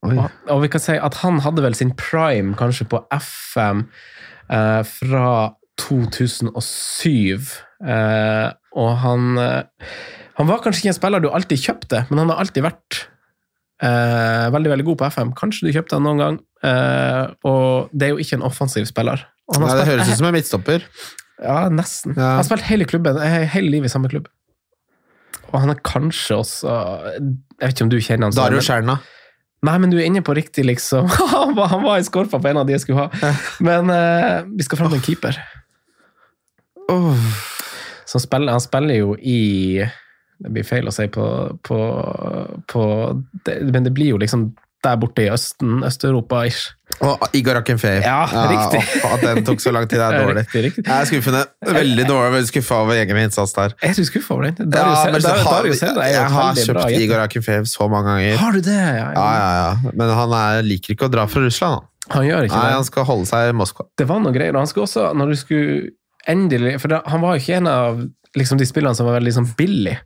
Oi. 0.00 0.14
Og, 0.16 0.28
og 0.48 0.62
vi 0.62 0.70
kan 0.72 0.80
si 0.80 0.94
at 0.96 1.18
han 1.20 1.42
hadde 1.44 1.64
vel 1.64 1.74
sin 1.76 1.90
prime 1.98 2.54
kanskje 2.56 2.86
på 2.88 3.02
FM 3.12 3.82
uh, 4.48 4.80
fra 4.88 5.26
2007. 5.80 7.40
Eh, 7.80 8.48
og 8.76 8.90
han 9.00 9.38
eh, 9.40 9.62
Han 10.40 10.48
var 10.48 10.62
kanskje 10.64 10.86
ikke 10.86 10.92
en 10.94 10.98
spiller 10.98 11.20
du 11.22 11.28
alltid 11.30 11.60
kjøpte, 11.60 12.04
men 12.10 12.22
han 12.24 12.30
har 12.32 12.40
alltid 12.40 12.64
vært 12.64 13.00
eh, 13.84 14.46
veldig 14.54 14.70
veldig 14.72 14.86
god 14.88 14.98
på 15.02 15.08
FM. 15.12 15.32
Kanskje 15.38 15.68
du 15.68 15.74
kjøpte 15.76 15.98
han 15.98 16.06
noen 16.08 16.22
gang. 16.22 16.38
Eh, 16.64 17.24
og 17.48 17.92
det 17.92 18.08
er 18.08 18.14
jo 18.14 18.20
ikke 18.24 18.38
en 18.40 18.46
offensiv 18.48 18.88
spiller. 18.88 19.22
Nei, 19.50 19.60
det 19.60 19.70
spilt- 19.74 19.90
høres 19.92 20.08
ut 20.12 20.18
som 20.22 20.28
en 20.30 20.36
midtstopper. 20.38 20.84
Ja, 21.40 21.58
nesten. 21.72 22.16
Ja. 22.16 22.34
Han 22.34 22.42
har 22.42 22.48
spilt 22.48 22.66
hele 22.68 22.84
klubben, 22.88 23.16
eh, 23.20 23.44
hele 23.52 23.70
livet 23.72 23.90
i 23.90 23.92
samme 23.92 24.08
klubb. 24.12 24.28
Og 25.50 25.56
han 25.60 25.70
er 25.72 25.78
kanskje 25.82 26.36
også 26.38 26.72
Jeg 27.18 27.22
vet 27.58 27.72
ikke 27.74 27.82
om 27.82 27.88
du 27.90 27.96
kjenner 27.98 28.28
han 28.30 28.36
Dario 28.36 28.60
men- 28.60 28.66
Skjerna. 28.68 28.98
Nei, 29.66 29.74
men 29.76 29.90
du 29.92 29.98
er 30.00 30.06
inne 30.08 30.22
på 30.24 30.32
riktig, 30.32 30.64
liksom. 30.64 31.04
han, 31.34 31.54
var, 31.56 31.66
han 31.68 31.82
var 31.84 31.98
i 32.00 32.04
skorpa 32.06 32.38
på 32.40 32.48
en 32.48 32.56
av 32.62 32.68
de 32.68 32.72
jeg 32.78 32.80
skulle 32.86 33.02
ha. 33.10 33.32
Men 33.68 33.90
eh, 33.92 34.46
vi 34.56 34.64
skal 34.64 34.78
fram 34.80 34.88
til 34.94 34.96
en 35.02 35.04
keeper. 35.04 35.36
Som 38.08 38.22
spiller, 38.24 38.54
han 38.56 38.62
spiller 38.64 38.96
jo 39.02 39.12
i 39.20 39.84
Det 40.40 40.50
blir 40.54 40.64
feil 40.64 40.88
å 40.88 40.92
si 40.94 41.04
på, 41.12 41.24
på, 41.66 41.78
på 42.72 42.82
det, 43.44 43.60
Men 43.72 43.84
det 43.84 43.92
blir 43.96 44.14
jo 44.14 44.20
liksom 44.22 44.50
der 44.80 44.94
borte 44.96 45.20
i 45.20 45.28
Østen, 45.28 45.82
Øst-Europa-ish. 45.84 46.70
Og 47.04 47.20
Igor 47.36 47.58
Akinfeev. 47.58 47.98
Ja, 48.00 48.22
riktig. 48.48 48.80
og 49.04 49.10
At 49.18 49.24
den 49.26 49.44
tok 49.44 49.60
så 49.60 49.74
lang 49.76 49.84
tid, 49.90 50.00
er 50.00 50.14
dårlig. 50.22 50.46
Riktig, 50.46 50.62
riktig. 50.70 50.84
Jeg 50.86 50.94
er 51.04 51.08
skuffende. 51.10 51.42
Veldig 51.68 52.06
dårlig. 52.08 52.30
Veldig 52.38 52.48
skuffa 52.48 52.78
over 52.86 52.96
egen 52.96 53.20
innsats 53.20 53.52
der. 53.58 53.74
Er 53.84 53.92
du 53.98 54.00
skuffa 54.08 54.32
over 54.38 54.48
den? 54.48 54.56
Ja, 54.64 54.70
Darius, 54.78 55.02
men 55.12 55.20
der, 55.26 55.42
har- 55.44 55.58
Darius 55.58 55.82
Selda 55.84 56.06
er 56.06 56.14
jeg 56.14 56.30
har 56.32 56.56
kjøpt 56.62 56.78
bra. 56.80 56.86
Igor 56.96 57.24
Akinfeev 57.26 57.68
så 57.68 57.90
mange 57.92 58.14
ganger. 58.14 58.40
Har 58.40 58.56
du 58.56 58.60
det? 58.70 58.78
Ja, 58.80 59.04
Ja, 59.12 59.28
ja, 59.36 59.50
ja. 59.60 59.92
Men 60.00 60.14
han 60.16 60.32
er, 60.40 60.62
liker 60.64 60.96
ikke 60.96 61.10
å 61.10 61.12
dra 61.12 61.26
fra 61.28 61.44
Russland. 61.44 61.76
Han. 61.76 61.86
Han 62.16 62.26
gjør 62.30 62.48
ikke 62.48 62.56
Nei, 62.56 62.70
det. 62.72 62.78
han 62.80 62.88
skal 62.88 63.04
holde 63.12 63.28
seg 63.28 63.50
i 63.52 63.56
Moskva. 63.60 63.84
Det 64.00 64.08
var 64.08 64.24
noe 64.24 64.32
greier. 64.34 64.56
Han 64.56 64.66
skulle 64.72 64.88
også, 64.88 65.10
når 65.14 65.34
du 65.34 65.36
skulle 65.44 65.90
endelig 66.28 66.78
For 66.80 66.96
han 67.04 67.20
var 67.22 67.36
jo 67.36 67.44
ikke 67.44 67.60
en 67.60 67.68
av 67.70 68.00
liksom, 68.36 68.58
de 68.60 68.66
spillene 68.68 68.96
som 68.96 69.06
var 69.08 69.18
veldig 69.20 69.28
liksom, 69.28 69.52
billig. 69.60 69.98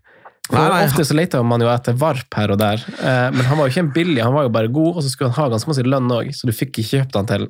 Nei, 0.53 0.65
nei, 0.69 0.83
Ofte 0.85 1.07
så 1.09 1.15
leter 1.17 1.45
man 1.47 1.63
jo 1.65 1.71
etter 1.73 1.97
varp 1.97 2.37
her 2.37 2.53
og 2.53 2.59
der, 2.61 2.83
eh, 3.01 3.29
men 3.33 3.47
han 3.49 3.57
var 3.57 3.69
jo 3.69 3.73
ikke 3.73 3.85
en 3.87 3.93
billig, 3.95 4.21
han 4.21 4.35
var 4.35 4.45
jo 4.45 4.53
bare 4.53 4.69
god, 4.69 4.99
og 4.99 5.05
så 5.05 5.09
skulle 5.09 5.31
han 5.33 5.39
ha 5.39 5.55
ganske 5.55 5.71
masse 5.71 5.85
lønn 5.87 6.11
òg, 6.13 6.35
så 6.37 6.51
du 6.51 6.53
fikk 6.53 6.75
ikke 6.83 6.91
kjøpt 6.99 7.17
han 7.17 7.31
til 7.31 7.47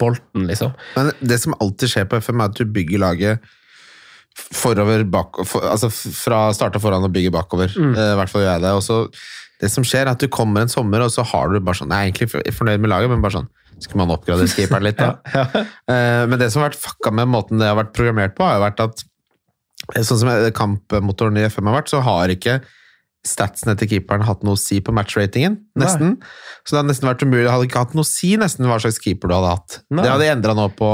Bolten, 0.00 0.46
liksom. 0.48 0.72
Men 0.96 1.12
det 1.20 1.36
som 1.42 1.56
alltid 1.60 1.92
skjer 1.92 2.08
på 2.08 2.20
FM, 2.20 2.40
er 2.40 2.52
at 2.52 2.56
du 2.56 2.64
bygger 2.68 3.02
laget 3.02 3.50
forover, 4.40 5.04
bak, 5.04 5.40
for, 5.48 5.64
altså 5.68 5.90
fra 5.92 6.46
starta 6.56 6.80
foran 6.82 7.04
og 7.06 7.12
bygger 7.14 7.32
bakover. 7.34 7.72
Mm. 7.76 7.94
Eh, 7.94 8.12
I 8.14 8.18
hvert 8.20 8.32
fall 8.32 8.44
gjør 8.44 8.52
jeg 8.54 8.64
det. 8.64 8.72
Og 8.78 8.84
så, 8.86 8.98
det 9.60 9.70
som 9.72 9.86
skjer, 9.86 10.06
er 10.06 10.14
at 10.14 10.22
du 10.22 10.30
kommer 10.32 10.64
en 10.64 10.72
sommer, 10.72 11.04
og 11.04 11.12
så 11.12 11.24
har 11.26 11.50
du 11.50 11.60
bare 11.60 11.80
sånn 11.80 11.92
Jeg 11.92 11.98
er 11.98 12.10
egentlig 12.10 12.54
fornøyd 12.56 12.80
med 12.80 12.92
laget, 12.92 13.12
men 13.12 13.24
bare 13.24 13.40
sånn 13.40 13.50
Skulle 13.80 14.02
man 14.02 14.14
oppgradere 14.16 14.48
keeperen 14.52 14.86
litt, 14.86 15.00
da? 15.00 15.16
Ja, 15.36 15.46
ja. 15.52 15.64
Eh, 15.92 16.24
Men 16.30 16.40
det 16.40 16.50
som 16.52 16.62
har 16.62 16.70
vært 16.70 16.80
fucka 16.80 17.12
med 17.16 17.30
måten 17.32 17.60
det 17.60 17.68
har 17.68 17.78
vært 17.80 17.92
programmert 17.96 18.36
på, 18.38 18.46
har 18.46 18.58
jo 18.58 18.64
vært 18.64 18.84
at 18.86 19.04
sånn 19.96 20.20
som 20.22 20.34
kampmotoren 20.56 21.38
i 21.40 21.46
FM 21.50 21.66
har 21.70 21.80
vært, 21.82 21.90
så 21.92 22.02
har 22.06 22.28
ikke 22.32 22.60
statsene 23.20 23.74
til 23.76 23.84
keeperen 23.90 24.22
hatt 24.24 24.40
noe 24.46 24.56
å 24.56 24.58
si 24.58 24.78
på 24.80 24.94
matchratingen, 24.96 25.58
nesten. 25.76 26.14
Så 26.64 26.72
det 26.72 26.78
hadde 26.78 26.88
nesten 26.88 27.08
vært 27.10 27.20
umulig. 27.26 27.42
Det 27.44 27.50
hadde 27.52 27.66
ikke 27.66 27.82
hatt 27.82 27.92
noe 27.98 28.06
å 28.06 28.08
si 28.08 28.30
nesten 28.40 28.64
hva 28.64 28.78
slags 28.80 28.96
keeper 29.04 29.28
du 29.28 29.34
hadde 29.36 29.50
hatt. 29.50 29.74
Nei. 29.92 30.06
Det 30.06 30.12
hadde 30.14 30.28
endra 30.32 30.54
nå 30.56 30.64
på 30.78 30.88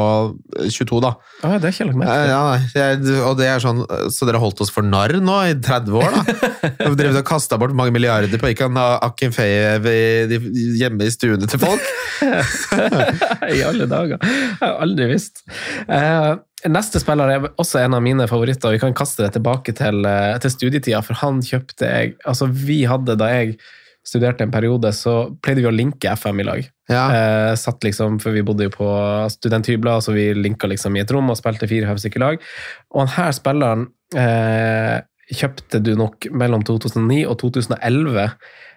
eh, 0.59 0.66
22, 0.74 0.98
da. 1.04 1.12
Ah, 1.46 1.54
det 1.62 1.68
er 1.70 1.76
ikke 1.76 1.87
lagt 1.87 1.94
Eh, 1.94 2.00
merke. 2.00 2.24
Ja, 2.32 2.40
nei. 2.50 3.20
Og 3.28 3.37
det 3.38 3.46
er 3.46 3.62
sånn, 3.62 3.85
eh, 3.87 4.09
så 4.11 4.26
dere 4.26 4.40
holdt 4.42 4.64
oss 4.66 4.74
for 4.74 4.82
narr 4.82 5.14
nå 5.22 5.37
i 5.52 5.54
30 5.54 5.94
år, 6.02 6.16
da? 6.18 6.24
Dere 6.98 7.12
har 7.12 7.20
og 7.22 7.28
kasta 7.30 7.61
bort 7.62 7.76
mange 7.78 7.94
milliarder 7.94 8.42
på 8.42 8.50
ikke 8.50 8.66
han 8.72 8.82
Akinfeev 9.06 9.87
i- 9.87 10.26
de- 10.35 10.42
hjemme 10.82 11.06
i 11.06 11.14
stuene 11.14 11.46
til 11.46 11.62
folk? 11.62 11.87
I 13.54 13.62
alle 13.70 13.87
dager. 13.90 14.18
Jeg 14.26 14.59
har 14.66 14.76
aldri 14.82 15.09
visst. 15.14 15.44
Eh, 15.87 16.35
neste 16.72 17.00
spiller 17.02 17.33
er 17.33 17.48
også 17.61 17.81
en 17.83 17.96
av 17.96 18.05
mine 18.05 18.26
favoritter. 18.31 18.74
Vi 18.74 18.83
kan 18.83 18.94
kaste 18.96 19.24
det 19.24 19.35
tilbake 19.37 19.74
til, 19.76 20.05
eh, 20.07 20.37
til 20.42 20.52
studietida, 20.52 21.02
for 21.02 21.18
han 21.22 21.42
kjøpte 21.44 21.87
jeg 21.87 22.14
Altså, 22.26 22.48
vi 22.50 22.85
hadde 22.85 23.16
da 23.18 23.29
jeg 23.33 23.59
studerte 24.07 24.44
en 24.44 24.52
periode, 24.55 24.92
så 24.94 25.35
pleide 25.42 25.64
vi 25.64 25.68
å 25.68 25.74
linke 25.74 26.12
FM 26.14 26.40
i 26.40 26.46
lag. 26.46 26.68
Ja. 26.88 27.07
Eh, 27.11 27.55
satt 27.59 27.83
liksom, 27.83 28.20
for 28.22 28.31
Vi 28.31 28.44
bodde 28.46 28.68
jo 28.68 28.70
på 28.70 28.87
studenthybler, 29.35 30.00
så 30.00 30.14
vi 30.14 30.33
linka 30.35 30.68
liksom 30.70 30.96
i 30.96 31.02
et 31.02 31.11
rom 31.11 31.31
og 31.31 31.38
spilte 31.38 31.68
fire 31.68 31.96
stykker 31.98 32.22
i 32.22 32.24
lag. 32.24 32.46
Og 32.94 33.02
han 33.02 33.14
her 33.16 33.33
spilleren 33.33 33.88
eh, 34.14 35.02
kjøpte 35.35 35.83
du 35.83 35.94
nok 35.98 36.29
mellom 36.31 36.62
2009 36.62 37.24
og 37.26 37.38
2011. 37.42 38.31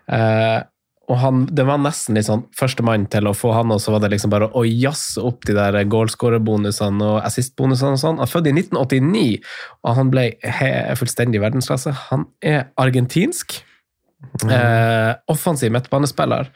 Eh, 0.09 0.59
og 1.09 1.17
han, 1.23 1.45
det 1.49 1.65
var 1.65 1.79
nesten 1.81 2.17
litt 2.17 2.27
sånn 2.27 2.43
førstemann 2.57 3.07
til 3.09 3.25
å 3.25 3.33
få 3.33 3.55
han, 3.55 3.71
og 3.73 3.81
så 3.81 3.95
var 3.95 4.03
det 4.03 4.11
liksom 4.13 4.29
bare 4.29 4.51
å 4.53 4.61
jazze 4.67 5.23
opp 5.25 5.47
de 5.49 5.55
der 5.57 5.79
goalscorerbonusene 5.89 7.07
og 7.15 7.23
assist-bonusene 7.25 7.97
og 7.97 8.01
sånn. 8.01 8.19
Han 8.19 8.27
er 8.27 8.29
født 8.29 8.49
i 8.51 8.53
1989, 8.53 9.23
og 9.85 9.97
han 9.97 10.11
ble 10.13 10.27
fullstendig 10.99 11.41
verdensklasse. 11.41 11.95
Han 12.11 12.27
er 12.45 12.67
argentinsk. 12.77 13.57
Eh, 14.43 15.11
offensiv 15.31 15.71
midtbanespiller 15.71 16.49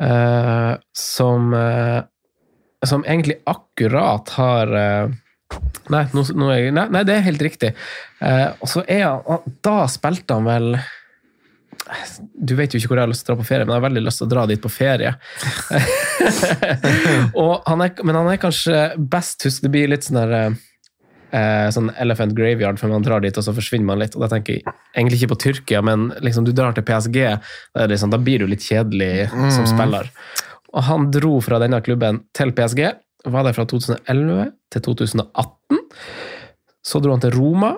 eh, 0.00 0.72
som 0.96 1.54
eh, 1.54 2.00
Som 2.80 3.04
egentlig 3.04 3.36
akkurat 3.44 4.28
har 4.38 4.72
eh, 4.72 5.12
Nei, 5.92 6.00
er 6.00 6.56
jeg, 6.56 6.72
nei, 6.72 6.86
nei, 6.88 7.02
det 7.04 7.14
er 7.14 7.26
helt 7.26 7.42
riktig. 7.44 7.70
Eh, 8.24 8.48
og 8.56 8.70
så 8.72 8.82
er 8.88 9.04
han 9.04 9.44
Da 9.62 9.84
spilte 9.92 10.38
han 10.38 10.48
vel 10.48 10.70
Du 12.34 12.54
vet 12.58 12.74
jo 12.74 12.80
ikke 12.80 12.92
hvor 12.92 13.00
jeg 13.00 13.06
har 13.06 13.12
lyst 13.12 13.24
til 13.26 13.32
å 13.32 13.34
dra 13.34 13.42
på 13.42 13.48
ferie, 13.48 13.66
men 13.66 13.74
jeg 13.74 13.80
har 13.80 13.88
veldig 13.88 14.04
lyst 14.04 14.22
til 14.22 14.28
å 14.28 14.32
dra 14.32 14.44
dit 14.50 14.62
på 14.62 14.70
ferie. 14.72 15.14
og 17.44 17.66
han 17.68 17.84
er, 17.84 17.92
men 18.04 18.18
han 18.20 18.30
er 18.32 18.40
kanskje 18.42 18.86
best 18.98 19.46
husk, 19.46 19.64
Det 19.64 19.72
blir 19.74 19.90
litt 19.92 20.06
sånn 20.06 20.20
der 20.20 20.34
eh, 21.34 21.68
sånn 21.74 21.92
Elephant 22.00 22.34
Graveyard, 22.38 22.80
før 22.80 22.94
man 22.94 23.06
drar 23.06 23.24
dit, 23.24 23.36
og 23.36 23.46
så 23.46 23.54
forsvinner 23.56 23.88
man 23.92 24.02
litt. 24.02 24.16
og 24.16 24.24
Da 24.24 24.32
tenker 24.34 24.58
jeg 24.58 24.66
egentlig 24.94 25.22
ikke 25.22 25.32
på 25.34 25.40
Tyrkia, 25.46 25.82
men 25.84 26.10
liksom 26.24 26.46
du 26.46 26.52
drar 26.56 26.76
til 26.76 26.86
PSG, 26.86 27.20
er 27.24 27.92
liksom, 27.92 28.12
da 28.14 28.20
blir 28.22 28.44
du 28.44 28.50
litt 28.50 28.64
kjedelig 28.64 29.30
som 29.54 29.68
spiller. 29.70 30.10
Og 30.74 30.86
han 30.88 31.10
dro 31.14 31.38
fra 31.44 31.60
denne 31.62 31.80
klubben 31.86 32.24
til 32.36 32.54
PSG, 32.54 32.86
var 33.30 33.46
der 33.46 33.56
fra 33.56 33.64
2011 33.68 34.52
til 34.74 34.84
2018. 34.84 35.82
Så 36.84 37.00
dro 37.00 37.14
han 37.14 37.22
til 37.22 37.32
Roma, 37.36 37.76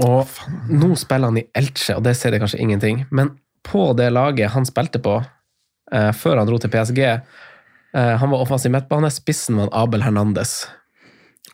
og 0.00 0.70
nå 0.70 0.94
spiller 0.98 1.30
han 1.30 1.40
i 1.40 1.46
Elche, 1.56 1.96
og 1.96 2.04
det 2.06 2.16
sier 2.18 2.32
det 2.34 2.40
kanskje 2.42 2.60
ingenting. 2.62 3.04
Men 3.10 3.34
på 3.66 3.90
det 3.98 4.08
laget 4.14 4.54
han 4.54 4.66
spilte 4.68 5.00
på 5.02 5.18
eh, 5.20 6.10
før 6.16 6.40
han 6.40 6.48
dro 6.48 6.58
til 6.60 6.72
PSG 6.72 7.00
eh, 7.04 8.14
Han 8.22 8.32
var 8.32 8.40
offensiv 8.40 8.72
midtbane, 8.72 9.10
spissen 9.12 9.60
var 9.60 9.72
Abel 9.76 10.04
Hernandez. 10.06 10.62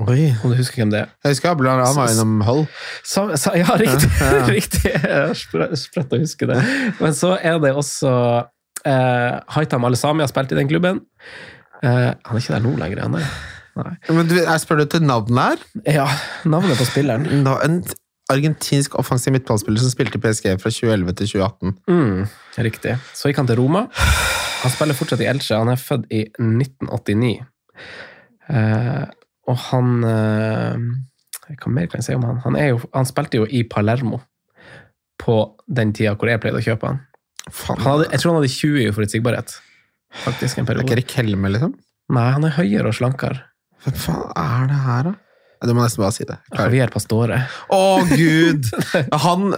Oi. 0.05 0.29
Om 0.45 0.53
du 0.53 0.59
husker 0.59 0.83
hvem 0.83 0.93
det 0.93 1.03
er? 1.07 1.13
Jeg 1.25 1.37
husker 1.37 1.55
Abel, 1.55 1.71
Hernandez 1.71 1.99
var 1.99 2.13
innom 2.13 2.45
Hull. 2.47 2.65
Sa, 3.01 3.27
sa, 3.41 3.55
ja, 3.57 3.79
riktig! 3.81 4.11
Ja, 4.21 4.31
ja. 4.39 4.47
riktig. 4.59 4.93
Jeg 4.93 5.79
Sprøtt 5.81 6.13
å 6.13 6.21
huske 6.21 6.51
det. 6.51 6.61
Men 7.01 7.17
så 7.17 7.35
er 7.41 7.59
det 7.65 7.73
også 7.75 8.13
eh, 8.87 9.37
Haitam 9.57 9.89
Alesami 9.89 10.25
har 10.25 10.31
spilt 10.33 10.53
i 10.53 10.61
den 10.61 10.71
klubben. 10.71 11.03
Eh, 11.83 12.11
han 12.13 12.37
er 12.37 12.43
ikke 12.43 12.59
der 12.59 12.67
nå 12.67 12.77
lenger, 12.79 13.07
han 13.09 13.21
er 13.21 13.37
Nei. 13.77 13.91
Men 14.09 14.25
du, 14.25 14.39
jeg 14.39 14.61
spør 14.63 14.79
du 14.81 14.87
til 14.89 15.03
navnet 15.05 15.37
her? 15.37 15.65
Ja, 15.99 16.07
navnet 16.49 16.79
på 16.81 16.87
spilleren. 16.89 17.27
En 17.45 17.83
argentinsk 18.33 18.97
offensiv 18.99 19.35
midtballspiller 19.37 19.83
som 19.83 19.93
spilte 19.93 20.19
i 20.19 20.23
PSG 20.23 20.49
fra 20.61 20.73
2011 20.73 21.17
til 21.21 21.31
2018. 21.37 21.75
Mm, 21.91 22.23
riktig. 22.67 22.97
Så 23.15 23.31
gikk 23.31 23.43
han 23.43 23.51
til 23.51 23.61
Roma. 23.61 23.87
Han 24.63 24.75
spiller 24.75 24.99
fortsatt 24.99 25.23
i 25.23 25.29
Elche. 25.31 25.59
Han 25.59 25.71
er 25.71 25.81
født 25.81 26.09
i 26.11 26.25
1989. 26.43 27.35
Eh, 28.51 29.05
og 29.47 29.59
han 29.69 30.07
eh, 30.07 30.87
Hva 31.59 31.71
mer 31.71 31.89
kan 31.91 32.01
jeg 32.01 32.07
si 32.09 32.17
om 32.17 32.25
han? 32.27 32.41
Han, 32.45 32.59
er 32.59 32.73
jo, 32.73 32.81
han 32.95 33.07
spilte 33.07 33.41
jo 33.41 33.47
i 33.47 33.63
Palermo 33.71 34.21
på 35.23 35.37
den 35.67 35.93
tida 35.97 36.15
hvor 36.19 36.31
jeg 36.31 36.43
pleide 36.43 36.61
å 36.61 36.67
kjøpe 36.67 36.91
han. 36.91 37.05
Han 37.69 37.83
hadde, 37.85 38.09
jeg 38.11 38.23
tror 38.23 38.33
han 38.33 38.41
hadde 38.41 38.55
20 38.57 38.81
i 38.83 38.89
uforutsigbarhet. 38.91 39.55
Faktisk 40.25 40.59
en 40.59 40.67
er 40.67 40.81
ikke 40.83 40.89
periode. 40.89 41.15
Helme, 41.21 41.53
liksom? 41.55 41.77
Nei, 42.17 42.27
han 42.35 42.47
er 42.47 42.57
høyere 42.59 42.91
og 42.91 42.99
slankere. 42.99 43.45
Hva 43.85 43.93
faen 43.95 44.35
er 44.43 44.69
det 44.71 44.81
her, 44.83 45.09
da? 45.11 45.15
Du 45.65 45.73
må 45.73 45.81
nesten 45.81 46.03
bare 46.03 46.13
si 46.13 46.27
det. 46.29 46.37
Klarer. 46.51 46.69
Javier 46.69 46.93
Pastore. 46.93 47.39
Å, 47.73 47.81
gud! 48.11 48.69
Han, 49.27 49.55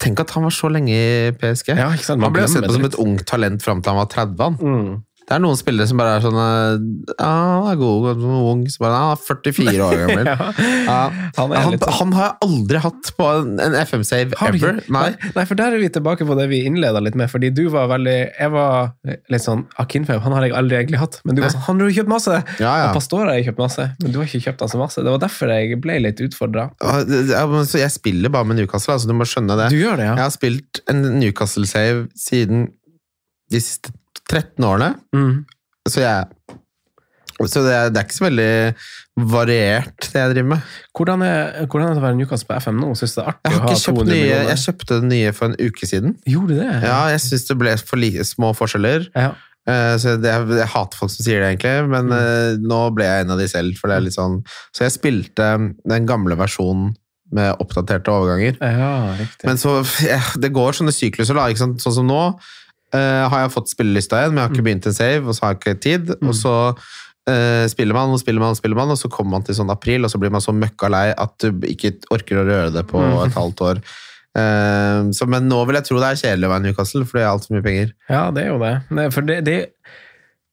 tenk 0.00 0.22
at 0.24 0.32
han 0.32 0.46
var 0.46 0.54
så 0.54 0.70
lenge 0.72 0.94
i 0.96 1.34
PSG. 1.36 1.74
Ja, 1.76 1.90
ikke 1.92 2.08
sant? 2.08 2.22
Man 2.22 2.30
han 2.30 2.38
ble 2.38 2.46
sett 2.50 2.64
på 2.66 2.76
som 2.78 2.86
et 2.88 2.96
ungt 3.02 3.26
talent 3.28 3.64
fram 3.64 3.82
til 3.84 3.92
han 3.92 4.00
var 4.00 4.08
30. 4.14 4.40
Han. 4.40 4.56
Mm. 4.60 4.94
Det 5.26 5.34
er 5.34 5.40
noen 5.42 5.56
spillere 5.58 5.88
som 5.90 5.98
bare 5.98 6.12
er 6.16 6.22
sånn 6.22 6.36
eh, 6.38 7.14
Ja, 7.18 7.30
han 7.58 7.64
er 7.72 7.78
god, 7.80 8.04
han 8.12 8.20
er 8.30 8.44
ung. 8.52 8.60
Så 8.70 8.78
bare, 8.84 8.98
han 9.00 9.16
er 9.16 9.22
44 9.26 9.86
år 9.88 9.96
gammel. 10.04 10.28
Ja. 10.36 10.50
Ja. 10.86 10.98
Han 11.36 11.50
Han, 11.56 11.74
sånn- 11.80 11.94
han 11.98 12.12
har 12.14 12.26
jeg 12.28 12.36
aldri 12.46 12.80
hatt 12.84 13.10
på 13.18 13.26
en, 13.32 13.74
FM-save 13.80 14.38
ever. 14.46 14.78
Nei. 14.94 15.08
Nei, 15.34 15.44
for 15.50 15.58
der 15.58 15.74
er 15.74 15.82
vi 15.82 15.88
tilbake 15.96 16.26
på 16.28 16.36
det 16.38 16.46
vi 16.52 16.60
innleda 16.68 17.02
litt 17.02 17.18
med. 17.18 17.30
Fordi 17.32 17.50
du 17.54 17.64
var 17.74 17.88
veldig 17.90 18.14
Jeg 18.38 18.52
var 18.54 18.92
litt 19.32 19.42
sånn 19.44 19.66
Akinfev, 19.82 20.22
han 20.22 20.36
har 20.36 20.46
jeg 20.46 20.54
aldri 20.62 20.78
egentlig 20.78 21.02
hatt. 21.02 21.18
Men 21.26 21.34
du 21.38 21.42
var 21.42 21.50
sånn 21.56 21.66
Han 21.66 21.82
har 21.82 21.90
jo 21.90 21.96
kjøpt 21.98 22.12
masse! 22.14 22.38
Ja, 22.62 22.76
ja. 22.84 22.86
Og 22.92 22.96
Pastora 23.00 23.32
har 23.34 23.40
jeg 23.40 23.48
kjøpt 23.50 23.62
masse, 23.66 23.88
men 24.02 24.14
du 24.14 24.20
har 24.22 24.30
ikke 24.30 24.44
kjøpt 24.46 24.62
han 24.62 24.72
så 24.76 24.80
masse. 24.84 25.02
Det 25.02 25.10
var 25.16 25.22
derfor 25.26 25.50
jeg 25.56 25.80
ble 25.82 25.98
litt 26.06 26.22
utfordra. 26.22 26.68
Ja, 26.80 26.96
ja, 27.34 27.44
så 27.66 27.82
Jeg 27.82 27.90
spiller 27.98 28.30
bare 28.32 28.46
med 28.46 28.60
Newcastle, 28.62 28.94
altså 28.94 29.10
du 29.10 29.16
må 29.18 29.26
skjønne 29.26 29.58
det. 29.58 29.70
Du 29.74 29.80
gjør 29.82 29.98
det, 29.98 30.06
Jeg 30.12 30.22
har 30.22 30.34
spilt 30.38 30.82
en 30.92 31.02
Newcastle-save 31.18 32.06
siden 32.14 32.68
de 33.50 33.60
siste 33.62 33.90
13 34.30 34.64
årene. 34.66 34.94
Mm. 35.14 35.44
Så 35.88 36.00
jeg 36.02 36.26
så 37.36 37.60
det 37.66 37.72
er, 37.76 37.90
det 37.92 37.98
er 38.00 38.06
ikke 38.06 38.16
så 38.16 38.24
veldig 38.24 38.52
variert, 39.32 40.06
det 40.12 40.20
jeg 40.22 40.30
driver 40.32 40.48
med. 40.54 40.68
Hvordan, 40.96 41.22
er, 41.26 41.66
hvordan 41.68 41.90
er 41.90 41.96
det 41.96 42.00
å 42.00 42.04
være 42.06 42.16
Newcastle 42.16 42.48
på 42.48 42.56
FM 42.62 42.78
nå? 42.80 42.92
Syns 42.96 43.12
det 43.16 43.22
er 43.22 43.28
artig 43.32 43.50
Jeg, 43.50 43.52
har 43.52 43.58
å 43.58 43.66
ha 43.66 43.74
ikke 43.74 43.82
kjøpt 43.82 43.98
200 43.98 44.08
nye, 44.08 44.20
millioner? 44.22 44.48
jeg 44.52 44.62
kjøpte 44.62 44.98
den 45.02 45.10
nye 45.12 45.34
for 45.36 45.46
en 45.50 45.56
uke 45.60 45.88
siden. 45.90 46.14
Gjorde 46.32 46.56
det? 46.62 46.70
Ja, 46.86 46.96
jeg 47.12 47.22
syns 47.26 47.44
det 47.50 47.58
ble 47.60 47.74
for 47.82 48.00
li 48.00 48.10
små 48.24 48.52
forskjeller. 48.56 49.04
Ja. 49.12 49.28
Uh, 49.66 49.94
Så 50.00 50.14
det, 50.22 50.32
jeg 50.32 50.70
hater 50.72 51.00
folk 51.02 51.12
som 51.12 51.26
sier 51.26 51.42
det, 51.44 51.52
egentlig, 51.56 51.88
men 51.92 52.08
Mm. 52.08 52.16
eh, 52.16 52.58
nå 52.72 52.80
ble 52.96 53.04
jeg 53.04 53.24
en 53.26 53.34
av 53.34 53.38
de 53.44 53.48
selv. 53.52 53.76
For 53.80 53.90
det 53.92 53.96
er 53.98 54.04
litt 54.06 54.16
sånn 54.16 54.38
Så 54.72 54.86
jeg 54.86 54.94
spilte 54.96 55.48
den 55.84 56.06
gamle 56.08 56.36
versjonen 56.40 56.94
med 57.36 57.58
oppdaterte 57.60 58.08
overganger. 58.14 58.56
ja, 58.62 58.92
riktig. 59.18 59.44
Men 59.44 59.56
så 59.60 59.80
ja, 60.06 60.20
Det 60.38 60.52
går 60.54 60.72
sånne 60.78 60.94
sykluser, 60.94 61.34
da. 61.34 61.48
Sånn 61.52 61.76
som 61.82 62.06
nå 62.06 62.38
eh, 62.96 63.24
har 63.30 63.42
jeg 63.44 63.52
fått 63.54 63.70
spillelista 63.72 64.22
igjen, 64.22 64.32
men 64.34 64.40
jeg 64.42 64.48
har 64.48 64.54
ikke 64.54 64.62
Mm. 64.64 64.68
begynt 64.70 64.86
en 64.90 64.96
save, 64.96 65.22
og 65.28 65.34
så 65.36 65.44
har 65.44 65.54
jeg 65.54 65.60
ikke 65.60 65.80
tid. 65.84 66.10
Og 66.22 66.34
så 66.34 66.54
uh, 67.28 67.66
spiller 67.68 67.94
man 67.94 68.10
og 68.14 68.20
spiller 68.22 68.40
man 68.40 68.54
og 68.54 68.58
spiller 68.60 68.76
man, 68.78 68.90
og 68.94 68.98
så 69.00 69.08
kommer 69.10 69.36
man 69.36 69.42
til 69.46 69.54
sånn 69.58 69.70
april, 69.72 70.04
og 70.06 70.10
så 70.12 70.18
blir 70.22 70.30
man 70.30 70.40
så 70.44 70.52
møkka 70.54 70.88
lei 70.92 71.06
at 71.18 71.32
du 71.42 71.50
ikke 71.66 71.94
orker 72.14 72.38
å 72.42 72.46
røre 72.46 72.72
det 72.72 72.84
på 72.86 73.00
Mm. 73.02 73.16
et 73.26 73.34
halvt 73.34 73.60
år. 73.70 73.80
Uh, 74.36 75.08
så, 75.16 75.24
men 75.26 75.48
nå 75.48 75.62
vil 75.66 75.78
jeg 75.78 75.84
tro 75.88 75.96
det 75.98 76.10
er 76.12 76.20
kjedelig 76.20 76.46
å 76.46 76.52
være 76.52 76.64
Newcastle, 76.66 77.04
for 77.08 77.18
det 77.18 77.24
er 77.24 77.30
altfor 77.32 77.54
mye 77.56 77.64
penger. 77.64 77.92
Ja, 78.12 78.30
det 78.30 78.44
er 78.44 78.50
jo 78.52 78.58
det. 78.60 78.74
det 78.98 79.06
for 79.14 79.22
det, 79.22 79.38
det 79.44 79.58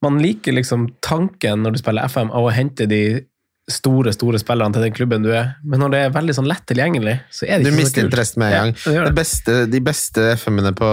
Man 0.04 0.18
liker 0.20 0.52
liksom 0.56 0.90
tanken 1.02 1.62
når 1.64 1.72
du 1.76 1.78
spiller 1.80 2.04
FM 2.12 2.32
av 2.36 2.44
å 2.50 2.52
hente 2.52 2.88
de 2.92 3.04
store 3.72 4.12
store 4.12 4.40
spillerne 4.42 4.74
til 4.76 4.84
den 4.84 4.92
klubben 4.96 5.24
du 5.24 5.30
er, 5.32 5.54
men 5.64 5.80
når 5.80 5.92
det 5.94 6.00
er 6.04 6.10
veldig 6.18 6.34
sånn 6.36 6.48
lett 6.50 6.66
tilgjengelig, 6.68 7.14
så 7.32 7.46
er 7.48 7.58
det 7.62 7.64
Du 7.64 7.70
ikke 7.72 7.78
så 7.78 7.82
mister 7.84 8.02
kult. 8.02 8.10
interessen 8.12 8.40
med 8.44 8.52
en 8.52 8.58
gang. 8.60 8.74
Ja, 8.86 9.04
det 9.04 9.06
Det 9.14 9.16
beste, 9.22 9.56
de 9.72 9.80
beste 9.80 10.26
FM-ene 10.36 10.74
på 10.76 10.90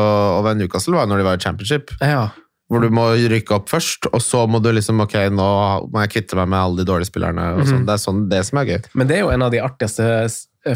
være 0.47 0.55
Newcastle 0.61 0.95
var 0.95 1.07
når 1.11 1.19
de 1.19 1.25
var 1.27 1.35
i 1.35 1.43
championship. 1.43 1.91
Ja. 2.01 2.29
Hvor 2.71 2.85
du 2.85 2.93
må 2.95 3.09
rykke 3.19 3.57
opp 3.57 3.71
først, 3.73 4.07
og 4.13 4.23
så 4.23 4.45
må 4.47 4.61
du 4.63 4.71
liksom 4.71 5.03
Ok, 5.03 5.17
nå 5.35 5.49
må 5.91 6.05
jeg 6.05 6.13
kvitte 6.15 6.39
meg 6.39 6.53
med 6.53 6.61
alle 6.61 6.83
de 6.83 6.87
dårlige 6.87 7.11
spillerne. 7.11 7.49
Mhm. 7.59 7.67
sånn. 7.67 7.87
Det 7.89 7.97
er 7.97 8.05
sånn 8.05 8.23
det 8.31 8.45
som 8.47 8.63
er 8.63 8.71
gøy. 8.71 8.79
Men 8.95 9.11
det 9.11 9.17
er 9.17 9.25
jo 9.25 9.35
en 9.35 9.43
av 9.43 9.51
de 9.51 9.65
artigste 9.65 10.07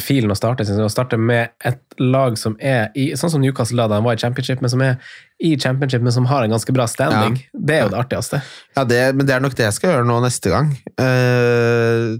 filene 0.01 0.33
å 0.33 0.39
starte, 0.39 0.65
synes 0.65 0.81
jeg, 0.81 0.89
å 0.89 0.93
starte 0.93 1.19
med 1.21 1.53
et 1.69 1.81
lag 2.01 2.39
som 2.41 2.55
er 2.57 2.89
i, 2.97 3.11
sånn 3.21 3.35
som 3.35 3.43
Newcastle 3.43 3.77
da, 3.77 3.89
da 3.91 3.99
han 3.99 4.07
var 4.07 4.17
i 4.17 4.23
championship, 4.23 4.63
men 4.65 4.73
som 4.73 4.81
er 4.81 4.97
i 5.45 5.53
championship, 5.61 6.01
men 6.01 6.15
som 6.15 6.25
har 6.31 6.47
en 6.47 6.55
ganske 6.55 6.73
bra 6.73 6.87
standing. 6.89 7.37
Det 7.53 7.77
er 7.77 7.85
jo 7.85 7.93
det 7.93 8.01
artigste. 8.01 8.41
Ja, 8.79 8.87
det, 8.89 9.03
Men 9.15 9.29
det 9.29 9.35
er 9.37 9.45
nok 9.45 9.57
det 9.59 9.67
jeg 9.67 9.77
skal 9.77 9.93
gjøre 9.93 10.09
nå 10.09 10.17
neste 10.25 10.55
gang. 10.55 10.73
Eh, 10.97 12.17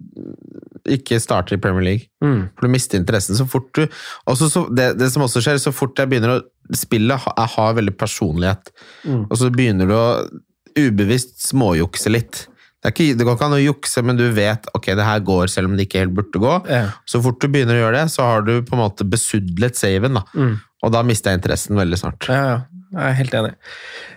ikke 0.85 1.21
starte 1.23 1.57
i 1.57 1.61
Premier 1.61 1.85
League. 1.87 2.09
Mm. 2.25 2.49
For 2.55 2.67
du 2.67 2.73
mister 2.73 3.01
interessen 3.01 3.39
så 3.39 3.47
fort 3.49 3.71
du 3.77 3.85
også 4.31 4.51
så, 4.53 4.65
det, 4.75 4.95
det 5.01 5.11
som 5.13 5.25
også 5.25 5.43
skjer, 5.45 5.61
så 5.63 5.73
fort 5.75 5.99
jeg 5.99 6.11
begynner 6.11 6.37
å 6.37 6.41
spille, 6.77 7.17
jeg 7.17 7.53
har 7.57 7.79
veldig 7.79 7.95
personlighet. 8.01 8.73
Mm. 9.05 9.23
Og 9.29 9.39
så 9.41 9.53
begynner 9.55 9.89
du 9.89 9.95
å 9.97 10.09
ubevisst 10.75 11.39
småjukse 11.49 12.13
litt. 12.13 12.45
Det, 12.85 12.93
ikke, 12.93 13.17
det 13.17 13.25
går 13.25 13.39
ikke 13.39 13.49
an 13.49 13.57
å 13.57 13.63
jukse, 13.63 14.05
men 14.05 14.19
du 14.19 14.27
vet 14.37 14.69
ok, 14.77 14.91
det 14.99 15.09
her 15.09 15.25
går 15.25 15.49
selv 15.53 15.71
om 15.71 15.79
det 15.79 15.87
ikke 15.87 16.03
helt 16.03 16.17
burde 16.19 16.43
gå. 16.43 16.55
Ja. 16.69 16.87
Så 17.09 17.23
fort 17.25 17.41
du 17.41 17.49
begynner 17.49 17.79
å 17.79 17.85
gjøre 17.87 18.03
det, 18.03 18.13
så 18.13 18.29
har 18.29 18.45
du 18.45 18.59
på 18.61 18.77
en 18.77 18.83
måte 18.85 19.07
besudlet 19.09 19.79
saven. 19.79 20.21
da. 20.21 20.25
Mm. 20.37 20.59
Og 20.85 20.93
da 20.93 21.01
mister 21.07 21.33
jeg 21.33 21.41
interessen 21.41 21.81
veldig 21.81 22.01
snart. 22.01 22.29
Ja, 22.29 22.43
ja. 22.51 22.59
Jeg 22.95 23.11
er 23.11 23.17
helt 23.19 23.35
enig. 23.35 23.53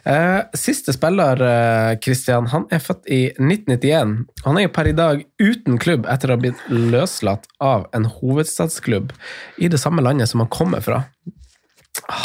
Eh, 0.05 0.41
siste 0.57 0.93
spiller, 0.93 1.41
eh, 1.41 1.97
Christian, 2.03 2.47
han 2.51 2.67
er 2.71 2.83
født 2.83 3.07
i 3.09 3.21
1991. 3.39 4.27
Han 4.45 4.57
er 4.57 4.67
jo 4.67 4.73
per 4.75 4.87
i 4.87 4.97
dag 4.97 5.23
uten 5.41 5.79
klubb 5.81 6.05
etter 6.05 6.29
å 6.29 6.37
ha 6.37 6.41
blitt 6.43 6.61
løslatt 6.69 7.47
av 7.59 7.87
en 7.97 8.05
hovedstadsklubb 8.05 9.15
i 9.57 9.67
det 9.67 9.81
samme 9.81 10.05
landet 10.05 10.29
som 10.29 10.43
han 10.43 10.53
kommer 10.53 10.85
fra. 10.85 11.03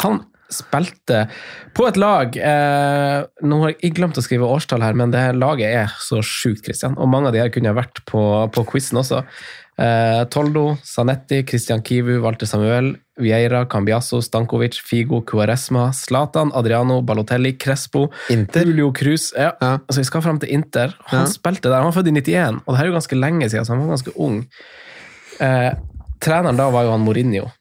Han 0.03 0.21
spilte 0.53 1.25
på 1.73 1.87
et 1.89 1.97
lag 1.97 2.35
eh, 2.37 3.23
Nå 3.41 3.59
har 3.63 3.73
jeg 3.73 3.95
glemt 3.97 4.19
å 4.19 4.23
skrive 4.23 4.45
årstall 4.45 4.83
her, 4.85 4.93
men 4.97 5.13
det 5.13 5.23
laget 5.39 5.73
er 5.73 5.95
så 6.03 6.21
sjukt, 6.21 6.67
Christian. 6.67 6.97
Og 7.01 7.09
mange 7.09 7.31
av 7.31 7.35
de 7.35 7.41
her 7.41 7.53
kunne 7.53 7.73
vært 7.73 8.03
på, 8.09 8.21
på 8.53 8.65
quizen 8.69 9.01
også. 9.01 9.23
Eh, 9.81 10.21
Toldo, 10.29 10.75
Sanetti, 10.85 11.41
Christian 11.49 11.81
Kivu, 11.85 12.19
Walter 12.21 12.49
Samuel, 12.49 12.93
Vieira, 13.19 13.65
Cambiasso, 13.69 14.21
Stankovic, 14.21 14.79
Figo, 14.81 15.21
Cuaresma, 15.21 15.91
Zlatan, 15.93 16.51
Adriano, 16.53 17.01
Balotelli, 17.01 17.53
Crespo, 17.57 18.07
Inter. 18.29 18.65
Julio 18.65 18.91
Cruz. 18.91 19.31
Ja, 19.37 19.51
Ja. 19.61 19.73
altså 19.87 19.99
Vi 20.01 20.03
skal 20.05 20.21
fram 20.21 20.39
til 20.39 20.49
Inter. 20.49 20.95
Han 21.05 21.19
Ja. 21.21 21.25
spilte 21.27 21.69
der. 21.69 21.75
Han 21.81 21.91
var 21.91 21.91
født 22.01 22.07
i 22.07 22.11
91, 22.11 22.61
og 22.65 22.73
det 22.73 22.77
her 22.77 22.85
er 22.85 22.89
jo 22.91 22.97
ganske 22.99 23.15
lenge 23.19 23.49
siden, 23.49 23.65
så 23.65 23.73
han 23.75 23.79
var 23.87 23.95
ganske 23.97 24.13
ung. 24.17 24.47
Eh, 25.39 25.71
treneren 26.19 26.57
da 26.57 26.69
var 26.69 26.83
jo 26.83 26.91
han 26.91 27.01
Mourinho. 27.05 27.51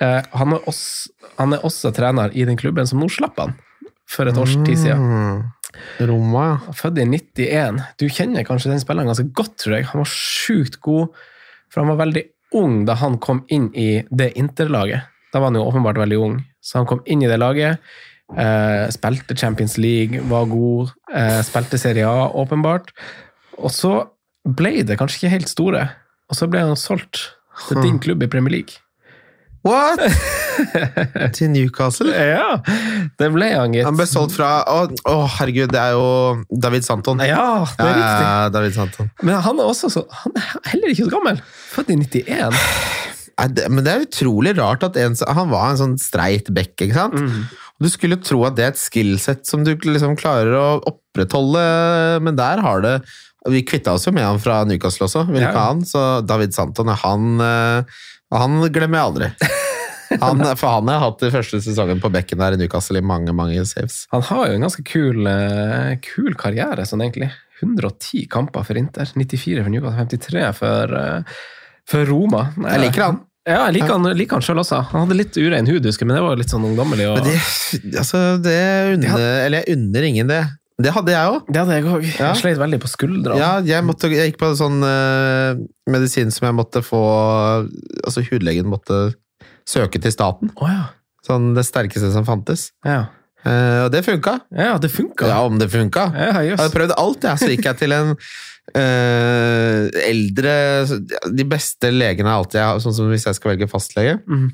Eh, 0.00 0.22
han, 0.34 0.52
er 0.52 0.58
også, 0.66 1.08
han 1.38 1.52
er 1.52 1.58
også 1.64 1.92
trener 1.94 2.30
i 2.34 2.44
den 2.44 2.56
klubben 2.56 2.86
som 2.86 3.00
nå 3.00 3.08
slapp 3.08 3.38
han, 3.38 3.54
for 4.08 4.26
et 4.28 4.36
års 4.36 4.54
tid 4.64 4.76
siden. 4.76 4.98
Mm. 4.98 5.44
Roma, 6.08 6.60
ja. 6.66 6.72
Født 6.72 6.98
i 6.98 7.04
91. 7.04 7.80
Du 7.98 8.06
kjenner 8.08 8.44
kanskje 8.44 8.70
den 8.70 8.80
spilleren 8.80 9.06
ganske 9.06 9.30
godt, 9.32 9.56
tror 9.58 9.76
jeg. 9.76 9.84
Han 9.86 10.00
var 10.02 10.10
sjukt 10.10 10.80
god, 10.80 11.08
for 11.70 11.82
han 11.84 11.96
var 11.96 12.06
veldig 12.06 12.22
ung 12.54 12.84
da 12.86 12.96
han 13.00 13.18
kom 13.22 13.44
inn 13.52 13.70
i 13.74 14.04
det 14.10 14.32
interlaget. 14.38 15.08
Da 15.32 15.40
var 15.40 15.50
han 15.50 15.58
jo 15.58 15.66
åpenbart 15.66 15.98
veldig 16.00 16.18
ung, 16.22 16.36
så 16.62 16.80
han 16.80 16.88
kom 16.88 17.02
inn 17.06 17.24
i 17.24 17.30
det 17.30 17.38
laget. 17.40 17.82
Eh, 18.34 18.86
spilte 18.94 19.36
Champions 19.38 19.76
League, 19.78 20.22
var 20.30 20.48
god. 20.50 20.94
Eh, 21.14 21.40
spilte 21.46 21.78
Serie 21.78 22.06
A, 22.08 22.28
åpenbart. 22.30 22.90
Og 23.58 23.70
så 23.74 23.92
ble 24.46 24.82
det 24.86 24.98
kanskje 24.98 25.24
ikke 25.24 25.34
helt 25.36 25.50
store, 25.50 25.84
og 26.30 26.38
så 26.38 26.48
ble 26.50 26.64
han 26.66 26.78
solgt 26.78 27.22
til 27.66 27.82
din 27.82 28.00
klubb 28.02 28.22
i 28.22 28.30
Premier 28.30 28.58
League. 28.58 28.82
What?! 29.66 30.00
Til 31.36 31.50
Newcastle? 31.52 32.12
Ja, 32.14 32.58
det 33.20 33.28
ble 33.34 33.48
han, 33.52 33.74
gitt. 33.76 33.84
Han 33.88 33.98
ble 33.98 34.06
solgt 34.08 34.36
fra 34.38 34.50
Å, 34.70 34.78
å, 35.10 35.16
herregud, 35.38 35.72
det 35.74 35.80
er 35.82 35.96
jo 35.96 36.06
David 36.64 36.86
Santon. 36.86 37.20
Ja, 37.26 37.64
det 37.76 37.88
er 37.88 37.98
riktig. 37.98 38.24
Ja, 38.28 38.48
David 38.54 38.76
Santon. 38.78 39.10
Men 39.26 39.42
han 39.44 39.60
er 39.60 39.68
også 39.72 39.90
så, 39.92 40.06
han 40.22 40.38
er 40.38 40.48
heller 40.70 40.94
ikke 40.94 41.08
så 41.08 41.12
gammel. 41.18 41.42
Født 41.74 41.92
i 41.92 41.98
91. 42.00 42.56
Men 43.68 43.82
det 43.84 43.92
er 43.92 44.06
utrolig 44.06 44.54
rart 44.56 44.86
at 44.86 44.96
en, 45.02 45.12
han 45.36 45.50
var 45.52 45.74
en 45.74 45.80
sånn 45.82 45.96
streit 46.00 46.48
bekk, 46.56 46.86
ikke 46.86 46.96
sant? 46.96 47.18
Mm. 47.20 47.42
Du 47.84 47.90
skulle 47.92 48.16
tro 48.24 48.38
at 48.48 48.56
det 48.56 48.64
er 48.64 48.72
et 48.72 48.80
skillset 48.80 49.44
som 49.44 49.60
du 49.66 49.74
liksom 49.76 50.14
klarer 50.16 50.54
å 50.56 50.66
opprettholde, 50.88 51.64
men 52.24 52.38
der 52.38 52.62
har 52.64 52.80
det 52.86 52.94
Vi 53.46 53.60
kvitta 53.62 53.92
oss 53.94 54.02
jo 54.08 54.10
med 54.16 54.24
han 54.26 54.40
fra 54.42 54.62
Newcastle 54.66 55.04
også, 55.06 55.20
vil 55.28 55.44
Ja. 55.44 55.50
ikke 55.52 55.66
han? 55.68 55.82
Så 55.86 56.00
David 56.26 56.56
Santon, 56.56 56.88
han, 56.90 57.26
eh, 57.44 57.84
han 58.34 58.58
glemmer 58.72 58.98
jeg 58.98 59.10
aldri. 59.10 59.30
Han, 60.22 60.38
for 60.54 60.70
han 60.70 60.88
har 60.88 61.00
hatt 61.02 61.22
den 61.22 61.32
første 61.34 61.58
sesongen 61.64 61.98
på 62.02 62.10
bekken 62.14 62.38
der 62.38 62.54
i 62.54 62.60
Newcastle 62.60 63.00
i 63.00 63.04
mange 63.04 63.32
mange 63.34 63.64
saves. 63.66 64.04
Han 64.14 64.22
har 64.28 64.44
jo 64.48 64.58
en 64.58 64.66
ganske 64.66 64.84
kul, 64.86 65.26
eh, 65.26 65.96
kul 66.04 66.36
karriere, 66.38 66.86
sånn 66.86 67.02
egentlig. 67.02 67.32
110 67.60 68.28
kamper 68.30 68.66
for 68.68 68.78
Inter, 68.78 69.08
94 69.10 69.64
for 69.64 69.72
Newcastle, 69.72 70.06
53 70.06 70.52
for, 70.54 70.94
eh, 71.00 71.40
for 71.90 72.06
Roma. 72.06 72.52
Nei, 72.56 72.76
Jeg 72.76 72.84
liker 72.86 73.06
han. 73.08 73.18
Ja, 73.46 73.60
jeg 73.68 73.76
liker 73.78 73.92
han, 73.94 74.08
liker 74.18 74.38
han 74.38 74.42
sjøl 74.46 74.62
også. 74.62 74.80
Han 74.90 75.04
hadde 75.04 75.18
litt 75.20 75.36
urein 75.38 75.68
hud, 75.70 75.84
husker 75.86 76.08
men 76.08 76.18
det 76.18 76.22
var 76.24 76.38
litt 76.38 76.50
sånn 76.50 76.66
ungdommelig. 76.66 77.06
Og... 77.10 77.20
Men 77.20 77.28
det, 77.30 77.98
altså, 78.00 78.22
det 78.42 78.56
unner, 78.96 79.26
eller 79.46 79.62
jeg 79.62 79.76
unner 79.76 80.08
ingen 80.08 80.32
det. 80.32 80.40
Det 80.76 80.92
hadde 80.92 81.12
jeg 81.14 81.32
òg. 81.32 81.46
Det 81.48 81.60
hadde 81.62 81.76
jeg 81.78 81.86
òg. 81.88 82.02
Ja. 82.04 82.30
Jeg 82.34 82.40
sleit 82.42 82.58
veldig 82.60 82.80
på 82.82 82.90
skuldra. 82.92 83.36
Ja, 83.40 83.50
jeg, 83.64 83.84
måtte, 83.86 84.10
jeg 84.12 84.32
gikk 84.32 84.40
på 84.42 84.50
en 84.52 84.58
sånn 84.58 84.82
uh, 84.84 85.56
medisin 85.88 86.32
som 86.34 86.50
jeg 86.50 86.56
måtte 86.58 86.82
få 86.84 87.00
Altså 88.04 88.24
hudlegen 88.28 88.68
måtte 88.68 89.14
søke 89.66 90.00
til 90.02 90.12
staten. 90.12 90.52
Oh, 90.60 90.68
ja. 90.68 90.90
Sånn 91.26 91.54
det 91.56 91.64
sterkeste 91.66 92.12
som 92.14 92.28
fantes. 92.28 92.70
Ja, 92.86 93.06
Uh, 93.46 93.86
og 93.86 93.92
det 93.94 94.00
funka. 94.02 94.40
ja 94.58 94.74
det 94.82 94.88
funka. 94.90 95.26
Ja, 95.30 95.38
om 95.46 95.58
det 95.60 95.68
funka. 95.70 96.08
Ja, 96.18 96.42
Jeg 96.42 96.58
hadde 96.58 96.72
prøvd 96.74 96.94
alt, 96.98 97.22
jeg. 97.22 97.38
Så 97.38 97.50
gikk 97.52 97.68
jeg 97.68 97.78
til 97.78 97.94
en 97.94 98.08
uh, 98.74 99.82
eldre 100.02 100.54
De 101.30 101.46
beste 101.46 101.92
legene 101.94 102.32
er 102.32 102.40
alltid 102.40 102.58
har, 102.64 102.80
sånn 102.82 102.96
som 102.96 103.12
hvis 103.12 103.28
jeg 103.28 103.38
skal 103.38 103.52
velge 103.54 103.70
fastlege. 103.70 104.18
Mhm. 104.26 104.48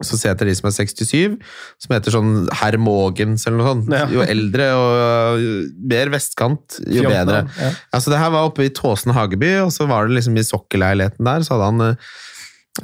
Så 0.00 0.16
ser 0.16 0.30
jeg 0.30 0.38
etter 0.38 0.48
de 0.48 0.56
som 0.56 0.70
er 0.70 0.74
67, 0.76 1.36
som 1.84 1.94
heter 1.94 2.14
sånn 2.14 2.32
herr 2.60 2.78
Mogens 2.80 3.44
eller 3.44 3.60
noe 3.60 3.74
sånt. 3.74 3.92
Ja. 3.92 4.06
Jo 4.08 4.24
eldre 4.24 4.70
og 4.78 5.44
mer 5.92 6.12
vestkant, 6.14 6.80
jo 6.86 7.04
Fjorten, 7.04 7.12
bedre. 7.12 7.44
Ja. 7.60 7.70
Altså, 7.92 8.14
det 8.14 8.22
her 8.22 8.32
var 8.32 8.48
oppe 8.48 8.64
i 8.66 8.72
Tåsen 8.74 9.12
Hageby, 9.16 9.58
og 9.66 9.74
så 9.76 9.88
var 9.90 10.08
det 10.08 10.16
liksom 10.18 10.40
i 10.40 10.46
sokkelleiligheten 10.46 11.28
der, 11.28 11.44
så 11.44 11.56
hadde 11.56 11.70
han 11.70 11.86
eh, 11.90 12.10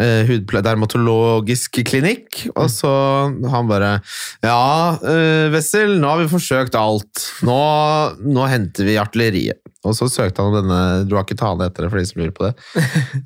eh, 0.03 0.33
dermatologisk 0.67 1.81
klinikk, 1.89 2.47
og 2.55 2.69
så 2.73 2.93
han 3.53 3.71
bare 3.71 3.97
Ja, 4.45 4.99
eh, 5.01 5.49
Wessel, 5.55 5.97
nå 6.01 6.13
har 6.13 6.23
vi 6.23 6.33
forsøkt 6.33 6.77
alt. 6.79 7.25
Nå, 7.47 7.61
nå 8.27 8.51
henter 8.51 8.89
vi 8.89 9.01
artilleriet. 9.01 9.63
Og 9.87 9.95
så 9.99 10.09
søkte 10.11 10.43
han 10.43 10.51
om 10.53 10.59
denne 10.61 10.81
Du 11.09 11.15
har 11.17 11.25
ikke 11.27 11.39
tale 11.39 11.69
etter 11.71 11.87
det, 11.87 11.93
for 11.93 12.01
de 12.03 12.09
som 12.11 12.21
lurer 12.23 12.35
på 12.37 12.49
det. 12.49 12.55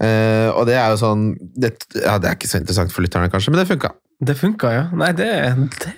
uh, 0.05 0.49
og 0.59 0.63
det 0.69 0.77
er 0.79 0.93
jo 0.93 1.01
sånn 1.01 1.27
det, 1.57 1.75
Ja, 1.99 2.19
det 2.21 2.31
er 2.31 2.39
ikke 2.39 2.51
så 2.53 2.61
interessant 2.61 2.93
for 2.95 3.05
lytterne, 3.07 3.33
kanskje, 3.33 3.55
men 3.55 3.63
det 3.63 3.69
funka. 3.71 3.95
Det 4.21 4.35
funka, 4.37 4.69
ja. 4.75 4.81
Nei, 5.01 5.15
det, 5.17 5.27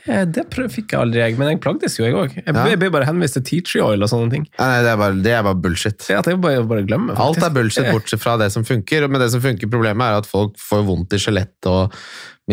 det, 0.07 0.19
det 0.37 0.45
fikk 0.71 0.93
jeg 0.95 1.01
aldri, 1.01 1.19
jeg. 1.25 1.35
Men 1.41 1.49
jeg 1.51 1.59
plagdes 1.65 1.97
jo, 1.99 2.05
jeg 2.07 2.15
òg. 2.15 2.37
Jeg 2.39 2.55
Ja. 2.55 2.67
ble 2.79 2.91
bare 2.95 3.09
henvist 3.09 3.35
til 3.35 3.43
tea 3.49 3.65
tree 3.67 3.83
oil 3.83 4.07
og 4.07 4.13
sånne 4.13 4.31
ting. 4.31 4.45
Nei, 4.61 4.77
det 4.87 4.93
er 4.93 5.01
bare, 5.01 5.17
det 5.25 5.33
er 5.35 5.43
bare 5.43 5.59
bullshit. 5.59 6.07
Ja, 6.07 6.21
det 6.23 6.37
er 6.37 6.39
bare, 6.45 6.63
bare 6.71 6.85
glemme. 6.87 7.17
Alt 7.19 7.43
er 7.43 7.51
bullshit 7.51 7.91
bortsett 7.95 8.23
fra 8.23 8.37
det 8.39 8.53
som 8.55 8.63
funker. 8.69 9.09
Men 9.11 9.25
det 9.25 9.33
som 9.35 9.43
funker, 9.43 9.67
problemet 9.73 10.07
er 10.07 10.21
at 10.23 10.31
folk 10.31 10.55
får 10.63 10.85
vondt 10.87 11.19
i 11.19 11.21
skjelettet 11.25 11.67
og 11.73 11.99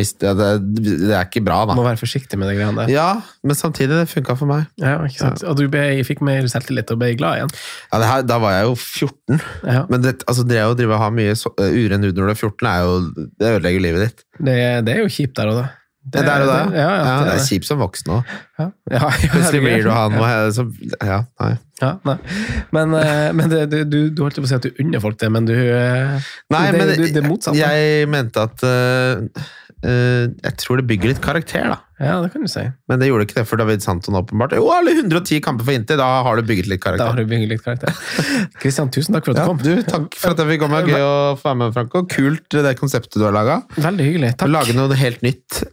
det, 0.03 0.49
det 0.85 1.13
er 1.13 1.25
ikke 1.27 1.43
bra, 1.45 1.61
da. 1.69 1.75
Må 1.77 1.85
være 1.85 1.99
forsiktig 2.01 2.39
med 2.39 2.51
de 2.51 2.57
greiene 2.57 2.83
der. 2.83 2.91
Ja, 2.93 3.07
men 3.43 3.57
samtidig, 3.57 3.91
det 3.97 4.11
funka 4.11 4.35
for 4.39 4.49
meg. 4.49 4.67
Ja, 4.81 4.97
ikke 5.05 5.21
sant? 5.21 5.43
Og 5.47 5.57
du 5.59 5.65
ble, 5.71 5.83
fikk 6.07 6.23
mer 6.25 6.47
selvtillit 6.51 6.91
og 6.93 7.01
ble 7.01 7.13
glad 7.19 7.39
igjen. 7.39 7.53
Ja, 7.91 8.01
det 8.01 8.11
her, 8.11 8.27
da 8.29 8.39
var 8.43 8.55
jeg 8.57 8.69
jo 8.69 8.77
14. 8.77 9.41
Ja. 9.67 9.83
Men 9.91 10.05
det, 10.05 10.15
altså, 10.25 10.45
det 10.47 10.61
å 10.65 10.77
drive 10.77 10.97
og 10.97 11.03
ha 11.03 11.09
mye 11.13 11.35
uh, 11.35 11.65
uren 11.65 12.07
hud 12.07 12.15
når 12.15 12.31
du 12.31 12.35
er 12.35 12.39
14, 12.39 12.71
er 12.71 12.85
jo, 12.85 13.27
det 13.39 13.53
ødelegger 13.57 13.85
livet 13.89 14.07
ditt. 14.07 14.25
Det, 14.39 14.57
det 14.87 14.95
er 14.95 15.03
jo 15.03 15.13
kjipt 15.19 15.37
der 15.39 15.53
og 15.53 15.61
da. 15.63 15.67
Det, 16.13 16.21
er 16.23 16.41
jo 16.41 16.45
det. 16.47 16.59
Ja, 16.79 16.89
ja, 16.89 16.99
ja, 17.05 17.15
det 17.27 17.33
er 17.35 17.41
kjipt 17.43 17.67
som 17.67 17.81
voksen 17.81 18.13
òg. 18.15 18.29
Ja, 18.57 18.67
ja, 18.93 19.09
Plutselig 19.33 19.59
blir 19.61 19.83
du 19.85 19.91
han 19.93 20.15
og 20.17 20.53
så, 20.55 20.65
Ja, 21.03 21.19
nei. 21.41 21.51
Ja, 21.79 21.91
nei. 22.07 22.15
Men, 22.75 22.95
eh, 22.97 23.29
men 23.35 23.51
det, 23.51 23.83
du, 23.91 23.99
du 24.11 24.23
holdt 24.25 24.39
på 24.39 24.47
å 24.47 24.49
si 24.49 24.57
at 24.57 24.65
du 24.65 24.81
unner 24.81 25.03
folk 25.03 25.19
det, 25.21 25.29
men 25.31 25.47
du 25.47 25.53
eh, 25.55 26.31
Nei, 26.51 26.63
det, 26.71 26.79
men 26.79 26.91
du, 26.91 27.05
det 27.05 27.21
er 27.21 27.27
motsatt. 27.27 27.59
jeg 27.59 28.09
mente 28.11 28.47
at 28.47 28.65
uh, 28.65 29.45
Jeg 29.83 30.55
tror 30.59 30.81
det 30.81 30.87
bygger 30.89 31.13
litt 31.13 31.21
karakter, 31.23 31.69
da. 31.71 31.77
Ja, 31.99 32.17
det 32.23 32.29
kan 32.33 32.43
du 32.43 32.49
si. 32.51 32.61
Men 32.87 32.99
det 33.01 33.09
gjorde 33.09 33.25
ikke 33.27 33.37
det 33.41 33.45
for 33.47 33.59
David 33.59 33.83
Santon, 33.83 34.15
åpenbart. 34.19 34.53
Jo, 34.55 34.67
alle 34.71 34.93
110 34.95 35.41
kamper 35.43 35.67
for 35.67 35.75
Inter, 35.75 35.99
da 35.99 36.07
har 36.23 36.39
du 36.39 36.43
bygget 36.47 36.69
litt 36.71 36.83
karakter. 36.83 37.05
Da 37.05 37.11
har 37.11 37.19
du 37.19 37.27
bygget 37.31 37.51
litt 37.53 37.63
karakter. 37.63 37.95
Kristian, 38.59 38.91
tusen 38.91 39.15
takk 39.15 39.27
for 39.27 39.35
at 39.35 39.39
du 39.39 39.43
Ja, 39.43 39.47
kom. 39.47 39.59
du, 39.63 39.83
takk 39.87 40.15
for 40.19 40.35
at 40.35 40.43
jeg 40.43 40.51
fikk 40.53 40.63
komme. 40.65 40.81
Gøy 40.87 41.03
å 41.03 41.17
få 41.39 41.51
være 41.51 41.59
med, 41.63 41.75
Franco. 41.75 42.03
Kult 42.11 42.55
det 42.55 42.75
konseptet 42.79 43.19
du 43.19 43.27
har 43.27 43.35
laga. 43.35 43.61
Veldig 43.79 44.07
hyggelig. 44.11 44.33
Takk. 44.39 44.51
Lage 44.55 44.75
noe 44.75 44.99
helt 44.99 45.23
nytt. 45.27 45.63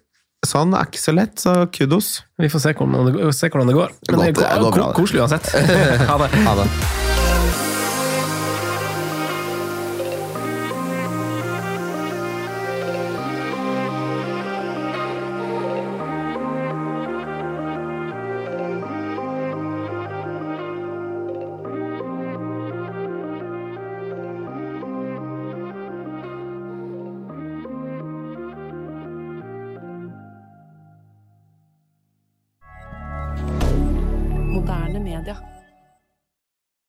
Sånn 0.46 0.74
er 0.78 0.86
ikke 0.86 1.02
så 1.02 1.14
lett, 1.16 1.40
så 1.42 1.56
kudos. 1.74 2.12
Vi 2.38 2.50
får 2.52 2.62
se 2.62 2.74
hvordan 2.76 3.08
det, 3.08 3.16
det 3.16 3.78
går. 3.80 3.98
Men 4.12 4.22
det 4.22 4.30
går, 4.36 4.46
det 4.46 4.62
går 4.66 4.78
bra, 4.78 4.92
koselig 4.98 5.24
uansett. 5.26 5.50
Ha 6.10 6.22
det. 6.22 6.30
Ha 6.46 6.54
det. 6.62 6.70